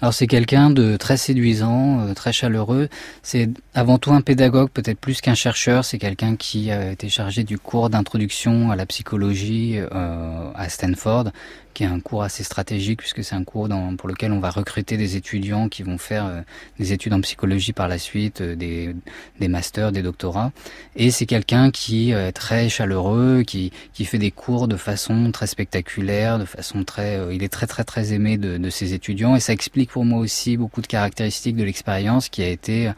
Alors 0.00 0.12
c'est 0.12 0.26
quelqu'un 0.26 0.70
de 0.70 0.96
très 0.96 1.16
séduisant, 1.16 2.00
euh, 2.00 2.14
très 2.14 2.32
chaleureux. 2.32 2.88
C'est 3.22 3.50
avant 3.74 3.98
tout 3.98 4.12
un 4.12 4.20
pédagogue, 4.22 4.70
peut-être 4.70 4.98
plus 4.98 5.20
qu'un 5.20 5.34
chercheur. 5.34 5.84
C'est 5.84 5.98
quelqu'un 5.98 6.36
qui 6.36 6.70
a 6.70 6.92
été 6.92 7.10
chargé 7.10 7.44
du 7.44 7.58
cours 7.58 7.90
d'introduction 7.90 8.70
à 8.70 8.76
la 8.76 8.86
psychologie 8.86 9.78
à 9.90 10.68
Stanford, 10.68 11.30
qui 11.74 11.82
est 11.82 11.86
un 11.86 12.00
cours 12.00 12.22
assez 12.22 12.44
stratégique 12.44 13.00
puisque 13.00 13.22
c'est 13.22 13.34
un 13.34 13.44
cours 13.44 13.68
pour 13.98 14.08
lequel 14.08 14.32
on 14.32 14.40
va 14.40 14.50
recruter 14.50 14.96
des 14.96 15.16
étudiants 15.16 15.68
qui 15.68 15.82
vont 15.82 15.98
faire 15.98 16.26
euh, 16.26 16.40
des 16.78 16.92
études 16.92 17.12
en 17.12 17.20
psychologie 17.20 17.72
par 17.72 17.88
la 17.88 17.98
suite, 17.98 18.40
euh, 18.40 18.54
des, 18.54 18.94
des 19.40 19.48
masters, 19.48 19.92
des 19.92 20.02
doctorats. 20.02 20.52
Et 20.96 21.10
c'est 21.10 21.26
quelqu'un 21.26 21.70
qui 21.70 22.12
euh, 22.12 22.28
est 22.28 22.32
très 22.32 22.68
chaleureux, 22.68 23.42
qui, 23.46 23.72
qui 23.92 24.04
fait 24.04 24.18
des 24.18 24.30
cours 24.30 24.68
de 24.68 24.76
façon 24.76 25.30
très 25.32 25.46
spectaculaire, 25.46 26.38
de 26.38 26.44
façon 26.44 26.84
très, 26.84 27.18
il 27.34 27.42
est 27.42 27.48
très 27.48 27.66
très 27.66 27.84
très 27.84 28.12
aimé 28.12 28.38
de, 28.38 28.56
de 28.58 28.70
ses 28.70 28.94
étudiants 28.94 29.34
et 29.34 29.40
ça 29.40 29.52
explique 29.52 29.90
pour 29.90 30.04
moi 30.04 30.20
aussi 30.20 30.56
beaucoup 30.56 30.80
de 30.80 30.86
caractéristiques 30.86 31.56
de 31.56 31.64
l'expérience 31.64 32.28
qui 32.28 32.42
a 32.42 32.48
été 32.48 32.90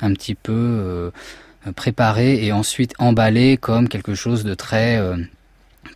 un 0.00 0.12
petit 0.12 0.34
peu 0.34 1.10
préparée 1.76 2.44
et 2.44 2.52
ensuite 2.52 2.94
emballée 2.98 3.56
comme 3.56 3.88
quelque 3.88 4.14
chose 4.14 4.44
de 4.44 4.54
très 4.54 5.00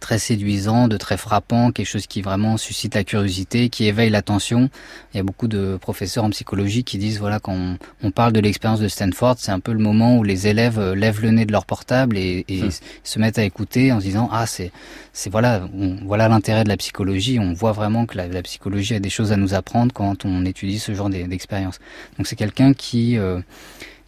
très 0.04 0.18
séduisant, 0.18 0.86
de 0.86 0.96
très 0.98 1.16
frappant, 1.16 1.72
quelque 1.72 1.86
chose 1.88 2.06
qui 2.06 2.20
vraiment 2.20 2.58
suscite 2.58 2.94
la 2.94 3.04
curiosité, 3.04 3.70
qui 3.70 3.86
éveille 3.86 4.10
l'attention. 4.10 4.68
Il 5.12 5.16
y 5.16 5.20
a 5.20 5.22
beaucoup 5.22 5.48
de 5.48 5.78
professeurs 5.80 6.24
en 6.24 6.30
psychologie 6.30 6.84
qui 6.84 6.98
disent 6.98 7.18
voilà 7.18 7.38
quand 7.40 7.54
on, 7.54 7.78
on 8.02 8.10
parle 8.10 8.32
de 8.34 8.40
l'expérience 8.40 8.80
de 8.80 8.88
Stanford, 8.88 9.36
c'est 9.38 9.50
un 9.52 9.60
peu 9.60 9.72
le 9.72 9.78
moment 9.78 10.18
où 10.18 10.22
les 10.22 10.46
élèves 10.46 10.78
euh, 10.78 10.94
lèvent 10.94 11.22
le 11.22 11.30
nez 11.30 11.46
de 11.46 11.52
leur 11.52 11.64
portable 11.64 12.18
et, 12.18 12.44
et 12.48 12.66
s- 12.66 12.80
se 13.02 13.18
mettent 13.18 13.38
à 13.38 13.44
écouter 13.44 13.92
en 13.92 13.98
se 14.00 14.04
disant 14.04 14.28
ah 14.30 14.46
c'est 14.46 14.70
c'est 15.14 15.30
voilà 15.30 15.66
on- 15.74 15.96
voilà 16.04 16.28
l'intérêt 16.28 16.64
de 16.64 16.68
la 16.68 16.76
psychologie. 16.76 17.38
On 17.40 17.54
voit 17.54 17.72
vraiment 17.72 18.04
que 18.04 18.16
la, 18.18 18.28
la 18.28 18.42
psychologie 18.42 18.94
a 18.94 19.00
des 19.00 19.10
choses 19.10 19.32
à 19.32 19.36
nous 19.36 19.54
apprendre 19.54 19.92
quand 19.94 20.26
on 20.26 20.44
étudie 20.44 20.78
ce 20.78 20.94
genre 20.94 21.08
d'e- 21.08 21.26
d'expérience. 21.26 21.78
Donc 22.18 22.26
c'est 22.26 22.36
quelqu'un 22.36 22.74
qui 22.74 23.16
euh, 23.16 23.40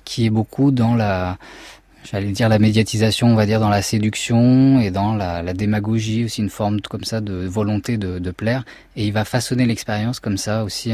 qui 0.05 0.24
est 0.26 0.30
beaucoup 0.30 0.70
dans 0.70 0.94
la 0.94 1.36
j'allais 2.11 2.30
dire 2.32 2.48
la 2.48 2.59
médiatisation, 2.59 3.28
on 3.28 3.34
va 3.34 3.46
dire 3.46 3.61
dans 3.61 3.68
la 3.68 3.82
séduction 3.82 4.80
et 4.80 4.90
dans 4.90 5.14
la, 5.14 5.42
la 5.42 5.52
démagogie 5.54 6.24
aussi 6.24 6.40
une 6.42 6.50
forme 6.50 6.80
comme 6.80 7.04
ça 7.04 7.20
de 7.20 7.34
volonté 7.46 7.96
de, 7.98 8.18
de 8.18 8.30
plaire. 8.30 8.64
Et 8.96 9.07
il 9.07 9.12
va 9.12 9.24
façonner 9.24 9.66
l'expérience 9.66 10.20
comme 10.20 10.36
ça 10.38 10.64
aussi 10.64 10.92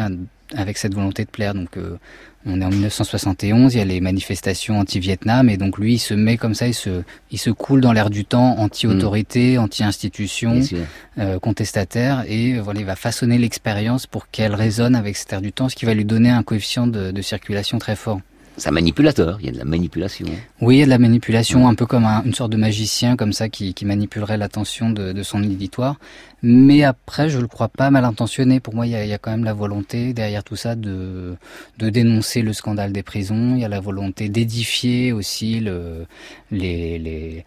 avec 0.55 0.79
cette 0.79 0.95
volonté 0.95 1.25
de 1.25 1.31
plaire. 1.31 1.55
Donc 1.55 1.77
euh, 1.77 1.97
on 2.45 2.61
est 2.61 2.65
en 2.65 2.71
1971 2.71 3.75
il 3.75 3.79
y 3.79 3.81
a 3.81 3.85
les 3.85 4.01
manifestations 4.01 4.81
anti-Vietnam 4.81 5.49
et 5.49 5.57
donc 5.57 5.79
lui 5.79 5.95
il 5.95 5.99
se 5.99 6.13
met 6.13 6.37
comme 6.37 6.55
ça 6.55 6.67
il 6.67 6.75
se 6.75 7.03
il 7.31 7.39
se 7.39 7.51
coule 7.51 7.81
dans 7.81 7.93
l'air 7.93 8.11
du 8.11 8.25
temps 8.25 8.59
anti-autorité 8.59 9.59
anti-institution 9.59 10.55
Bien 10.55 10.63
sûr. 10.63 10.79
euh, 11.19 11.39
contestataire. 11.39 12.25
Et 12.27 12.55
euh, 12.55 12.61
voilà 12.63 12.81
il 12.81 12.87
va 12.87 12.97
façonner 12.97 13.39
l'expérience 13.39 14.07
pour 14.07 14.29
qu'elle 14.29 14.55
résonne 14.55 14.97
avec 14.97 15.17
cet 15.17 15.33
air 15.33 15.41
du 15.41 15.53
temps 15.53 15.69
ce 15.69 15.77
qui 15.77 15.85
va 15.85 15.95
lui 15.95 16.05
donner 16.05 16.31
un 16.31 16.43
coefficient 16.43 16.87
de, 16.89 17.13
de 17.13 17.23
circulation 17.23 17.79
très 17.79 17.95
fort 17.97 18.21
Un 18.67 18.71
manipulateur. 18.71 19.39
Il 19.41 19.47
y 19.47 19.49
a 19.49 19.53
de 19.53 19.59
la 19.59 19.65
manipulation. 19.65 20.27
oui, 20.61 20.77
il 20.77 20.79
y 20.81 20.83
a 20.83 20.85
de 20.85 20.91
la 20.91 20.99
manipulation, 20.99 21.69
un 21.69 21.75
peu 21.75 21.87
comme 21.87 22.05
un- 22.05 22.23
une 22.25 22.35
sorte 22.35 22.53
de 22.53 22.59
magicien, 22.59 23.17
comme 23.17 23.33
ça, 23.33 23.49
qui, 23.49 23.75
manipulerait 23.85 24.37
l'attention 24.37 24.91
de, 24.91 25.23
son 25.23 25.43
auditoire. 25.43 25.97
Mais 26.43 26.83
après, 26.85 27.29
je 27.31 27.39
le 27.39 27.47
crois 27.47 27.69
pas 27.69 27.91
mal 27.91 28.05
intentionné. 28.05 28.61
Pour 28.61 28.75
moi, 28.75 28.87
il 28.87 28.91
y 28.93 29.13
a, 29.13 29.19
quand 29.19 29.31
même 29.31 29.45
la 29.45 29.55
volonté 29.55 30.13
derrière 30.13 30.45
tout 30.45 30.57
ça 30.57 30.75
de, 30.77 31.37
dénoncer 31.79 32.43
le 32.43 32.53
scandale 32.53 32.93
des 32.93 33.03
prisons. 33.03 33.55
Il 33.55 33.61
y 33.61 33.65
a 33.65 33.69
la 33.69 33.81
volonté 33.81 34.29
d'édifier 34.29 35.13
aussi 35.13 35.61
le, 35.61 36.07
les, 36.51 37.45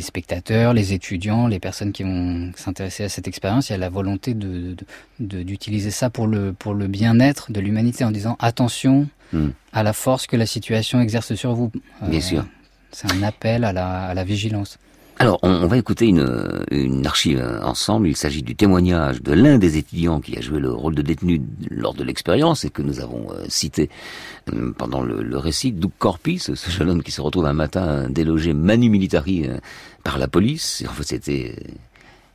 spectateurs, 0.00 0.72
les 0.72 0.92
étudiants, 0.92 1.48
les 1.48 1.58
personnes 1.58 1.92
qui 1.92 2.04
vont 2.04 2.52
s'intéresser 2.54 3.04
à 3.04 3.08
cette 3.08 3.26
expérience. 3.26 3.70
Il 3.70 3.72
y 3.72 3.76
a 3.76 3.78
la 3.78 3.90
volonté 3.90 4.36
d'utiliser 5.18 5.90
ça 5.90 6.10
pour 6.10 6.28
le 6.28 6.86
bien-être 6.86 7.50
de 7.50 7.60
l'humanité 7.60 8.04
en 8.04 8.12
disant 8.12 8.36
attention 8.38 9.08
À 9.72 9.82
la 9.82 9.92
force 9.92 10.26
que 10.26 10.36
la 10.36 10.46
situation 10.46 11.00
exerce 11.00 11.34
sur 11.34 11.54
vous. 11.54 11.70
Bien 12.02 12.18
Euh, 12.18 12.22
sûr. 12.22 12.44
C'est 12.92 13.10
un 13.12 13.22
appel 13.22 13.64
à 13.64 13.72
la, 13.72 14.04
à 14.06 14.14
la 14.14 14.22
vigilance. 14.24 14.78
Alors, 15.20 15.38
on, 15.42 15.50
on 15.50 15.66
va 15.68 15.76
écouter 15.78 16.06
une, 16.06 16.64
une 16.72 17.06
archive 17.06 17.40
ensemble. 17.62 18.08
Il 18.08 18.16
s'agit 18.16 18.42
du 18.42 18.56
témoignage 18.56 19.22
de 19.22 19.32
l'un 19.32 19.58
des 19.58 19.76
étudiants 19.76 20.20
qui 20.20 20.36
a 20.36 20.40
joué 20.40 20.58
le 20.58 20.72
rôle 20.72 20.94
de 20.96 21.02
détenu 21.02 21.40
lors 21.70 21.94
de 21.94 22.02
l'expérience 22.02 22.64
et 22.64 22.70
que 22.70 22.82
nous 22.82 22.98
avons 23.00 23.30
euh, 23.32 23.44
cité 23.48 23.90
euh, 24.52 24.72
pendant 24.76 25.02
le, 25.02 25.22
le 25.22 25.38
récit. 25.38 25.70
Doug 25.72 25.92
Corpi, 25.98 26.38
ce, 26.40 26.54
ce 26.56 26.68
jeune 26.70 26.90
homme 26.90 27.02
qui 27.02 27.12
se 27.12 27.20
retrouve 27.20 27.46
un 27.46 27.52
matin 27.52 28.08
délogé 28.10 28.54
manu 28.54 28.88
militari 28.90 29.46
euh, 29.46 29.58
par 30.02 30.18
la 30.18 30.26
police. 30.26 30.82
Et 30.82 30.88
en 30.88 30.92
fait, 30.92 31.04
c'était 31.04 31.54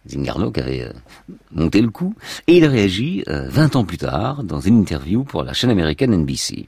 Zingarno 0.07 0.49
qui 0.51 0.61
avait 0.61 0.89
monté 1.51 1.81
le 1.81 1.89
coup. 1.89 2.15
Et 2.47 2.57
il 2.57 2.65
réagit 2.65 3.23
euh, 3.27 3.49
20 3.49 3.75
ans 3.75 3.83
plus 3.85 3.97
tard 3.97 4.43
dans 4.45 4.61
une 4.61 4.79
interview 4.79 5.23
pour 5.25 5.43
la 5.43 5.51
chaîne 5.53 5.69
américaine 5.69 6.15
NBC. 6.15 6.67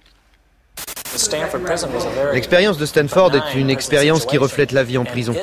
L'expérience 2.33 2.77
de 2.77 2.85
Stanford 2.85 3.31
est 3.35 3.55
une 3.55 3.69
expérience 3.69 4.25
qui 4.25 4.37
reflète 4.37 4.71
la 4.71 4.83
vie 4.83 4.97
en 4.97 5.03
prison. 5.03 5.35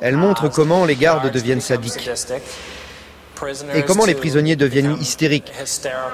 Elle 0.00 0.16
montre 0.16 0.48
comment 0.48 0.84
les 0.84 0.96
gardes 0.96 1.30
deviennent 1.30 1.60
sadiques 1.60 2.10
et 3.74 3.82
comment 3.82 4.06
les 4.06 4.14
prisonniers 4.14 4.56
deviennent 4.56 4.96
hystériques 5.00 5.52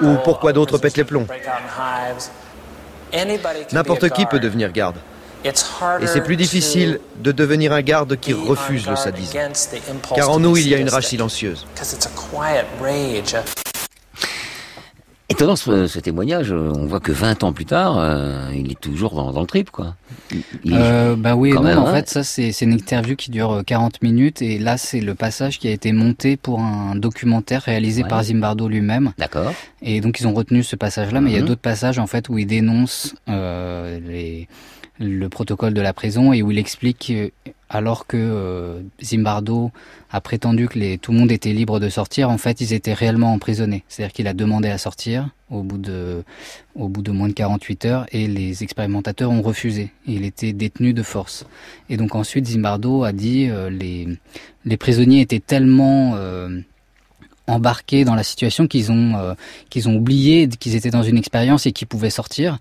ou 0.01 0.15
pourquoi 0.23 0.53
d'autres 0.53 0.77
pètent 0.77 0.97
les 0.97 1.03
plombs. 1.03 1.27
N'importe 3.71 4.09
qui 4.09 4.25
peut 4.25 4.39
devenir 4.39 4.71
garde. 4.71 4.97
Et 5.45 6.07
c'est 6.07 6.21
plus 6.21 6.37
difficile 6.37 6.99
de 7.17 7.31
devenir 7.31 7.73
un 7.73 7.81
garde 7.81 8.17
qui 8.17 8.33
refuse 8.33 8.87
le 8.87 8.95
sadisme. 8.95 9.37
Car 10.15 10.29
en 10.29 10.39
nous, 10.39 10.55
il 10.55 10.67
y 10.67 10.75
a 10.75 10.77
une 10.77 10.89
rage 10.89 11.07
silencieuse. 11.07 11.65
Étonnant 15.33 15.55
ce, 15.55 15.87
ce 15.87 15.99
témoignage, 15.99 16.51
euh, 16.51 16.71
on 16.75 16.85
voit 16.85 16.99
que 16.99 17.11
20 17.11 17.43
ans 17.43 17.53
plus 17.53 17.65
tard, 17.65 17.97
euh, 17.97 18.51
il 18.55 18.71
est 18.71 18.79
toujours 18.79 19.15
dans, 19.15 19.31
dans 19.31 19.41
le 19.41 19.47
trip, 19.47 19.71
quoi. 19.71 19.95
Il- 20.63 20.75
Euh, 20.75 21.15
bah 21.17 21.35
oui, 21.35 21.53
non, 21.53 21.63
même, 21.63 21.79
en 21.79 21.87
hein. 21.87 21.93
fait, 21.95 22.07
ça 22.07 22.23
c'est 22.23 22.51
une 22.61 22.71
interview 22.73 23.15
qui 23.15 23.31
dure 23.31 23.51
euh, 23.51 23.63
40 23.63 24.03
minutes 24.03 24.43
et 24.43 24.59
là 24.59 24.77
c'est 24.77 25.01
le 25.01 25.15
passage 25.15 25.57
qui 25.57 25.67
a 25.67 25.71
été 25.71 25.91
monté 25.91 26.37
pour 26.37 26.59
un 26.61 26.95
documentaire 26.95 27.63
réalisé 27.63 28.03
Ouais. 28.03 28.09
par 28.09 28.23
Zimbardo 28.23 28.67
lui-même. 28.67 29.13
D'accord. 29.17 29.51
Et 29.81 30.01
donc 30.01 30.19
ils 30.19 30.27
ont 30.27 30.33
retenu 30.35 30.61
ce 30.61 30.75
passage-là, 30.75 31.19
mais 31.19 31.31
il 31.31 31.33
y 31.33 31.37
a 31.37 31.41
Mhm. 31.41 31.47
d'autres 31.47 31.61
passages 31.61 31.97
en 31.97 32.05
fait 32.05 32.29
où 32.29 32.37
il 32.37 32.45
dénonce 32.45 33.15
euh, 33.27 33.99
les, 34.07 34.47
le 34.99 35.29
protocole 35.29 35.73
de 35.73 35.81
la 35.81 35.93
prison 35.93 36.31
et 36.31 36.43
où 36.43 36.51
il 36.51 36.59
explique 36.59 37.07
que, 37.07 37.31
alors 37.73 38.05
que 38.05 38.17
euh, 38.17 38.81
Zimbardo 39.01 39.71
a 40.11 40.21
prétendu 40.21 40.67
que 40.67 40.95
tout 40.97 41.11
le 41.11 41.17
monde 41.17 41.31
était 41.31 41.53
libre 41.53 41.79
de 41.79 41.89
sortir, 41.89 42.29
en 42.29 42.37
fait 42.37 42.61
ils 42.61 42.71
étaient 42.71 42.93
réellement 42.93 43.33
emprisonnés. 43.33 43.83
C'est-à-dire 43.87 44.13
qu'il 44.13 44.27
a 44.27 44.33
demandé 44.33 44.69
à 44.69 44.77
sortir 44.77 45.29
au 45.49 45.63
bout 45.63 45.79
de 45.79 46.23
de 46.75 47.11
moins 47.11 47.27
de 47.27 47.33
48 47.33 47.85
heures 47.85 48.05
et 48.11 48.27
les 48.27 48.63
expérimentateurs 48.63 49.31
ont 49.31 49.41
refusé. 49.41 49.91
Il 50.05 50.23
était 50.23 50.53
détenu 50.53 50.93
de 50.93 51.01
force. 51.01 51.45
Et 51.89 51.97
donc 51.97 52.13
ensuite 52.15 52.45
Zimbardo 52.45 53.03
a 53.03 53.11
dit 53.11 53.49
euh, 53.49 53.71
les 53.71 54.07
les 54.65 54.77
prisonniers 54.77 55.21
étaient 55.21 55.39
tellement 55.39 56.13
euh, 56.15 56.59
embarqués 57.47 58.05
dans 58.05 58.15
la 58.15 58.23
situation 58.23 58.67
qu'ils 58.67 58.91
ont 58.91 59.15
euh, 59.17 59.33
qu'ils 59.69 59.89
ont 59.89 59.95
oublié 59.95 60.47
qu'ils 60.47 60.75
étaient 60.75 60.91
dans 60.91 61.03
une 61.03 61.17
expérience 61.17 61.65
et 61.65 61.71
qu'ils 61.71 61.87
pouvaient 61.87 62.09
sortir 62.09 62.57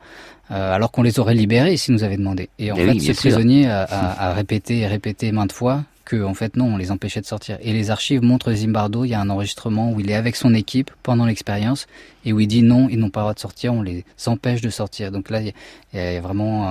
euh, 0.50 0.74
alors 0.74 0.90
qu'on 0.90 1.02
les 1.02 1.18
aurait 1.20 1.34
libérés 1.34 1.76
s'ils 1.76 1.94
nous 1.94 2.04
avaient 2.04 2.16
demandé. 2.16 2.48
Et 2.58 2.72
en 2.72 2.76
Eh 2.76 2.80
fait, 2.84 2.90
oui, 2.92 2.98
bien 2.98 3.00
ce 3.00 3.12
sûr. 3.12 3.30
prisonnier 3.30 3.68
a, 3.68 3.82
a- 3.84 4.28
a 4.30 4.34
répété 4.34 4.80
et 4.80 4.86
répété 4.86 5.30
maintes 5.32 5.52
fois 5.52 5.84
que 6.04 6.20
en 6.24 6.34
fait 6.34 6.56
non, 6.56 6.74
on 6.74 6.76
les 6.76 6.90
empêchait 6.90 7.20
de 7.20 7.26
sortir. 7.26 7.58
Et 7.62 7.72
les 7.72 7.90
archives 7.92 8.22
montrent 8.22 8.52
Zimbardo, 8.52 9.04
il 9.04 9.10
y 9.10 9.14
a 9.14 9.20
un 9.20 9.30
enregistrement 9.30 9.92
où 9.92 10.00
il 10.00 10.10
est 10.10 10.14
avec 10.16 10.34
son 10.34 10.52
équipe 10.52 10.90
pendant 11.04 11.26
l'expérience 11.26 11.86
et 12.24 12.32
où 12.32 12.40
il 12.40 12.48
dit 12.48 12.62
non, 12.62 12.88
ils 12.90 12.98
n'ont 12.98 13.08
pas 13.08 13.20
le 13.20 13.24
droit 13.26 13.34
de 13.34 13.38
sortir, 13.38 13.72
on 13.72 13.82
les 13.82 14.04
empêche 14.26 14.60
de 14.60 14.68
sortir. 14.68 15.12
Donc 15.12 15.30
là, 15.30 15.40
il 15.40 15.46
y 15.46 15.50
a- 15.98 16.10
il 16.10 16.14
y 16.14 16.16
a 16.16 16.20
vraiment 16.20 16.68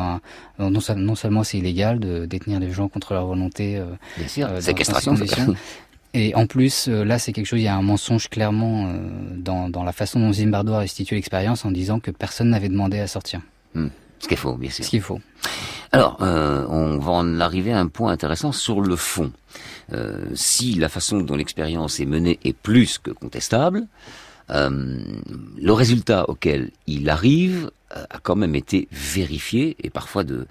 un- 0.59 0.69
non, 0.69 0.81
seul- 0.81 0.97
non 0.99 1.15
seulement 1.15 1.45
c'est 1.45 1.57
illégal 1.57 1.99
de 1.99 2.25
détenir 2.25 2.59
les 2.59 2.71
gens 2.71 2.89
contre 2.89 3.13
leur 3.13 3.25
volonté. 3.25 3.77
euh, 3.77 3.85
Bien 4.17 4.27
sûr, 4.27 4.47
euh, 4.47 4.59
séquestration, 4.59 5.15
Et 6.13 6.35
en 6.35 6.45
plus, 6.45 6.87
euh, 6.87 7.03
là, 7.03 7.19
c'est 7.19 7.31
quelque 7.31 7.45
chose, 7.45 7.59
il 7.59 7.63
y 7.63 7.67
a 7.67 7.75
un 7.75 7.81
mensonge 7.81 8.29
clairement 8.29 8.87
euh, 8.87 8.97
dans, 9.37 9.69
dans 9.69 9.83
la 9.83 9.93
façon 9.93 10.19
dont 10.19 10.33
Zimbardo 10.33 10.73
a 10.73 10.79
restitué 10.79 11.15
l'expérience 11.15 11.63
en 11.63 11.71
disant 11.71 11.99
que 11.99 12.11
personne 12.11 12.49
n'avait 12.49 12.69
demandé 12.69 12.99
à 12.99 13.07
sortir. 13.07 13.41
Hmm. 13.73 13.87
Ce 14.19 14.27
qu'il 14.27 14.37
faut, 14.37 14.55
bien 14.55 14.69
sûr. 14.69 14.85
Ce 14.85 14.89
qu'il 14.89 15.01
faut. 15.01 15.19
Alors, 15.91 16.17
euh, 16.21 16.65
on 16.69 16.99
va 16.99 17.11
en 17.11 17.39
arriver 17.39 17.73
à 17.73 17.79
un 17.79 17.87
point 17.87 18.11
intéressant 18.11 18.51
sur 18.51 18.81
le 18.81 18.95
fond. 18.95 19.31
Euh, 19.91 20.25
si 20.35 20.75
la 20.75 20.87
façon 20.87 21.19
dont 21.19 21.35
l'expérience 21.35 21.99
est 21.99 22.05
menée 22.05 22.39
est 22.45 22.55
plus 22.55 22.97
que 22.97 23.11
contestable, 23.11 23.87
euh, 24.51 24.99
le 25.61 25.73
résultat 25.73 26.29
auquel 26.29 26.71
il 26.87 27.09
arrive 27.09 27.71
a 27.89 28.19
quand 28.23 28.37
même 28.37 28.55
été 28.55 28.87
vérifié 28.93 29.75
et 29.83 29.89
parfois 29.89 30.23
de 30.23 30.47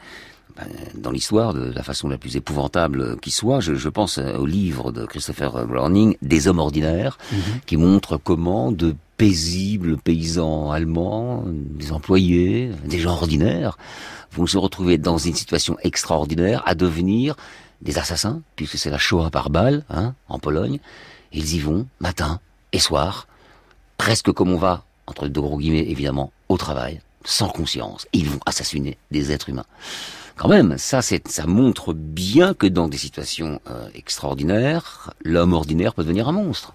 dans 0.94 1.10
l'histoire 1.10 1.54
de 1.54 1.72
la 1.72 1.82
façon 1.82 2.08
la 2.08 2.18
plus 2.18 2.36
épouvantable 2.36 3.18
qui 3.20 3.30
soit. 3.30 3.60
Je, 3.60 3.74
je 3.74 3.88
pense 3.88 4.18
euh, 4.18 4.36
au 4.36 4.46
livre 4.46 4.92
de 4.92 5.06
Christopher 5.06 5.66
Browning, 5.66 6.16
Des 6.22 6.48
hommes 6.48 6.58
ordinaires, 6.58 7.18
qui 7.66 7.76
montre 7.76 8.16
comment 8.16 8.72
de 8.72 8.94
paisibles 9.16 9.98
paysans 9.98 10.70
allemands, 10.70 11.44
des 11.46 11.92
employés, 11.92 12.70
des 12.86 12.98
gens 12.98 13.12
ordinaires, 13.12 13.76
vont 14.32 14.46
se 14.46 14.56
retrouver 14.56 14.96
dans 14.96 15.18
une 15.18 15.34
situation 15.34 15.76
extraordinaire 15.82 16.62
à 16.66 16.74
devenir 16.74 17.36
des 17.82 17.98
assassins, 17.98 18.42
puisque 18.56 18.78
c'est 18.78 18.90
la 18.90 18.98
Shoah 18.98 19.30
par 19.30 19.50
balle, 19.50 19.84
hein, 19.90 20.14
en 20.28 20.38
Pologne. 20.38 20.78
Ils 21.32 21.54
y 21.54 21.60
vont, 21.60 21.86
matin 22.00 22.40
et 22.72 22.78
soir, 22.78 23.26
presque 23.96 24.32
comme 24.32 24.50
on 24.50 24.58
va, 24.58 24.84
entre 25.06 25.28
deux 25.28 25.40
gros 25.40 25.58
guillemets 25.58 25.90
évidemment, 25.90 26.32
au 26.48 26.56
travail, 26.56 27.00
sans 27.24 27.48
conscience. 27.48 28.06
Ils 28.12 28.28
vont 28.28 28.40
assassiner 28.46 28.96
des 29.10 29.32
êtres 29.32 29.48
humains. 29.48 29.66
Quand 30.40 30.48
même, 30.48 30.76
ça, 30.78 31.02
c'est, 31.02 31.28
ça 31.28 31.44
montre 31.44 31.92
bien 31.92 32.54
que 32.54 32.66
dans 32.66 32.88
des 32.88 32.96
situations 32.96 33.60
euh, 33.68 33.86
extraordinaires, 33.94 35.12
l'homme 35.22 35.52
ordinaire 35.52 35.92
peut 35.92 36.02
devenir 36.02 36.28
un 36.28 36.32
monstre. 36.32 36.72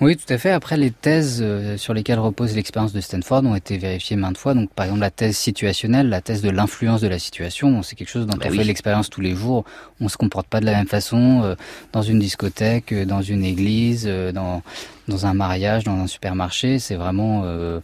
Oui, 0.00 0.16
tout 0.16 0.32
à 0.32 0.38
fait. 0.38 0.50
Après, 0.50 0.76
les 0.76 0.90
thèses 0.90 1.38
euh, 1.40 1.76
sur 1.76 1.94
lesquelles 1.94 2.18
repose 2.18 2.56
l'expérience 2.56 2.92
de 2.92 3.00
Stanford 3.00 3.44
ont 3.44 3.54
été 3.54 3.78
vérifiées 3.78 4.16
maintes 4.16 4.38
fois. 4.38 4.54
Donc, 4.54 4.70
par 4.70 4.86
exemple, 4.86 5.02
la 5.02 5.12
thèse 5.12 5.36
situationnelle, 5.36 6.08
la 6.08 6.20
thèse 6.20 6.42
de 6.42 6.50
l'influence 6.50 7.00
de 7.00 7.06
la 7.06 7.20
situation, 7.20 7.80
c'est 7.84 7.94
quelque 7.94 8.10
chose 8.10 8.26
dont 8.26 8.36
Bah 8.36 8.46
on 8.48 8.50
oui. 8.50 8.56
fait 8.58 8.64
l'expérience 8.64 9.08
tous 9.08 9.20
les 9.20 9.36
jours. 9.36 9.64
On 10.00 10.08
se 10.08 10.16
comporte 10.16 10.48
pas 10.48 10.58
de 10.58 10.64
la 10.66 10.72
même 10.72 10.88
façon 10.88 11.42
euh, 11.44 11.54
dans 11.92 12.02
une 12.02 12.18
discothèque, 12.18 12.92
dans 12.92 13.22
une 13.22 13.44
église, 13.44 14.04
dans 14.34 14.64
dans 15.08 15.26
un 15.26 15.34
mariage, 15.34 15.84
dans 15.84 15.96
un 15.98 16.06
supermarché. 16.06 16.78
C'est 16.78 16.96
vraiment 16.96 17.42
euh, 17.44 17.80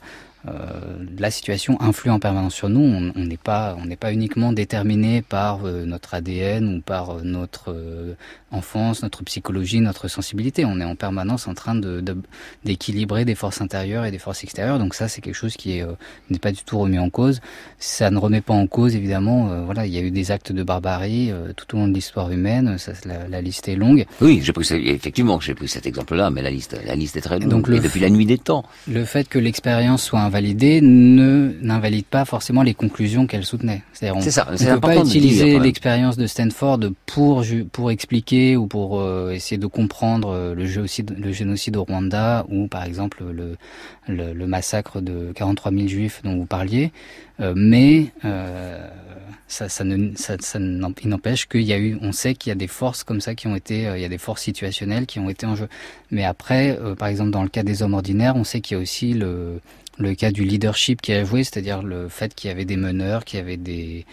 la 1.18 1.30
situation 1.30 1.80
influe 1.80 2.10
en 2.10 2.18
permanence 2.18 2.54
sur 2.54 2.68
nous. 2.68 2.80
On 3.14 3.20
n'est 3.20 3.36
pas, 3.36 3.76
on 3.80 3.84
n'est 3.84 3.96
pas 3.96 4.12
uniquement 4.12 4.52
déterminé 4.52 5.22
par 5.22 5.64
euh, 5.64 5.84
notre 5.84 6.14
ADN 6.14 6.76
ou 6.76 6.80
par 6.80 7.10
euh, 7.10 7.20
notre 7.22 7.70
euh, 7.72 8.14
enfance, 8.50 9.02
notre 9.02 9.22
psychologie, 9.22 9.80
notre 9.80 10.08
sensibilité. 10.08 10.64
On 10.64 10.80
est 10.80 10.84
en 10.84 10.96
permanence 10.96 11.46
en 11.46 11.54
train 11.54 11.74
de, 11.74 12.00
de- 12.00 12.16
d'équilibrer 12.64 13.24
des 13.24 13.34
forces 13.34 13.60
intérieures 13.60 14.04
et 14.04 14.10
des 14.10 14.18
forces 14.18 14.42
extérieures. 14.44 14.78
Donc 14.78 14.94
ça, 14.94 15.08
c'est 15.08 15.20
quelque 15.20 15.34
chose 15.36 15.56
qui 15.56 15.78
est, 15.78 15.82
euh, 15.82 15.92
n'est 16.30 16.38
pas 16.38 16.52
du 16.52 16.62
tout 16.64 16.78
remis 16.78 16.98
en 16.98 17.08
cause. 17.10 17.40
Ça 17.78 18.10
ne 18.10 18.18
remet 18.18 18.40
pas 18.40 18.54
en 18.54 18.66
cause, 18.66 18.94
évidemment. 18.96 19.50
euh, 19.52 19.62
voilà, 19.64 19.86
il 19.86 19.92
y 19.92 19.98
a 19.98 20.02
eu 20.02 20.10
des 20.10 20.30
actes 20.32 20.52
de 20.52 20.62
barbarie 20.62 21.30
euh, 21.30 21.52
tout 21.54 21.76
au 21.76 21.78
long 21.78 21.88
de 21.88 21.94
l'histoire 21.94 22.30
humaine. 22.30 22.78
Ça, 22.78 22.92
la, 23.04 23.28
la 23.28 23.40
liste 23.40 23.68
est 23.68 23.76
longue. 23.76 24.06
Oui, 24.20 24.40
j'ai 24.42 24.52
pris, 24.52 24.66
effectivement, 24.72 25.38
j'ai 25.40 25.54
pris 25.54 25.68
cet 25.68 25.86
exemple-là, 25.86 26.30
mais 26.30 26.42
la 26.42 26.50
liste, 26.50 26.76
la 26.84 26.94
liste 26.96 27.16
est 27.16 27.20
très 27.20 27.38
longue. 27.38 27.48
donc 27.48 27.68
et 27.68 27.72
le 27.72 27.78
depuis 27.80 28.00
la 28.00 28.10
nuit 28.10 28.26
des 28.26 28.38
temps. 28.38 28.64
Le 28.90 29.04
fait 29.04 29.28
que 29.28 29.38
l'expérience 29.38 30.02
soit 30.02 30.20
invalidée 30.32 30.80
ne 30.80 31.52
n'invalide 31.60 32.06
pas 32.06 32.24
forcément 32.24 32.62
les 32.62 32.72
conclusions 32.72 33.26
qu'elle 33.26 33.44
soutenait. 33.44 33.82
C'est-à-dire, 33.92 34.16
on 34.16 34.20
ne 34.20 34.74
peut 34.74 34.80
pas 34.80 34.96
utiliser 34.96 35.58
l'expérience 35.58 36.16
de 36.16 36.26
Stanford 36.26 36.80
pour 37.04 37.44
pour 37.72 37.90
expliquer 37.90 38.56
ou 38.56 38.66
pour 38.66 39.00
euh, 39.00 39.32
essayer 39.32 39.58
de 39.58 39.66
comprendre 39.66 40.30
euh, 40.30 40.54
le 40.54 40.64
génocide, 40.64 41.14
le 41.18 41.32
génocide 41.32 41.76
au 41.76 41.84
Rwanda 41.84 42.46
ou 42.48 42.66
par 42.66 42.84
exemple 42.84 43.22
le, 43.30 43.56
le, 44.08 44.32
le 44.32 44.46
massacre 44.46 45.02
de 45.02 45.32
43 45.34 45.70
000 45.70 45.88
juifs 45.88 46.22
dont 46.24 46.36
vous 46.36 46.46
parliez. 46.46 46.92
Euh, 47.40 47.52
mais 47.54 48.06
euh, 48.24 48.88
ça, 49.52 49.68
ça 49.68 49.84
ne, 49.84 50.14
ça, 50.16 50.36
ça 50.40 50.58
n'empêche 50.58 51.46
qu'il 51.46 51.62
y 51.62 51.74
a 51.74 51.78
eu, 51.78 51.98
on 52.00 52.12
sait 52.12 52.34
qu'il 52.34 52.50
y 52.50 52.52
a 52.52 52.56
des 52.56 52.66
forces 52.66 53.04
comme 53.04 53.20
ça 53.20 53.34
qui 53.34 53.46
ont 53.46 53.54
été, 53.54 53.86
euh, 53.86 53.98
il 53.98 54.02
y 54.02 54.04
a 54.04 54.08
des 54.08 54.18
forces 54.18 54.42
situationnelles 54.42 55.04
qui 55.06 55.18
ont 55.18 55.28
été 55.28 55.44
en 55.44 55.56
jeu. 55.56 55.68
Mais 56.10 56.24
après, 56.24 56.78
euh, 56.80 56.94
par 56.94 57.08
exemple, 57.08 57.30
dans 57.30 57.42
le 57.42 57.50
cas 57.50 57.62
des 57.62 57.82
hommes 57.82 57.92
ordinaires, 57.94 58.34
on 58.36 58.44
sait 58.44 58.62
qu'il 58.62 58.76
y 58.76 58.80
a 58.80 58.82
aussi 58.82 59.12
le, 59.12 59.60
le 59.98 60.14
cas 60.14 60.30
du 60.30 60.44
leadership 60.44 61.02
qui 61.02 61.12
a 61.12 61.24
joué, 61.24 61.44
c'est-à-dire 61.44 61.82
le 61.82 62.08
fait 62.08 62.34
qu'il 62.34 62.48
y 62.48 62.50
avait 62.50 62.64
des 62.64 62.76
meneurs, 62.76 63.24
qu'il 63.24 63.38
y 63.38 63.42
avait 63.42 63.56
des, 63.56 64.06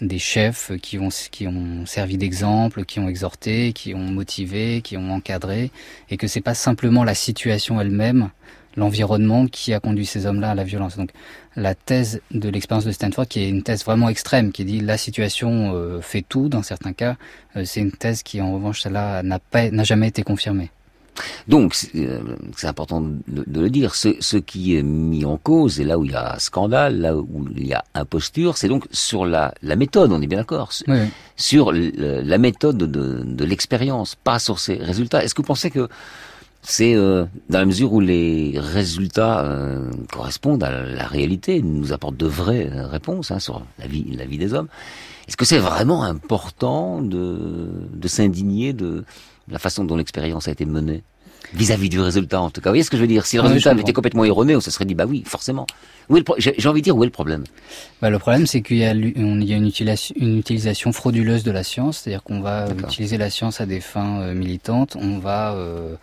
des 0.00 0.18
chefs 0.18 0.72
qui 0.80 0.98
ont, 0.98 1.08
qui 1.30 1.46
ont 1.46 1.84
servi 1.86 2.16
d'exemple, 2.16 2.84
qui 2.84 3.00
ont 3.00 3.08
exhorté, 3.08 3.72
qui 3.72 3.94
ont 3.94 3.98
motivé, 3.98 4.80
qui 4.82 4.96
ont 4.96 5.10
encadré, 5.10 5.70
et 6.10 6.16
que 6.16 6.26
c'est 6.26 6.40
pas 6.40 6.54
simplement 6.54 7.04
la 7.04 7.14
situation 7.14 7.80
elle-même, 7.80 8.30
l'environnement 8.76 9.46
qui 9.46 9.72
a 9.72 9.80
conduit 9.80 10.06
ces 10.06 10.26
hommes-là 10.26 10.50
à 10.50 10.54
la 10.54 10.64
violence. 10.64 10.96
Donc 10.96 11.10
la 11.54 11.74
thèse 11.74 12.20
de 12.30 12.48
l'expérience 12.48 12.84
de 12.84 12.92
Stanford, 12.92 13.26
qui 13.26 13.40
est 13.40 13.48
une 13.48 13.62
thèse 13.62 13.84
vraiment 13.84 14.08
extrême, 14.08 14.52
qui 14.52 14.64
dit 14.64 14.80
la 14.80 14.98
situation 14.98 15.74
euh, 15.74 16.00
fait 16.00 16.24
tout 16.26 16.48
dans 16.48 16.62
certains 16.62 16.92
cas, 16.92 17.16
euh, 17.56 17.64
c'est 17.64 17.80
une 17.80 17.92
thèse 17.92 18.22
qui 18.22 18.40
en 18.40 18.52
revanche 18.54 18.82
celle-là 18.82 19.22
n'a 19.22 19.84
jamais 19.84 20.08
été 20.08 20.22
confirmée. 20.22 20.70
Donc, 21.48 21.74
c'est 21.74 21.90
euh, 21.96 22.20
c'est 22.56 22.66
important 22.66 23.00
de, 23.00 23.44
de 23.46 23.60
le 23.60 23.70
dire, 23.70 23.94
ce, 23.94 24.10
ce 24.20 24.36
qui 24.36 24.76
est 24.76 24.82
mis 24.82 25.24
en 25.24 25.36
cause, 25.36 25.80
et 25.80 25.84
là 25.84 25.98
où 25.98 26.04
il 26.04 26.12
y 26.12 26.14
a 26.14 26.38
scandale, 26.38 27.00
là 27.00 27.16
où 27.16 27.46
il 27.56 27.66
y 27.66 27.72
a 27.74 27.84
imposture, 27.94 28.56
c'est 28.56 28.68
donc 28.68 28.86
sur 28.90 29.26
la, 29.26 29.54
la 29.62 29.76
méthode, 29.76 30.12
on 30.12 30.20
est 30.20 30.26
bien 30.26 30.38
d'accord, 30.38 30.72
sur- 30.72 30.86
Oui, 30.88 30.98
sur 31.36 31.72
le- 31.72 32.20
la 32.22 32.38
méthode 32.38 32.78
de, 32.78 33.22
de 33.24 33.44
l'expérience, 33.44 34.14
pas 34.14 34.38
sur 34.38 34.58
ses 34.58 34.74
résultats. 34.76 35.22
Est-ce 35.24 35.34
que 35.34 35.42
vous 35.42 35.46
pensez 35.46 35.70
que 35.70 35.88
c'est 36.62 36.94
euh, 36.96 37.24
dans 37.48 37.60
la 37.60 37.64
mesure 37.66 37.92
où 37.92 38.00
les 38.00 38.54
résultats 38.56 39.44
euh, 39.44 39.88
correspondent 40.12 40.64
à 40.64 40.82
la 40.84 41.06
réalité, 41.06 41.62
nous 41.62 41.92
apportent 41.92 42.16
de 42.16 42.26
vraies 42.26 42.68
euh, 42.72 42.88
réponses 42.88 43.30
hein, 43.30 43.38
sur 43.38 43.62
la 43.78 43.86
vie, 43.86 44.04
la 44.16 44.24
vie 44.24 44.38
des 44.38 44.52
hommes 44.52 44.66
Est-ce 45.28 45.36
que 45.36 45.44
c'est 45.44 45.58
vraiment 45.58 46.02
important 46.02 47.00
de, 47.02 47.68
de 47.92 48.08
s'indigner 48.08 48.72
de 48.72 49.04
la 49.48 49.58
façon 49.58 49.84
dont 49.84 49.96
l'expérience 49.96 50.48
a 50.48 50.52
été 50.52 50.64
menée 50.64 51.02
vis-à-vis 51.54 51.88
du 51.88 52.00
résultat 52.00 52.40
en 52.40 52.50
tout 52.50 52.60
cas. 52.60 52.70
Vous 52.70 52.72
voyez 52.72 52.82
ce 52.82 52.90
que 52.90 52.96
je 52.96 53.02
veux 53.02 53.06
dire? 53.06 53.24
Si 53.24 53.36
le 53.36 53.42
Ouais, 53.42 53.48
résultat 53.48 53.70
avait 53.70 53.82
été 53.82 53.92
complètement 53.92 54.24
erroné, 54.24 54.56
on 54.56 54.60
se 54.60 54.70
serait 54.72 54.84
dit 54.84 54.94
bah 54.96 55.04
oui, 55.06 55.22
forcément. 55.26 55.66
J'ai 56.38 56.68
envie 56.68 56.80
de 56.80 56.84
dire 56.84 56.96
où 56.96 57.02
est 57.04 57.06
le 57.06 57.12
problème? 57.12 57.44
Bah, 58.02 58.10
le 58.10 58.18
problème, 58.18 58.46
c'est 58.46 58.62
qu'il 58.62 58.78
y 58.78 58.84
a, 58.84 58.90
on- 58.92 59.40
il 59.40 59.44
y 59.44 59.52
a 59.52 59.56
une, 59.56 59.66
utilisation, 59.66 60.14
une 60.18 60.38
utilisation 60.38 60.92
frauduleuse 60.92 61.44
de 61.44 61.50
la 61.52 61.62
science, 61.62 61.98
c'est-à-dire 61.98 62.22
qu'on 62.24 62.40
va 62.40 62.66
utiliser 62.88 63.16
la 63.16 63.30
science 63.30 63.60
à 63.60 63.66
des 63.66 63.80
fins 63.80 64.20
euh, 64.20 64.34
militantes, 64.34 64.96
on 65.00 65.18
va 65.18 65.54
euh, 65.54 65.94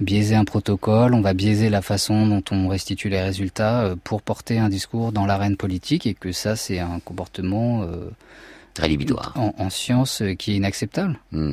biaiser 0.00 0.34
un 0.34 0.44
protocole, 0.44 1.14
on 1.14 1.20
va 1.20 1.32
biaiser 1.32 1.70
la 1.70 1.82
façon 1.82 2.26
dont 2.26 2.42
on 2.50 2.66
restitue 2.68 3.08
les 3.08 3.20
résultats 3.20 3.82
euh, 3.82 3.96
pour 4.02 4.20
porter 4.22 4.58
un 4.58 4.68
discours 4.68 5.12
dans 5.12 5.26
l'arène 5.26 5.56
politique, 5.56 6.06
et 6.06 6.14
que 6.14 6.32
ça, 6.32 6.56
c'est 6.56 6.78
un 6.80 6.98
comportement 7.04 7.82
euh, 7.82 8.10
Rédhibitoire. 8.78 9.32
en, 9.36 9.54
en 9.58 9.70
science 9.70 10.22
qui 10.38 10.52
est 10.52 10.56
inacceptable. 10.56 11.18
Hmm. 11.32 11.52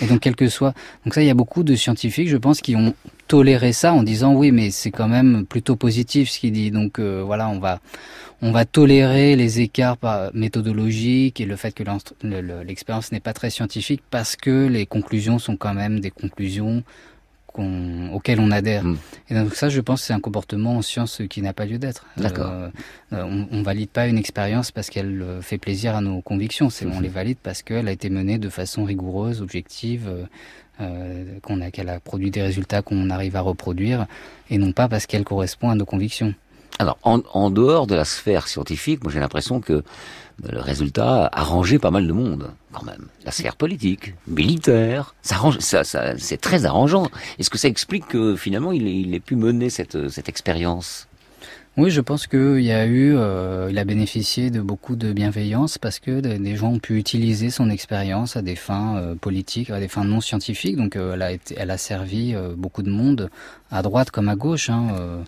Et 0.00 0.06
donc, 0.06 0.20
quel 0.20 0.36
que 0.36 0.48
soit. 0.48 0.74
Donc, 1.04 1.14
ça, 1.14 1.22
il 1.22 1.26
y 1.26 1.30
a 1.30 1.34
beaucoup 1.34 1.62
de 1.62 1.74
scientifiques, 1.74 2.28
je 2.28 2.36
pense, 2.36 2.60
qui 2.60 2.76
ont 2.76 2.94
toléré 3.28 3.72
ça 3.72 3.92
en 3.92 4.02
disant 4.02 4.34
oui, 4.34 4.52
mais 4.52 4.70
c'est 4.70 4.90
quand 4.90 5.08
même 5.08 5.46
plutôt 5.46 5.76
positif 5.76 6.30
ce 6.30 6.38
qu'il 6.38 6.52
dit. 6.52 6.70
Donc, 6.70 6.98
euh, 6.98 7.22
voilà, 7.24 7.48
on 7.48 7.58
va, 7.58 7.80
on 8.42 8.50
va 8.52 8.64
tolérer 8.64 9.36
les 9.36 9.60
écarts 9.60 9.96
méthodologiques 10.34 11.40
et 11.40 11.46
le 11.46 11.56
fait 11.56 11.72
que 11.72 11.84
l'expérience 12.64 13.12
n'est 13.12 13.20
pas 13.20 13.32
très 13.32 13.50
scientifique 13.50 14.02
parce 14.10 14.36
que 14.36 14.66
les 14.66 14.86
conclusions 14.86 15.38
sont 15.38 15.56
quand 15.56 15.74
même 15.74 16.00
des 16.00 16.10
conclusions 16.10 16.82
qu'on- 17.54 18.10
auxquelles 18.12 18.40
on 18.40 18.50
adhère. 18.50 18.84
Mm. 18.84 18.98
Et 19.30 19.34
donc, 19.34 19.54
ça, 19.54 19.70
je 19.70 19.80
pense, 19.80 20.02
c'est 20.02 20.12
un 20.12 20.20
comportement 20.20 20.76
en 20.76 20.82
science 20.82 21.22
qui 21.30 21.40
n'a 21.40 21.54
pas 21.54 21.64
lieu 21.64 21.78
d'être. 21.78 22.04
D'accord. 22.18 22.50
Euh, 22.50 22.68
euh, 23.14 23.22
on, 23.24 23.48
on 23.50 23.62
valide 23.62 23.88
pas 23.88 24.06
une 24.08 24.18
expérience 24.18 24.70
parce 24.72 24.90
qu'elle 24.90 25.22
euh, 25.22 25.40
fait 25.40 25.56
plaisir 25.56 25.94
à 25.96 26.02
nos 26.02 26.20
convictions. 26.20 26.68
C'est 26.68 26.84
on 26.84 26.96
Mhm. 26.96 27.02
les 27.02 27.08
valide 27.08 27.38
parce 27.42 27.62
qu'elle 27.62 27.88
a 27.88 27.92
été 27.92 28.10
menée 28.10 28.36
de 28.38 28.48
façon 28.50 28.84
rigoureuse, 28.84 29.40
objective, 29.40 30.08
euh, 30.08 30.24
euh, 30.80 31.38
qu'on 31.42 31.60
a 31.60 31.70
qu'elle 31.70 31.88
a 31.88 32.00
produit 32.00 32.30
des 32.32 32.42
résultats 32.42 32.82
qu'on 32.82 33.08
arrive 33.08 33.36
à 33.36 33.40
reproduire, 33.40 34.06
et 34.50 34.58
non 34.58 34.72
pas 34.72 34.88
parce 34.88 35.06
qu'elle 35.06 35.22
correspond 35.24 35.70
à 35.70 35.76
nos 35.76 35.84
convictions. 35.86 36.34
Alors, 36.78 36.98
en, 37.04 37.20
en 37.32 37.50
dehors 37.50 37.86
de 37.86 37.94
la 37.94 38.04
sphère 38.04 38.48
scientifique, 38.48 39.02
moi 39.04 39.12
j'ai 39.12 39.20
l'impression 39.20 39.60
que 39.60 39.72
euh, 39.74 39.82
le 40.50 40.60
résultat 40.60 41.26
a 41.26 41.40
arrangé 41.40 41.78
pas 41.78 41.92
mal 41.92 42.06
de 42.06 42.12
monde, 42.12 42.50
quand 42.72 42.82
même. 42.84 43.06
La 43.24 43.30
sphère 43.30 43.54
politique, 43.54 44.14
militaire, 44.26 45.14
ça 45.22 45.36
ça, 45.60 45.84
ça, 45.84 46.18
c'est 46.18 46.40
très 46.40 46.64
arrangeant. 46.64 47.06
Est-ce 47.38 47.50
que 47.50 47.58
ça 47.58 47.68
explique 47.68 48.08
que 48.08 48.34
finalement 48.34 48.72
il 48.72 48.88
il 48.88 49.14
ait 49.14 49.20
pu 49.20 49.36
mener 49.36 49.70
cette, 49.70 50.08
cette 50.08 50.28
expérience? 50.28 51.06
Oui, 51.76 51.90
je 51.90 52.00
pense 52.00 52.28
qu'il 52.28 52.60
y 52.60 52.70
a 52.70 52.86
eu, 52.86 53.16
euh, 53.16 53.66
il 53.68 53.78
a 53.78 53.84
bénéficié 53.84 54.50
de 54.50 54.60
beaucoup 54.60 54.94
de 54.94 55.12
bienveillance 55.12 55.76
parce 55.76 55.98
que 55.98 56.20
des 56.20 56.56
gens 56.56 56.72
ont 56.72 56.78
pu 56.78 56.96
utiliser 56.98 57.50
son 57.50 57.68
expérience 57.68 58.36
à 58.36 58.42
des 58.42 58.54
fins 58.54 58.96
euh, 58.96 59.16
politiques, 59.16 59.70
à 59.70 59.80
des 59.80 59.88
fins 59.88 60.04
non 60.04 60.20
scientifiques. 60.20 60.76
Donc, 60.76 60.94
euh, 60.94 61.14
elle 61.14 61.22
a 61.22 61.32
été, 61.32 61.56
elle 61.58 61.72
a 61.72 61.78
servi 61.78 62.32
euh, 62.32 62.54
beaucoup 62.56 62.84
de 62.84 62.90
monde 62.90 63.28
à 63.72 63.82
droite 63.82 64.12
comme 64.12 64.28
à 64.28 64.36
gauche. 64.36 64.70
hein, 64.70 64.86
euh, 64.92 65.00
euh, 65.00 65.24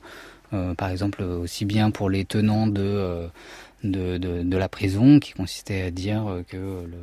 par 0.77 0.91
exemple, 0.91 1.23
aussi 1.23 1.65
bien 1.65 1.91
pour 1.91 2.11
les 2.11 2.25
tenants 2.25 2.67
de 2.67 2.83
euh, 2.83 3.29
de, 3.85 4.19
de, 4.19 4.43
de 4.43 4.57
la 4.57 4.69
prison, 4.69 5.21
qui 5.21 5.33
consistait 5.33 5.83
à 5.83 5.91
dire 5.91 6.27
euh, 6.27 6.43
que 6.43 6.57
le 6.57 6.99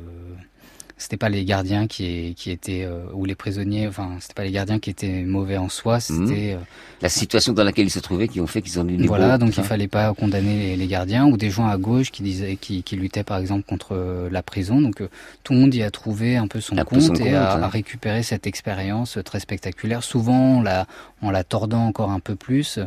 c'était 0.96 1.16
pas 1.16 1.28
les 1.28 1.44
gardiens 1.44 1.86
qui, 1.86 2.34
qui 2.36 2.50
étaient 2.50 2.84
euh, 2.84 3.04
ou 3.12 3.24
les 3.24 3.34
prisonniers, 3.34 3.88
enfin 3.88 4.12
c'était 4.20 4.34
pas 4.34 4.44
les 4.44 4.52
gardiens 4.52 4.78
qui 4.78 4.90
étaient 4.90 5.22
mauvais 5.22 5.56
en 5.56 5.68
soi, 5.68 6.00
c'était 6.00 6.54
euh, 6.54 6.58
La 7.02 7.08
situation 7.08 7.52
dans 7.52 7.64
laquelle 7.64 7.86
ils 7.86 7.90
se 7.90 7.98
trouvaient 7.98 8.28
qui 8.28 8.40
ont 8.40 8.46
fait 8.46 8.62
qu'ils 8.62 8.78
ont 8.78 8.88
eu 8.88 9.06
voilà, 9.06 9.38
donc 9.38 9.56
il 9.56 9.62
fallait 9.64 9.88
pas 9.88 10.14
condamner 10.14 10.58
les, 10.58 10.76
les 10.76 10.86
gardiens 10.86 11.26
ou 11.26 11.36
des 11.36 11.50
gens 11.50 11.66
à 11.66 11.76
gauche 11.76 12.10
qui 12.10 12.22
disaient, 12.22 12.56
qui, 12.56 12.82
qui 12.82 12.96
luttaient 12.96 13.24
par 13.24 13.38
exemple 13.38 13.64
contre 13.64 13.88
euh, 13.92 14.28
la 14.30 14.42
prison. 14.42 14.80
Donc 14.80 15.00
euh, 15.00 15.08
tout 15.42 15.52
le 15.52 15.58
monde 15.58 15.74
y 15.74 15.82
a 15.82 15.90
trouvé 15.90 16.36
un 16.36 16.46
peu 16.46 16.60
son 16.60 16.78
Un 16.78 16.84
peu 16.84 16.96
compte 16.96 17.02
son 17.02 17.14
et 17.14 17.18
compte, 17.18 17.28
a, 17.28 17.56
ouais. 17.56 17.62
a 17.64 17.68
récupéré 17.68 18.22
cette 18.22 18.46
expérience 18.46 19.18
très 19.24 19.40
spectaculaire. 19.40 20.02
Souvent 20.02 20.58
en 20.58 20.62
la, 20.62 20.86
en 21.22 21.30
la 21.30 21.44
tordant 21.44 21.86
encore 21.86 22.10
un 22.10 22.20
peu 22.20 22.36
plus, 22.36 22.78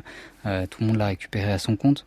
euh, 0.46 0.66
tout 0.68 0.82
le 0.82 0.88
monde 0.88 0.98
l'a 0.98 1.08
récupéré 1.08 1.52
à 1.52 1.60
son 1.60 1.76
compte. 1.76 2.06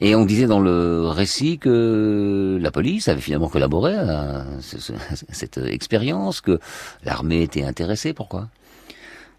Et 0.00 0.14
on 0.14 0.26
disait 0.26 0.46
dans 0.46 0.60
le 0.60 1.08
récit 1.08 1.58
que 1.58 2.58
la 2.60 2.70
police 2.70 3.08
avait 3.08 3.20
finalement 3.20 3.48
collaboré 3.48 3.94
à 3.94 4.44
ce- 4.60 4.78
ce- 4.78 4.92
cette 5.30 5.58
expérience, 5.58 6.40
que 6.42 6.60
l'armée 7.04 7.42
était 7.42 7.64
intéressée. 7.64 8.12
Pourquoi? 8.12 8.48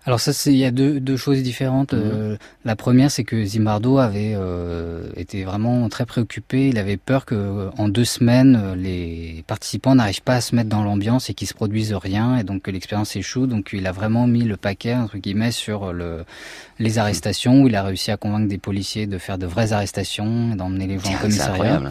Alors 0.08 0.22
ça, 0.22 0.32
c'est 0.32 0.54
il 0.54 0.58
y 0.58 0.64
a 0.64 0.72
deux, 0.72 1.02
deux 1.02 1.18
choses 1.18 1.44
différentes. 1.44 1.94
Euh, 1.94 2.38
la 2.64 2.78
première, 2.78 3.12
c'est 3.12 3.26
que 3.26 3.44
Zimbardo 3.44 3.98
avait 3.98 4.36
euh, 4.36 5.10
été 5.18 5.44
vraiment 5.44 5.90
très 5.90 6.06
préoccupé. 6.06 6.70
Il 6.70 6.78
avait 6.78 6.96
peur 6.96 7.26
que 7.26 7.36
euh, 7.36 7.70
en 7.78 7.90
deux 7.90 8.06
semaines, 8.06 8.58
euh, 8.64 8.74
les 8.74 9.44
participants 9.48 9.96
n'arrivent 9.96 10.22
pas 10.22 10.36
à 10.36 10.42
se 10.42 10.56
mettre 10.56 10.70
dans 10.70 10.82
l'ambiance 10.82 11.30
et 11.30 11.34
qu'ils 11.34 11.50
se 11.50 11.54
produisent 11.54 11.94
rien, 11.94 12.38
et 12.38 12.46
donc 12.46 12.62
que 12.62 12.72
l'expérience 12.72 13.18
échoue. 13.18 13.48
Donc 13.48 13.72
il 13.74 13.86
a 13.86 13.92
vraiment 13.92 14.28
mis 14.28 14.46
le 14.46 14.56
paquet 14.56 14.96
entre 14.96 15.18
guillemets 15.18 15.52
sur 15.52 15.92
le, 15.92 16.24
les 16.80 17.00
arrestations. 17.00 17.64
Où 17.64 17.68
il 17.68 17.76
a 17.76 17.84
réussi 17.84 18.10
à 18.10 18.16
convaincre 18.16 18.48
des 18.48 18.58
policiers 18.58 19.08
de 19.08 19.18
faire 19.18 19.38
de 19.38 19.46
vraies 19.46 19.74
arrestations, 19.74 20.54
et 20.54 20.56
d'emmener 20.56 20.88
les 20.88 21.00
gens 21.00 21.16
au 21.16 21.18
commissariat. 21.18 21.82
ouais. 21.82 21.90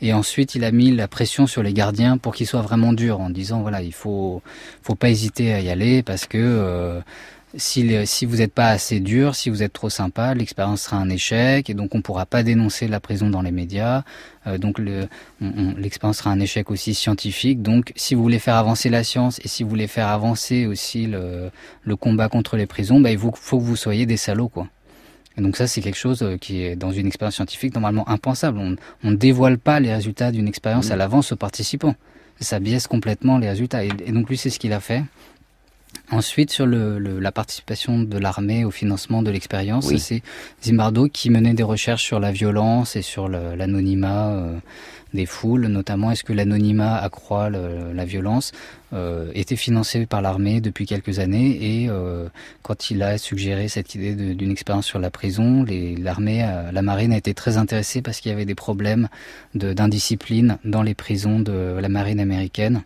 Et 0.00 0.14
ensuite, 0.14 0.54
il 0.54 0.64
a 0.64 0.72
mis 0.72 0.92
la 0.92 1.08
pression 1.08 1.46
sur 1.46 1.62
les 1.62 1.74
gardiens 1.74 2.16
pour 2.16 2.34
qu'ils 2.34 2.46
soient 2.46 2.62
vraiment 2.62 2.94
durs, 2.94 3.20
en 3.20 3.28
disant 3.28 3.60
voilà, 3.60 3.82
il 3.82 3.92
faut, 3.92 4.40
faut 4.82 4.94
pas 4.94 5.10
hésiter 5.10 5.52
à 5.52 5.60
y 5.60 5.68
aller 5.68 6.02
parce 6.02 6.24
que 6.24 6.38
euh, 6.38 7.00
si, 7.56 7.82
les- 7.82 8.06
si 8.06 8.26
vous 8.26 8.36
n'êtes 8.36 8.52
pas 8.54 8.68
assez 8.68 9.00
dur, 9.00 9.34
si 9.34 9.50
vous 9.50 9.62
êtes 9.62 9.72
trop 9.72 9.90
sympa, 9.90 10.34
l'expérience 10.34 10.82
sera 10.82 10.96
un 10.98 11.08
échec 11.10 11.68
et 11.68 11.74
donc 11.74 11.94
on 11.94 12.00
pourra 12.02 12.24
pas 12.26 12.42
dénoncer 12.42 12.86
la 12.88 13.00
prison 13.00 13.28
dans 13.28 13.42
les 13.42 13.50
médias. 13.50 14.02
Euh, 14.46 14.56
donc 14.58 14.78
le- 14.78 15.08
on- 15.40 15.52
on- 15.56 15.74
l'expérience 15.76 16.18
sera 16.18 16.30
un 16.30 16.40
échec 16.40 16.70
aussi 16.70 16.94
scientifique. 16.94 17.62
Donc 17.62 17.92
si 17.96 18.14
vous 18.14 18.22
voulez 18.22 18.38
faire 18.38 18.54
avancer 18.56 18.88
la 18.88 19.02
science 19.04 19.40
et 19.44 19.48
si 19.48 19.62
vous 19.64 19.68
voulez 19.68 19.88
faire 19.88 20.08
avancer 20.08 20.66
aussi 20.66 21.06
le, 21.06 21.50
le 21.82 21.96
combat 21.96 22.28
contre 22.28 22.56
les 22.56 22.66
prisons, 22.66 23.00
bah, 23.00 23.10
il 23.10 23.18
faut, 23.18 23.32
faut 23.34 23.58
que 23.58 23.64
vous 23.64 23.76
soyez 23.76 24.06
des 24.06 24.16
salauds 24.16 24.48
quoi. 24.48 24.68
Et 25.38 25.42
donc 25.42 25.56
ça, 25.56 25.66
c'est 25.66 25.80
quelque 25.80 25.98
chose 25.98 26.22
euh, 26.22 26.36
qui 26.36 26.62
est 26.62 26.76
dans 26.76 26.90
une 26.92 27.06
expérience 27.06 27.36
scientifique 27.36 27.74
normalement 27.74 28.08
impensable. 28.08 28.58
On 28.58 28.76
on 29.04 29.10
ne 29.12 29.16
dévoile 29.16 29.58
pas 29.58 29.80
les 29.80 29.92
résultats 29.94 30.32
d'une 30.32 30.48
expérience 30.48 30.90
à 30.90 30.96
l'avance 30.96 31.32
aux 31.32 31.36
participants. 31.36 31.94
Ça 32.40 32.58
biaise 32.58 32.86
complètement 32.86 33.38
les 33.38 33.48
résultats. 33.48 33.84
Et, 33.84 33.90
et 34.06 34.12
donc 34.12 34.28
lui, 34.28 34.36
c'est 34.36 34.50
ce 34.50 34.58
qu'il 34.58 34.72
a 34.72 34.80
fait. 34.80 35.02
Ensuite, 36.12 36.50
sur 36.50 36.66
le, 36.66 36.98
le- 36.98 37.20
la 37.20 37.30
participation 37.30 37.98
de 38.00 38.18
l'armée 38.18 38.64
au 38.64 38.72
financement 38.72 39.22
de 39.22 39.30
l'expérience, 39.30 39.86
Oui. 39.86 40.00
c'est 40.00 40.22
Zimbardo 40.62 41.06
qui 41.08 41.30
menait 41.30 41.54
des 41.54 41.62
recherches 41.62 42.02
sur 42.04 42.18
la 42.18 42.32
violence 42.32 42.96
et 42.96 43.02
sur 43.02 43.28
l'anonymat 43.28 44.30
euh, 44.30 44.56
des 45.14 45.24
foules, 45.26 45.66
notamment 45.68 46.10
est-ce 46.10 46.24
que 46.24 46.32
l'anonymat 46.32 46.96
accroît 46.96 47.48
le- 47.48 47.92
la 47.94 48.04
violence, 48.04 48.50
euh, 48.92 49.30
était 49.36 49.54
financé 49.54 50.04
par 50.04 50.20
l'armée 50.20 50.60
depuis 50.60 50.84
quelques 50.84 51.20
années 51.20 51.82
et 51.84 51.88
euh, 51.88 52.28
quand 52.62 52.90
il 52.90 53.04
a 53.04 53.16
suggéré 53.16 53.68
cette 53.68 53.94
idée 53.94 54.14
d'une 54.34 54.50
expérience 54.50 54.86
sur 54.86 54.98
la 54.98 55.10
prison, 55.10 55.64
l'armée, 55.98 56.42
euh, 56.42 56.72
la 56.72 56.82
marine 56.82 57.12
a 57.12 57.18
été 57.18 57.34
très 57.34 57.56
intéressée 57.56 58.02
parce 58.02 58.20
qu'il 58.20 58.30
y 58.30 58.34
avait 58.34 58.46
des 58.46 58.56
problèmes 58.56 59.08
de- 59.54 59.72
d'indiscipline 59.72 60.58
dans 60.64 60.82
les 60.82 60.94
prisons 60.94 61.38
de 61.38 61.78
la 61.80 61.88
marine 61.88 62.18
américaine. 62.18 62.82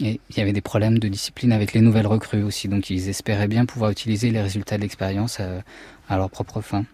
Et 0.00 0.20
il 0.30 0.36
y 0.36 0.40
avait 0.40 0.52
des 0.52 0.60
problèmes 0.60 0.98
de 0.98 1.08
discipline 1.08 1.52
avec 1.52 1.72
les 1.72 1.80
nouvelles 1.80 2.06
recrues 2.06 2.42
aussi, 2.42 2.68
donc 2.68 2.90
ils 2.90 3.08
espéraient 3.08 3.48
bien 3.48 3.64
pouvoir 3.64 3.90
utiliser 3.90 4.30
les 4.30 4.42
résultats 4.42 4.76
de 4.76 4.82
l'expérience 4.82 5.40
à, 5.40 5.62
à 6.08 6.16
leur 6.16 6.30
propre 6.30 6.60
fin. 6.60 6.84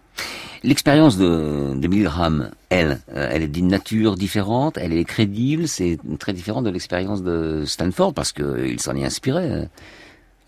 L'expérience 0.62 1.16
de, 1.16 1.74
de 1.74 1.88
Milgram, 1.88 2.50
elle, 2.68 3.00
euh, 3.14 3.28
elle 3.32 3.42
est 3.42 3.48
d'une 3.48 3.68
nature 3.68 4.14
différente, 4.14 4.78
elle 4.78 4.92
est 4.92 5.04
crédible, 5.04 5.66
c'est 5.66 5.98
très 6.20 6.32
différent 6.32 6.62
de 6.62 6.70
l'expérience 6.70 7.22
de 7.22 7.64
Stanford 7.66 8.14
parce 8.14 8.32
qu'il 8.32 8.78
s'en 8.78 8.94
est 8.94 9.04
inspiré. 9.04 9.64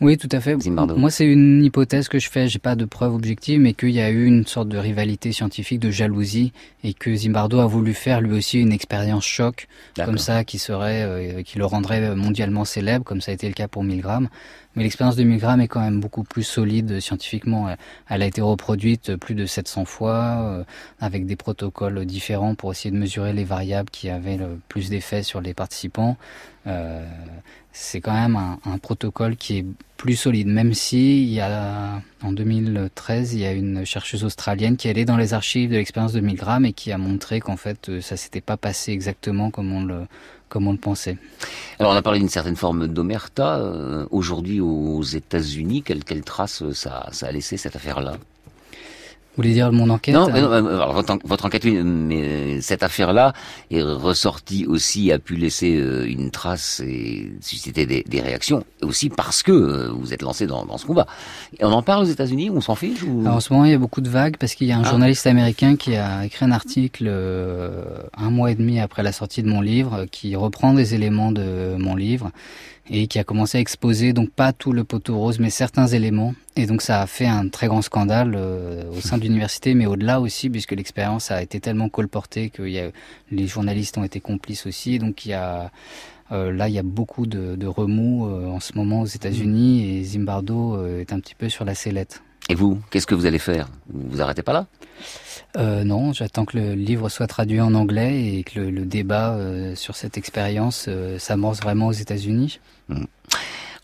Euh. 0.04 0.06
Oui, 0.06 0.18
tout 0.18 0.28
à 0.32 0.40
fait. 0.40 0.60
Zimbardo. 0.60 0.96
Moi, 0.96 1.10
c'est 1.10 1.26
une 1.26 1.64
hypothèse 1.64 2.08
que 2.08 2.18
je 2.18 2.28
fais. 2.30 2.48
J'ai 2.48 2.58
pas 2.58 2.76
de 2.76 2.84
preuve 2.84 3.14
objective, 3.14 3.60
mais 3.60 3.72
qu'il 3.74 3.90
y 3.90 4.00
a 4.00 4.10
eu 4.10 4.24
une 4.26 4.46
sorte 4.46 4.68
de 4.68 4.78
rivalité 4.78 5.32
scientifique, 5.32 5.80
de 5.80 5.90
jalousie, 5.90 6.52
et 6.82 6.94
que 6.94 7.14
Zimbardo 7.14 7.58
a 7.60 7.66
voulu 7.66 7.94
faire 7.94 8.20
lui 8.20 8.36
aussi 8.36 8.60
une 8.60 8.72
expérience 8.72 9.24
choc, 9.24 9.66
comme 10.06 10.18
ça, 10.18 10.44
qui 10.44 10.58
serait, 10.58 11.02
euh, 11.02 11.42
qui 11.42 11.58
le 11.58 11.64
rendrait 11.66 12.14
mondialement 12.14 12.64
célèbre, 12.64 13.04
comme 13.04 13.20
ça 13.20 13.30
a 13.30 13.34
été 13.34 13.46
le 13.48 13.54
cas 13.54 13.68
pour 13.68 13.82
Milgram. 13.84 14.28
Mais 14.76 14.82
l'expérience 14.82 15.14
de 15.14 15.22
Milgram 15.22 15.60
est 15.60 15.68
quand 15.68 15.80
même 15.80 16.00
beaucoup 16.00 16.24
plus 16.24 16.42
solide 16.42 16.98
scientifiquement. 17.00 17.68
Elle- 17.68 17.76
Elle 18.10 18.22
a 18.22 18.26
été 18.26 18.40
reproduite 18.40 19.14
plus 19.16 19.34
de 19.36 19.46
700 19.46 19.84
fois, 19.84 20.38
euh, 20.42 20.64
avec 21.00 21.26
des 21.26 21.36
protocoles 21.36 22.04
différents 22.04 22.54
pour 22.56 22.72
essayer 22.72 22.90
de 22.90 22.96
mesurer 22.96 23.32
les 23.32 23.44
variables 23.44 23.88
qui 23.90 24.08
avaient 24.10 24.36
le 24.36 24.58
plus 24.68 24.90
d'effet 24.90 25.22
sur 25.22 25.40
les 25.40 25.54
participants. 25.54 26.16
Euh, 26.66 27.06
c'est 27.74 28.00
quand 28.00 28.14
même 28.14 28.36
un, 28.36 28.58
un 28.64 28.78
protocole 28.78 29.36
qui 29.36 29.58
est 29.58 29.66
plus 29.96 30.16
solide, 30.16 30.46
même 30.48 30.74
si 30.74 31.22
il 31.24 31.30
y 31.32 31.40
a, 31.40 32.00
en 32.22 32.32
2013, 32.32 33.34
il 33.34 33.40
y 33.40 33.44
a 33.46 33.52
une 33.52 33.84
chercheuse 33.84 34.22
australienne 34.24 34.76
qui 34.76 34.86
est 34.88 34.90
allée 34.92 35.04
dans 35.04 35.16
les 35.16 35.34
archives 35.34 35.70
de 35.70 35.76
l'expérience 35.76 36.12
de 36.12 36.20
Milgram 36.20 36.64
et 36.64 36.72
qui 36.72 36.92
a 36.92 36.98
montré 36.98 37.40
qu'en 37.40 37.56
fait, 37.56 37.88
euh, 37.88 38.00
ça 38.00 38.16
s'était 38.16 38.40
pas 38.40 38.56
passé 38.56 38.92
exactement 38.92 39.50
comme 39.50 39.72
on 39.72 39.82
le, 39.84 40.06
comme 40.48 40.68
on 40.68 40.72
le 40.72 40.78
pensait. 40.78 41.16
Alors 41.78 41.92
on 41.92 41.96
a 41.96 42.02
parlé 42.02 42.18
d'une 42.20 42.28
certaine 42.28 42.56
forme 42.56 42.86
d'omerta. 42.86 43.58
euh, 43.58 44.06
Aujourd'hui 44.10 44.60
aux 44.60 45.02
États-Unis, 45.02 45.82
quelle, 45.82 46.04
quelle 46.04 46.22
trace 46.22 46.62
euh, 46.62 46.72
ça, 46.72 47.08
ça 47.12 47.26
a 47.28 47.32
laissé 47.32 47.56
cette 47.56 47.76
affaire-là? 47.76 48.14
Vous 49.36 49.42
voulez 49.42 49.52
dire 49.54 49.72
mon 49.72 49.90
enquête 49.90 50.14
Non, 50.14 50.28
mais 50.32 50.40
non, 50.40 50.52
euh, 50.52 50.74
alors, 50.76 50.92
votre, 50.92 51.18
votre 51.24 51.44
enquête, 51.46 51.64
oui, 51.64 51.72
mais 51.82 52.22
euh, 52.22 52.58
cette 52.60 52.84
affaire-là 52.84 53.32
est 53.72 53.82
ressortie 53.82 54.64
aussi, 54.64 55.10
a 55.10 55.18
pu 55.18 55.34
laisser 55.34 55.74
euh, 55.76 56.06
une 56.08 56.30
trace 56.30 56.80
et 56.86 57.32
susciter 57.40 57.84
des, 57.84 58.04
des 58.06 58.20
réactions, 58.20 58.64
aussi 58.80 59.08
parce 59.10 59.42
que 59.42 59.50
euh, 59.50 59.88
vous 59.92 60.14
êtes 60.14 60.22
lancé 60.22 60.46
dans, 60.46 60.64
dans 60.64 60.78
ce 60.78 60.86
combat. 60.86 61.08
Et 61.58 61.64
on 61.64 61.72
en 61.72 61.82
parle 61.82 62.04
aux 62.04 62.08
États-Unis, 62.08 62.50
on 62.50 62.60
s'en 62.60 62.76
fiche 62.76 63.02
ou... 63.02 63.22
Alors, 63.22 63.34
en 63.36 63.40
ce 63.40 63.52
moment, 63.52 63.64
il 63.64 63.72
y 63.72 63.74
a 63.74 63.78
beaucoup 63.78 64.00
de 64.02 64.08
vagues 64.08 64.36
parce 64.38 64.54
qu'il 64.54 64.68
y 64.68 64.72
a 64.72 64.78
un 64.78 64.82
Ah. 64.84 64.90
journaliste 64.90 65.26
américain 65.26 65.74
qui 65.74 65.96
a 65.96 66.24
écrit 66.24 66.44
un 66.44 66.52
article 66.52 67.06
euh, 67.08 67.82
un 68.16 68.30
mois 68.30 68.52
et 68.52 68.54
demi 68.54 68.78
après 68.78 69.02
la 69.02 69.10
sortie 69.10 69.42
de 69.42 69.48
mon 69.48 69.60
livre, 69.60 69.94
euh, 69.94 70.06
qui 70.08 70.36
reprend 70.36 70.74
des 70.74 70.94
éléments 70.94 71.32
de 71.32 71.74
mon 71.76 71.96
livre 71.96 72.30
et 72.90 73.06
qui 73.06 73.18
a 73.18 73.24
commencé 73.24 73.58
à 73.58 73.60
exposer 73.60 74.12
donc 74.12 74.30
pas 74.30 74.52
tout 74.52 74.72
le 74.72 74.84
poteau 74.84 75.16
rose, 75.16 75.38
mais 75.38 75.50
certains 75.50 75.86
éléments. 75.86 76.34
Et 76.56 76.66
donc 76.66 76.82
ça 76.82 77.00
a 77.00 77.06
fait 77.06 77.26
un 77.26 77.48
très 77.48 77.66
grand 77.66 77.82
scandale 77.82 78.34
euh, 78.36 78.84
au 78.96 79.00
sein 79.00 79.18
de 79.18 79.22
l'université, 79.22 79.74
mais 79.74 79.86
au-delà 79.86 80.20
aussi, 80.20 80.50
puisque 80.50 80.72
l'expérience 80.72 81.30
a 81.30 81.42
été 81.42 81.60
tellement 81.60 81.88
colportée 81.88 82.50
que 82.50 82.62
y 82.62 82.78
a, 82.78 82.90
les 83.30 83.46
journalistes 83.46 83.96
ont 83.98 84.04
été 84.04 84.20
complices 84.20 84.66
aussi. 84.66 84.98
Donc 84.98 85.24
il 85.26 85.30
y 85.30 85.34
a 85.34 85.70
euh, 86.32 86.52
là, 86.52 86.68
il 86.68 86.74
y 86.74 86.78
a 86.78 86.82
beaucoup 86.82 87.26
de, 87.26 87.56
de 87.56 87.66
remous 87.66 88.26
euh, 88.26 88.46
en 88.46 88.60
ce 88.60 88.74
moment 88.74 89.02
aux 89.02 89.06
États-Unis 89.06 89.98
et 89.98 90.04
Zimbardo 90.04 90.86
est 90.86 91.12
un 91.12 91.20
petit 91.20 91.34
peu 91.34 91.48
sur 91.48 91.64
la 91.64 91.74
sellette. 91.74 92.22
Et 92.50 92.54
vous, 92.54 92.78
qu'est-ce 92.90 93.06
que 93.06 93.14
vous 93.14 93.26
allez 93.26 93.38
faire? 93.38 93.68
Vous 93.88 94.10
vous 94.10 94.20
arrêtez 94.20 94.42
pas 94.42 94.52
là? 94.52 94.66
Euh, 95.56 95.84
non, 95.84 96.12
j'attends 96.12 96.44
que 96.44 96.58
le 96.58 96.74
livre 96.74 97.08
soit 97.08 97.26
traduit 97.26 97.60
en 97.60 97.74
anglais 97.74 98.34
et 98.34 98.44
que 98.44 98.60
le, 98.60 98.70
le 98.70 98.84
débat 98.84 99.34
euh, 99.34 99.74
sur 99.76 99.96
cette 99.96 100.18
expérience 100.18 100.86
euh, 100.88 101.18
s'amorce 101.18 101.60
vraiment 101.60 101.86
aux 101.86 101.92
États-Unis. 101.92 102.60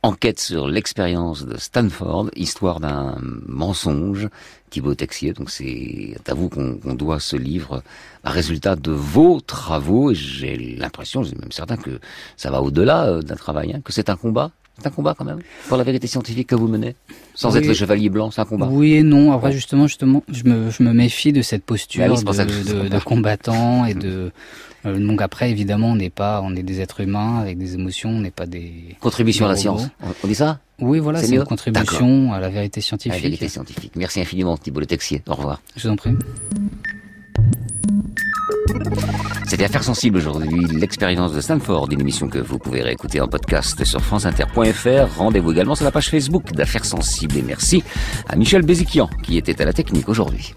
Enquête 0.02 0.40
sur 0.40 0.66
l'expérience 0.66 1.44
de 1.44 1.58
Stanford, 1.58 2.30
histoire 2.34 2.80
d'un 2.80 3.18
mensonge. 3.46 4.28
Thibaut 4.70 4.94
Texier, 4.94 5.32
donc 5.34 5.50
c'est 5.50 6.14
à 6.26 6.32
vous 6.32 6.48
qu'on 6.48 6.94
doit 6.94 7.20
ce 7.20 7.36
livre, 7.36 7.82
un 8.24 8.30
résultat 8.30 8.76
de 8.76 8.92
vos 8.92 9.40
travaux. 9.40 10.10
Et 10.12 10.14
j'ai 10.14 10.56
l'impression, 10.78 11.22
j'ai 11.22 11.34
même 11.34 11.52
certain 11.52 11.76
que 11.76 11.98
ça 12.38 12.50
va 12.50 12.62
au-delà 12.62 13.08
euh, 13.08 13.20
d'un 13.20 13.34
travail, 13.34 13.72
hein, 13.74 13.80
que 13.84 13.92
c'est 13.92 14.08
un 14.08 14.16
combat. 14.16 14.52
C'est 14.78 14.86
un 14.86 14.90
combat 14.90 15.14
quand 15.18 15.26
même 15.26 15.40
pour 15.68 15.76
la 15.76 15.84
vérité 15.84 16.06
scientifique 16.06 16.46
que 16.48 16.54
vous 16.54 16.68
menez, 16.68 16.94
sans 17.34 17.52
Oui. 17.52 17.58
être 17.58 17.66
le 17.66 17.74
chevalier 17.74 18.08
blanc, 18.08 18.30
c'est 18.30 18.40
un 18.40 18.46
combat. 18.46 18.68
Oui 18.70 18.94
et 18.94 19.02
non. 19.02 19.32
Après, 19.32 19.52
justement, 19.52 19.86
justement, 19.86 20.22
je 20.32 20.44
me, 20.44 20.70
je 20.70 20.82
me 20.82 20.94
méfie 20.94 21.34
de 21.34 21.42
cette 21.42 21.64
posture 21.64 22.00
Bah 22.08 22.14
oui, 22.16 22.24
de, 22.24 22.48
je 22.48 22.72
de- 22.84 22.88
de 22.88 22.98
combattant 23.00 23.84
et 23.84 23.92
de. 24.06 24.30
Euh, 24.86 24.98
donc 24.98 25.20
après, 25.22 25.50
évidemment, 25.50 25.88
on 25.88 25.96
n'est 25.96 26.10
pas, 26.10 26.40
on 26.42 26.54
est 26.56 26.62
des 26.62 26.80
êtres 26.80 27.00
humains 27.00 27.38
avec 27.40 27.58
des 27.58 27.74
émotions, 27.74 28.10
on 28.10 28.20
n'est 28.20 28.30
pas 28.30 28.46
des. 28.46 28.96
Contribution 29.00 29.46
à 29.46 29.48
la 29.50 29.56
science. 29.56 29.88
On- 30.24 30.26
dit 30.26 30.34
ça 30.34 30.58
Oui, 30.80 30.98
voilà, 30.98 31.20
C'est 31.22 31.34
une 31.34 31.44
contribution 31.44 32.32
à 32.32 32.40
la 32.40 32.48
vérité 32.48 32.80
À 32.80 32.82
scientifique. 32.82 33.12
la 33.12 33.22
vérité 33.22 33.48
scientifique. 33.48 33.92
Merci 33.96 34.20
infiniment 34.20 34.56
Thibaut 34.56 34.80
Le 34.80 34.86
Texier. 34.86 35.22
Au 35.28 35.34
revoir. 35.34 35.60
Je 35.76 35.86
vous 35.88 35.92
en 35.92 35.96
prie. 35.96 36.12
C'était 39.46 39.64
Affaires 39.64 39.82
sensibles 39.82 40.16
aujourd'hui, 40.18 40.64
l'expérience 40.78 41.32
de 41.32 41.40
Stanford, 41.40 41.88
une 41.90 42.00
émission 42.00 42.28
que 42.28 42.38
vous 42.38 42.58
pouvez 42.58 42.82
réécouter 42.82 43.20
en 43.20 43.26
podcast 43.26 43.84
sur 43.84 44.00
franceinter.fr. 44.00 45.18
Rendez-vous 45.18 45.50
également 45.52 45.74
sur 45.74 45.84
la 45.84 45.90
page 45.90 46.08
Facebook 46.08 46.52
d'Affaires 46.52 46.84
sensibles 46.84 47.36
et 47.36 47.42
merci 47.42 47.82
à 48.28 48.36
Michel 48.36 48.62
Béziquian 48.62 49.10
qui 49.24 49.36
était 49.38 49.60
à 49.60 49.64
la 49.64 49.72
technique 49.72 50.08
aujourd'hui. 50.08 50.48